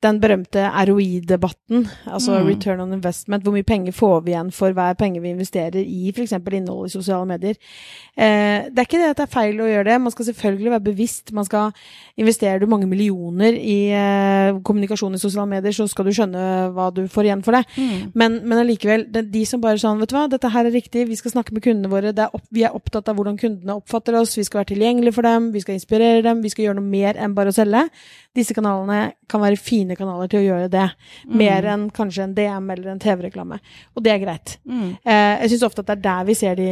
den 0.05 0.21
berømte 0.23 0.63
ROI-debatten, 0.69 1.87
altså 2.07 2.37
Mm. 2.39 2.47
return 2.49 2.81
on 2.85 2.93
investment, 2.93 3.43
hvor 3.45 3.53
mye 3.57 3.65
penger 3.67 3.93
får 3.93 4.25
vi 4.25 4.33
igjen 4.35 4.53
for 4.53 4.73
hver 4.77 4.95
penge 5.01 5.21
vi 5.23 5.33
investerer 5.33 5.81
i 5.81 6.11
f.eks. 6.13 6.33
innhold 6.33 6.87
i 6.87 6.93
sosiale 6.93 7.27
medier. 7.27 7.57
Eh, 8.17 8.69
det 8.71 8.79
er 8.79 8.87
ikke 8.87 9.01
det 9.01 9.11
at 9.11 9.17
det 9.23 9.27
er 9.29 9.33
feil 9.35 9.59
å 9.59 9.69
gjøre 9.71 9.85
det, 9.89 10.01
man 10.05 10.13
skal 10.13 10.27
selvfølgelig 10.29 10.71
være 10.77 10.85
bevisst. 10.93 11.33
Man 11.33 11.45
skal 11.45 11.73
Investerer 12.17 12.61
du 12.61 12.67
mange 12.71 12.87
millioner 12.87 13.57
i 13.59 13.91
eh, 13.91 14.55
kommunikasjon 14.63 15.17
i 15.17 15.19
sosiale 15.19 15.49
medier, 15.51 15.73
så 15.75 15.89
skal 15.91 16.05
du 16.07 16.13
skjønne 16.15 16.71
hva 16.77 16.93
du 16.95 17.09
får 17.11 17.25
igjen 17.27 17.43
for 17.43 17.57
det. 17.57 17.65
Men, 18.15 18.37
men 18.47 18.59
allikevel, 18.61 19.09
de 19.11 19.43
som 19.45 19.61
bare 19.61 19.81
sånn, 19.83 19.99
vet 19.99 20.13
du 20.13 20.15
hva, 20.15 20.29
dette 20.31 20.51
her 20.55 20.69
er 20.69 20.71
riktig, 20.77 21.09
vi 21.09 21.17
skal 21.19 21.33
snakke 21.33 21.53
med 21.57 21.65
kundene 21.65 21.91
våre, 21.91 22.13
det 22.15 22.23
er 22.23 22.31
opp, 22.39 22.45
vi 22.55 22.63
er 22.63 22.71
opptatt 22.77 23.09
av 23.11 23.17
hvordan 23.19 23.37
kundene 23.41 23.75
oppfatter 23.81 24.15
oss, 24.21 24.37
vi 24.39 24.45
skal 24.47 24.61
være 24.63 24.71
tilgjengelige 24.77 25.17
for 25.17 25.27
dem, 25.27 25.51
vi 25.57 25.65
skal 25.65 25.75
inspirere 25.75 26.23
dem, 26.23 26.43
vi 26.45 26.53
skal 26.55 26.69
gjøre 26.69 26.79
noe 26.79 26.93
mer 26.93 27.19
enn 27.19 27.35
bare 27.35 27.51
å 27.51 27.57
selge. 27.57 27.83
Disse 28.35 28.55
kanalene 28.57 29.13
kan 29.31 29.41
være 29.45 29.57
fine 29.61 29.95
kanaler 29.97 30.27
til 30.33 30.41
å 30.41 30.47
gjøre 30.49 30.71
det, 30.73 30.89
mer 31.31 31.63
enn 31.71 31.85
kanskje 31.95 32.25
en 32.25 32.35
DM 32.35 32.71
eller 32.75 32.91
en 32.91 32.99
TV-reklame. 33.03 33.61
Og 33.95 34.03
det 34.03 34.11
er 34.13 34.19
greit. 34.25 34.57
Mm. 34.67 34.97
Eh, 35.05 35.41
jeg 35.45 35.53
syns 35.53 35.67
ofte 35.69 35.85
at 35.85 35.87
det 35.93 35.97
er 35.99 36.03
der 36.09 36.25
vi 36.27 36.35
ser 36.35 36.57
de 36.59 36.71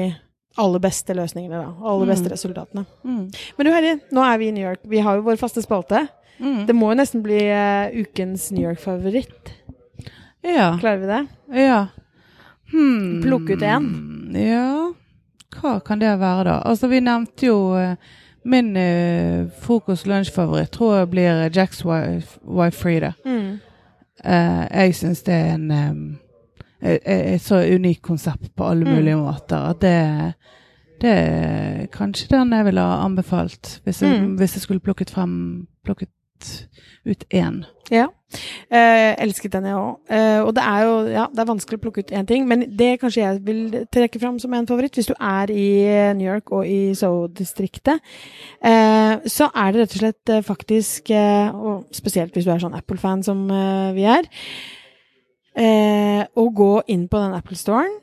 aller 0.58 0.82
beste 0.84 1.14
løsningene, 1.14 1.60
da. 1.62 1.70
Aller 1.88 2.10
beste 2.10 2.26
Mm. 2.28 2.32
resultatene. 2.34 2.82
Mm. 3.04 3.22
Men 3.56 3.66
du 3.66 3.70
Herre, 3.72 4.00
nå 4.12 4.24
er 4.26 4.38
vi 4.38 4.48
i 4.48 4.52
New 4.52 4.66
York. 4.66 4.80
Vi 4.84 4.98
har 5.00 5.16
jo 5.16 5.22
vår 5.22 5.38
faste 5.38 5.62
spalte. 5.62 6.08
Mm. 6.40 6.66
Det 6.66 6.74
må 6.74 6.90
jo 6.90 6.98
nesten 6.98 7.22
bli 7.22 7.38
uh, 7.48 7.88
ukens 8.02 8.50
New 8.50 8.66
York-favoritt. 8.66 9.52
Ja. 10.42 10.76
Klarer 10.80 10.98
vi 10.98 11.06
det? 11.06 11.22
Ja. 11.68 11.86
Hmm. 12.72 13.22
Plukk 13.22 13.50
ut 13.54 13.62
en. 13.62 13.86
Ja, 14.34 14.92
hva 15.60 15.76
kan 15.84 16.00
det 16.00 16.10
være 16.18 16.44
da? 16.48 16.58
Altså, 16.66 16.88
vi 16.88 17.00
nevnte 17.04 17.46
jo 17.46 17.56
eh, 17.76 17.96
min 18.44 18.76
uh, 18.76 19.50
frokost-lunsjfavoritt 19.62 20.70
tror 20.74 20.96
jeg 20.96 21.10
blir 21.10 21.50
Jacks 21.56 21.84
Wife, 21.84 22.38
wife 22.44 22.78
Frida. 22.78 23.12
Mm. 23.24 23.58
Uh, 24.24 24.66
jeg 24.70 24.94
syns 24.94 25.22
det 25.22 25.34
er 25.34 25.54
en 25.54 25.70
um, 25.70 26.18
et, 26.82 26.98
et 27.06 27.40
så 27.40 27.60
unikt 27.74 28.02
konsept 28.02 28.50
på 28.56 28.64
alle 28.70 28.84
Mm. 28.84 28.94
mulige 28.96 29.16
måter 29.16 29.56
at 29.70 29.80
det 29.80 30.34
det 31.02 31.10
er 31.10 31.86
kanskje 31.86 32.28
den 32.30 32.52
jeg 32.52 32.64
ville 32.64 32.80
ha 32.80 33.04
anbefalt 33.04 33.80
hvis 33.84 34.02
jeg, 34.02 34.20
Mm. 34.20 34.34
hvis 34.36 34.54
jeg 34.54 34.62
skulle 34.62 34.80
plukket 34.80 35.10
frem, 35.10 35.66
plukket 35.84 36.08
plukket 36.42 36.68
ut 37.04 37.24
én. 37.34 37.64
Ja. 37.90 38.08
Eh, 38.70 39.12
elsket 39.20 39.52
den, 39.52 39.66
jeg 39.68 39.76
òg. 39.76 39.96
Eh, 40.08 40.40
og 40.40 40.54
det 40.54 40.62
er 40.64 40.84
jo 40.86 40.92
ja, 41.10 41.24
det 41.32 41.42
er 41.42 41.48
vanskelig 41.48 41.78
å 41.78 41.82
plukke 41.82 42.04
ut 42.04 42.12
én 42.14 42.26
ting, 42.28 42.46
men 42.48 42.64
det 42.78 43.00
kanskje 43.02 43.24
jeg 43.24 43.40
vil 43.44 43.62
trekke 43.92 44.20
fram 44.22 44.38
som 44.40 44.54
en 44.54 44.68
favoritt, 44.68 44.94
hvis 44.94 45.10
du 45.10 45.14
er 45.18 45.50
i 45.50 45.66
New 46.16 46.28
York 46.28 46.52
og 46.52 46.66
i 46.66 46.94
Soho-distriktet, 46.94 48.00
eh, 48.62 49.16
så 49.26 49.50
er 49.50 49.72
det 49.72 49.82
rett 49.82 49.96
og 49.96 50.04
slett 50.04 50.32
eh, 50.32 50.44
faktisk, 50.46 51.10
eh, 51.10 51.50
og 51.50 51.90
spesielt 51.92 52.32
hvis 52.32 52.46
du 52.46 52.54
er 52.54 52.62
sånn 52.62 52.78
Apple-fan 52.78 53.26
som 53.26 53.44
eh, 53.50 53.90
vi 53.98 54.06
er, 54.08 54.30
å 55.52 56.44
gå 56.48 56.70
inn 56.88 57.02
på 57.12 57.18
den 57.20 57.34
Apple-storen 57.36 57.98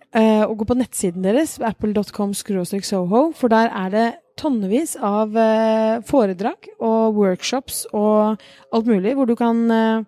og 0.46 0.52
gå 0.60 0.68
på 0.70 0.76
nettsiden 0.78 1.24
deres, 1.26 1.56
apple.com 1.58 2.36
soho, 2.38 3.22
for 3.34 3.50
der 3.50 3.72
er 3.74 3.90
det 3.90 4.04
tonnevis 4.40 4.96
av 5.04 5.36
eh, 5.38 6.00
foredrag 6.08 6.70
og 6.80 7.18
workshops 7.20 7.84
og 7.96 8.40
alt 8.74 8.88
mulig, 8.90 9.16
hvor 9.18 9.28
du 9.30 9.36
kan 9.40 9.66
eh, 9.74 10.04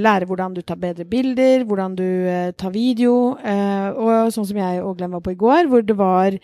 lære 0.00 0.26
hvordan 0.30 0.54
du 0.56 0.62
tar 0.62 0.78
bedre 0.80 1.06
bilder, 1.08 1.64
hvordan 1.68 1.94
du 1.98 2.06
eh, 2.06 2.50
tar 2.58 2.74
video. 2.74 3.36
Og 3.36 4.34
sånn 4.34 4.48
som 4.50 4.60
jeg 4.62 4.82
og 4.82 4.98
Glenn 4.98 5.14
var 5.14 5.24
på 5.24 5.34
i 5.34 5.40
går, 5.40 5.70
hvor 5.70 5.86
det 5.86 5.96
var 5.98 6.36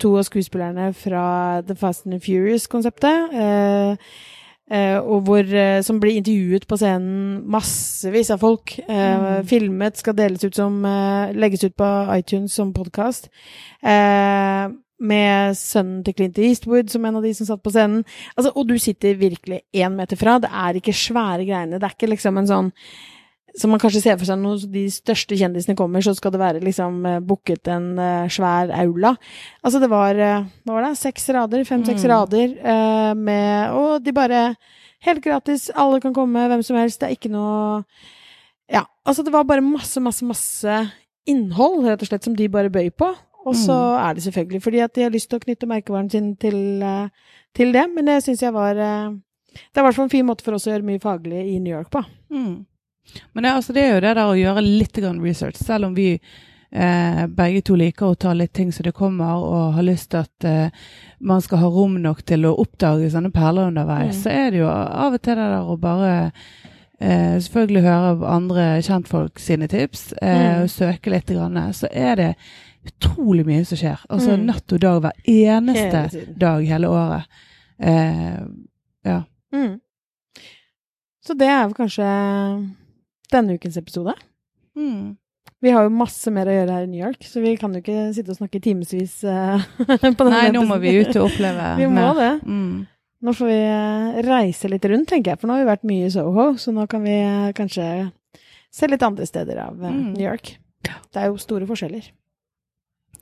to 0.00 0.08
av 0.18 0.24
skuespillerne 0.26 0.88
fra 0.98 1.62
The 1.62 1.76
Fast 1.78 2.06
and 2.08 2.18
Furious-konseptet. 2.24 3.36
Og 5.06 5.26
hvor, 5.26 5.52
som 5.86 6.00
blir 6.02 6.18
intervjuet 6.18 6.66
på 6.66 6.78
scenen 6.80 7.44
massevis 7.50 8.32
av 8.34 8.42
folk. 8.42 8.74
Mm. 8.88 9.46
Filmet, 9.46 9.98
skal 10.02 10.16
deles 10.18 10.42
ut 10.42 10.58
som 10.58 10.82
Legges 11.38 11.68
ut 11.68 11.76
på 11.78 11.90
iTunes 12.16 12.56
som 12.58 12.74
podkast. 12.74 13.30
Eh, 13.82 14.70
med 15.00 15.56
sønnen 15.58 16.02
til 16.04 16.16
Clint 16.16 16.38
Eastwood 16.38 16.90
som 16.92 17.06
en 17.08 17.20
av 17.20 17.24
de 17.24 17.32
som 17.36 17.48
satt 17.48 17.62
på 17.64 17.72
scenen. 17.72 18.02
Altså, 18.36 18.52
og 18.52 18.68
du 18.68 18.76
sitter 18.80 19.16
virkelig 19.20 19.62
én 19.72 19.96
meter 19.96 20.20
fra. 20.20 20.38
Det 20.42 20.50
er 20.52 20.80
ikke 20.80 20.96
svære 20.96 21.46
greiene. 21.48 21.80
Det 21.80 21.88
er 21.88 21.96
ikke 21.96 22.12
liksom 22.12 22.40
en 22.40 22.50
sånn 22.50 22.70
som 23.58 23.72
man 23.72 23.80
kanskje 23.82 24.02
ser 24.04 24.18
for 24.18 24.28
seg 24.28 24.38
når 24.38 24.66
de 24.70 24.84
største 24.94 25.34
kjendisene 25.38 25.74
kommer, 25.78 26.02
så 26.04 26.12
skal 26.14 26.30
det 26.34 26.42
være 26.42 26.62
liksom 26.62 27.00
uh, 27.02 27.16
booket 27.18 27.66
en 27.72 27.88
uh, 27.98 28.28
svær 28.30 28.70
aula. 28.78 29.16
Altså 29.64 29.80
det 29.82 29.88
var 29.90 30.18
uh, 30.18 30.46
hva 30.62 30.76
var 30.76 30.86
det, 30.86 30.92
seks 31.00 31.26
rader, 31.34 31.64
fem-seks 31.66 32.04
mm. 32.04 32.10
rader 32.12 32.54
med 33.18 33.74
Og 33.74 34.04
de 34.04 34.14
bare 34.14 34.44
Helt 35.00 35.22
gratis, 35.24 35.70
alle 35.80 35.96
kan 35.96 36.12
komme, 36.12 36.42
hvem 36.44 36.60
som 36.60 36.76
helst. 36.76 37.00
Det 37.00 37.06
er 37.08 37.14
ikke 37.16 37.32
noe 37.32 37.80
Ja, 38.68 38.82
altså 39.08 39.24
det 39.24 39.32
var 39.32 39.46
bare 39.48 39.64
masse, 39.64 39.96
masse, 40.04 40.26
masse 40.28 40.74
innhold, 41.24 41.86
rett 41.88 42.04
og 42.04 42.10
slett, 42.10 42.26
som 42.26 42.36
de 42.36 42.48
bare 42.52 42.72
bøy 42.72 42.90
på. 42.92 43.08
Og 43.46 43.56
så 43.56 43.72
mm. 43.72 44.00
er 44.04 44.14
det 44.14 44.24
selvfølgelig 44.26 44.62
fordi 44.62 44.80
at 44.84 44.94
de 44.94 45.04
har 45.06 45.12
lyst 45.14 45.30
til 45.30 45.40
å 45.40 45.44
knytte 45.44 45.68
merkevaren 45.70 46.10
sin 46.12 46.34
til, 46.36 46.58
uh, 46.84 47.08
til 47.56 47.72
det. 47.76 47.86
Men 47.94 48.10
det 48.10 48.18
syns 48.24 48.42
jeg 48.44 48.52
var 48.52 48.76
uh, 48.76 49.14
Det 49.50 49.80
er 49.80 49.84
i 49.84 49.86
hvert 49.86 49.96
fall 49.96 50.08
en 50.10 50.12
fin 50.12 50.26
måte 50.28 50.44
for 50.44 50.58
oss 50.58 50.68
å 50.68 50.74
gjøre 50.74 50.86
mye 50.86 51.00
faglig 51.02 51.46
i 51.54 51.56
New 51.58 51.72
York 51.72 51.88
på. 51.94 52.04
Mm. 52.30 52.66
Men 53.32 53.44
det, 53.44 53.52
altså, 53.52 53.72
det, 53.72 53.82
er 53.84 53.94
jo 53.94 54.04
det 54.04 54.14
der 54.14 54.28
å 54.28 54.38
gjøre 54.38 54.62
litt 54.64 54.98
research, 54.98 55.58
selv 55.58 55.88
om 55.88 55.94
vi 55.96 56.12
eh, 56.70 57.26
begge 57.26 57.62
to 57.66 57.76
liker 57.78 58.10
å 58.10 58.18
ta 58.18 58.32
litt 58.36 58.52
ting 58.54 58.72
som 58.72 58.86
det 58.86 58.94
kommer, 58.96 59.42
og 59.42 59.76
har 59.76 59.86
lyst 59.86 60.10
til 60.12 60.24
at 60.24 60.46
eh, 60.48 60.82
man 61.20 61.42
skal 61.42 61.62
ha 61.64 61.70
rom 61.70 61.98
nok 62.02 62.22
til 62.26 62.46
å 62.46 62.56
oppdage 62.62 63.10
sånne 63.12 63.32
perler 63.34 63.70
underveis, 63.70 64.16
mm. 64.16 64.22
så 64.22 64.34
er 64.34 64.50
det 64.50 64.62
jo 64.62 64.70
av 64.70 65.16
og 65.16 65.22
til 65.22 65.38
det 65.40 65.48
der 65.54 65.70
å 65.74 65.78
bare 65.80 66.14
eh, 67.00 67.36
selvfølgelig 67.42 67.84
høre 67.86 68.34
andre 68.34 68.66
kjentfolk 68.86 69.42
sine 69.42 69.70
tips, 69.70 70.10
mm. 70.20 70.64
og 70.64 70.72
søke 70.72 71.14
litt, 71.14 71.30
grann, 71.30 71.60
så 71.76 71.90
er 71.90 72.18
det 72.20 72.32
utrolig 72.86 73.44
mye 73.48 73.64
som 73.68 73.80
skjer. 73.80 74.02
Altså 74.08 74.36
mm. 74.36 74.44
natt 74.48 74.74
og 74.76 74.82
dag 74.82 75.00
hver 75.04 75.22
eneste 75.28 76.02
hele 76.06 76.26
dag 76.40 76.66
hele 76.68 76.90
året. 76.90 77.40
Eh, 77.80 78.42
ja. 79.08 79.22
Mm. 79.54 79.78
Så 81.24 81.36
det 81.36 81.48
er 81.50 81.64
vel 81.66 81.76
kanskje 81.76 82.06
denne 83.32 83.56
ukens 83.56 83.76
episode. 83.80 84.14
Mm. 84.76 85.16
Vi 85.60 85.72
har 85.74 85.84
jo 85.84 85.92
masse 85.92 86.32
mer 86.32 86.48
å 86.48 86.54
gjøre 86.54 86.76
her 86.78 86.86
i 86.86 86.88
New 86.88 87.02
York, 87.02 87.24
så 87.28 87.42
vi 87.44 87.52
kan 87.60 87.74
jo 87.76 87.82
ikke 87.82 88.06
sitte 88.16 88.32
og 88.32 88.38
snakke 88.38 88.62
timevis 88.64 89.18
uh, 89.28 89.60
Nei, 89.84 90.46
nå 90.54 90.64
må 90.68 90.78
vi 90.80 90.94
ut 91.02 91.12
og 91.18 91.26
oppleve 91.26 91.74
Vi 91.82 91.88
må 91.92 92.06
det. 92.16 92.32
Mm. 92.48 92.86
Nå 93.20 93.34
får 93.36 93.50
vi 93.50 93.58
eh, 93.60 94.20
reise 94.24 94.70
litt 94.72 94.86
rundt, 94.88 95.10
tenker 95.10 95.34
jeg, 95.34 95.40
for 95.42 95.50
nå 95.50 95.58
har 95.58 95.66
vi 95.66 95.68
vært 95.68 95.82
mye 95.90 96.06
i 96.06 96.12
Soho, 96.14 96.46
så 96.56 96.72
nå 96.72 96.86
kan 96.88 97.04
vi 97.04 97.18
eh, 97.20 97.50
kanskje 97.52 97.84
se 98.72 98.88
litt 98.88 99.04
andre 99.04 99.26
steder 99.28 99.60
av 99.66 99.76
mm. 99.76 100.14
New 100.14 100.24
York. 100.24 100.54
Det 100.80 101.20
er 101.20 101.28
jo 101.28 101.36
store 101.42 101.68
forskjeller. 101.68 102.06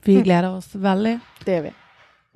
Vi 0.05 0.17
mm. 0.19 0.25
gleder 0.25 0.57
oss 0.57 0.75
veldig. 0.75 1.19
Det 1.45 1.59
gjør 1.59 1.69
vi. 1.69 1.75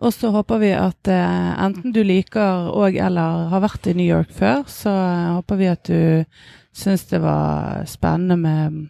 Og 0.03 0.11
så 0.15 0.33
håper 0.35 0.59
vi 0.59 0.73
at 0.75 1.09
uh, 1.11 1.53
enten 1.63 1.93
du 1.95 2.01
liker 2.03 2.71
og 2.75 2.97
eller 2.99 3.47
har 3.53 3.63
vært 3.63 3.87
i 3.87 3.95
New 3.95 4.09
York 4.09 4.33
før, 4.35 4.65
så 4.67 4.91
uh, 4.91 5.29
håper 5.37 5.61
vi 5.61 5.69
at 5.71 5.87
du 5.87 6.25
syns 6.75 7.05
det 7.11 7.21
var 7.23 7.85
spennende 7.87 8.39
med 8.41 8.81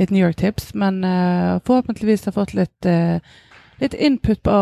litt 0.00 0.12
New 0.12 0.20
York-tips. 0.20 0.74
Men 0.74 1.00
uh, 1.06 1.60
forhåpentligvis 1.64 2.26
har 2.28 2.36
fått 2.36 2.52
litt, 2.58 2.88
litt 3.80 3.96
input 3.96 4.42
på, 4.44 4.58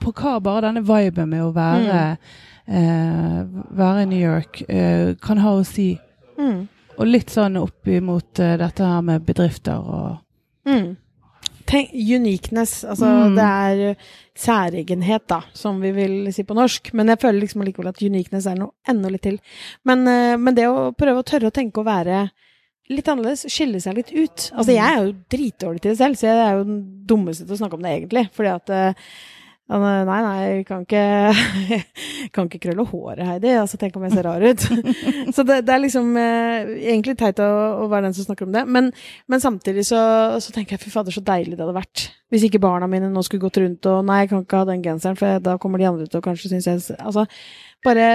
på, 0.00 0.14
hva 0.16 0.38
bare 0.40 0.70
denne 0.70 0.86
viben 0.88 1.34
med 1.34 1.44
å 1.44 1.52
være, 1.52 2.00
mm. 2.70 3.60
være 3.76 4.04
i 4.06 4.08
New 4.14 4.22
York 4.22 4.62
kan 5.20 5.42
ha 5.42 5.56
å 5.58 5.66
si. 5.66 5.92
Mm. 6.38 6.64
Og 6.96 7.08
litt 7.10 7.32
sånn 7.32 7.58
opp 7.60 7.88
imot 7.90 8.40
dette 8.40 8.86
her 8.86 9.04
med 9.04 9.26
bedrifter 9.26 9.84
og 9.84 10.68
mm 10.68 10.94
tenk, 11.70 11.94
uniqueness. 11.94 12.80
Altså, 12.84 13.06
mm. 13.06 13.38
det 13.38 13.46
er 13.46 14.10
særegenhet, 14.40 15.26
da, 15.30 15.40
som 15.56 15.80
vi 15.82 15.92
vil 15.96 16.30
si 16.34 16.44
på 16.46 16.56
norsk. 16.58 16.92
Men 16.96 17.12
jeg 17.12 17.22
føler 17.22 17.44
liksom 17.44 17.64
likevel 17.66 17.90
at 17.92 18.04
uniqueness 18.04 18.48
er 18.50 18.60
noe 18.60 18.74
enda 18.90 19.12
litt 19.12 19.24
til. 19.26 19.40
Men, 19.88 20.06
uh, 20.08 20.36
men, 20.40 20.56
det 20.58 20.68
å 20.70 20.90
prøve 20.96 21.22
å 21.22 21.26
tørre 21.26 21.50
å 21.50 21.56
tenke 21.56 21.82
å 21.82 21.88
være 21.88 22.28
litt 22.90 23.06
annerledes, 23.06 23.46
skille 23.54 23.78
seg 23.78 24.00
litt 24.00 24.08
ut 24.10 24.48
Altså, 24.50 24.72
jeg 24.74 24.82
er 24.82 25.04
jo 25.04 25.12
dritdårlig 25.30 25.82
til 25.84 25.92
det 25.92 25.98
selv, 26.00 26.16
så 26.18 26.26
jeg 26.26 26.40
er 26.42 26.56
jo 26.58 26.64
den 26.66 26.80
dummeste 27.06 27.46
til 27.46 27.54
å 27.54 27.60
snakke 27.60 27.78
om 27.78 27.84
det, 27.86 27.92
egentlig. 28.00 28.24
Fordi 28.34 28.50
at 28.56 28.72
uh, 28.74 29.12
Nei, 29.70 30.02
nei, 30.02 30.38
jeg 30.42 30.64
kan 30.66 30.82
ikke, 30.82 31.02
kan 32.34 32.48
ikke 32.48 32.58
krølle 32.64 32.86
håret, 32.88 33.22
Heidi. 33.22 33.52
Altså, 33.54 33.78
tenk 33.78 33.94
om 33.94 34.06
jeg 34.08 34.16
ser 34.16 34.26
rar 34.26 34.42
ut. 34.42 34.64
så 35.36 35.44
det, 35.46 35.60
det, 35.68 35.74
er 35.74 35.82
liksom 35.84 36.10
eh, 36.18 36.72
egentlig 36.90 37.14
teit 37.20 37.38
å, 37.44 37.46
å, 37.84 37.86
være 37.92 38.08
den 38.08 38.16
som 38.16 38.26
snakker 38.26 38.48
om 38.48 38.56
det. 38.56 38.64
Men, 38.66 38.90
men 39.30 39.42
samtidig 39.42 39.86
så, 39.86 40.02
så, 40.42 40.54
tenker 40.56 40.74
jeg 40.74 40.82
fy 40.82 40.90
fader, 40.94 41.14
så 41.14 41.22
deilig 41.22 41.54
det 41.54 41.62
hadde 41.62 41.78
vært. 41.78 42.08
Hvis 42.34 42.48
ikke 42.48 42.62
barna 42.62 42.90
mine 42.90 43.12
nå 43.14 43.22
skulle 43.26 43.46
gått 43.46 43.62
rundt 43.62 43.86
og 43.92 44.02
nei, 44.10 44.24
jeg 44.24 44.34
kan 44.34 44.44
ikke 44.44 44.64
ha 44.64 44.70
den 44.72 44.84
genseren, 44.86 45.18
for 45.20 45.46
da 45.46 45.56
kommer 45.62 45.82
de 45.82 45.90
andre 45.92 46.10
til 46.10 46.18
å 46.18 46.26
kanskje 46.26 46.50
synes 46.54 46.66
jeg 46.66 46.98
Altså, 46.98 47.28
bare 47.86 48.12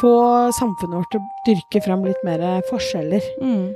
få 0.00 0.16
samfunnet 0.56 0.96
vårt 0.96 1.12
til 1.12 1.20
å 1.20 1.48
dyrke 1.48 1.84
fram 1.84 2.08
litt 2.08 2.24
mer 2.24 2.62
forskjeller. 2.70 3.32
Mm. 3.44 3.66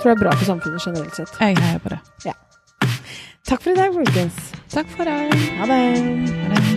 Tror 0.00 0.08
det 0.08 0.16
er 0.16 0.22
bra 0.24 0.36
for 0.38 0.48
samfunnet 0.48 0.88
generelt 0.88 1.20
sett. 1.20 1.36
Jeg 1.36 1.60
heier 1.60 1.82
på 1.84 1.92
det. 1.92 2.00
Ja. 2.30 2.38
Takk 3.46 3.60
for 3.60 3.76
i 3.76 3.76
dag, 3.76 3.92
folkens. 3.92 4.55
Takk 4.70 4.88
for 4.96 5.04
deg. 5.04 5.32
Ha 5.58 5.66
det. 5.66 5.82
Ha 6.42 6.54
det. 6.54 6.75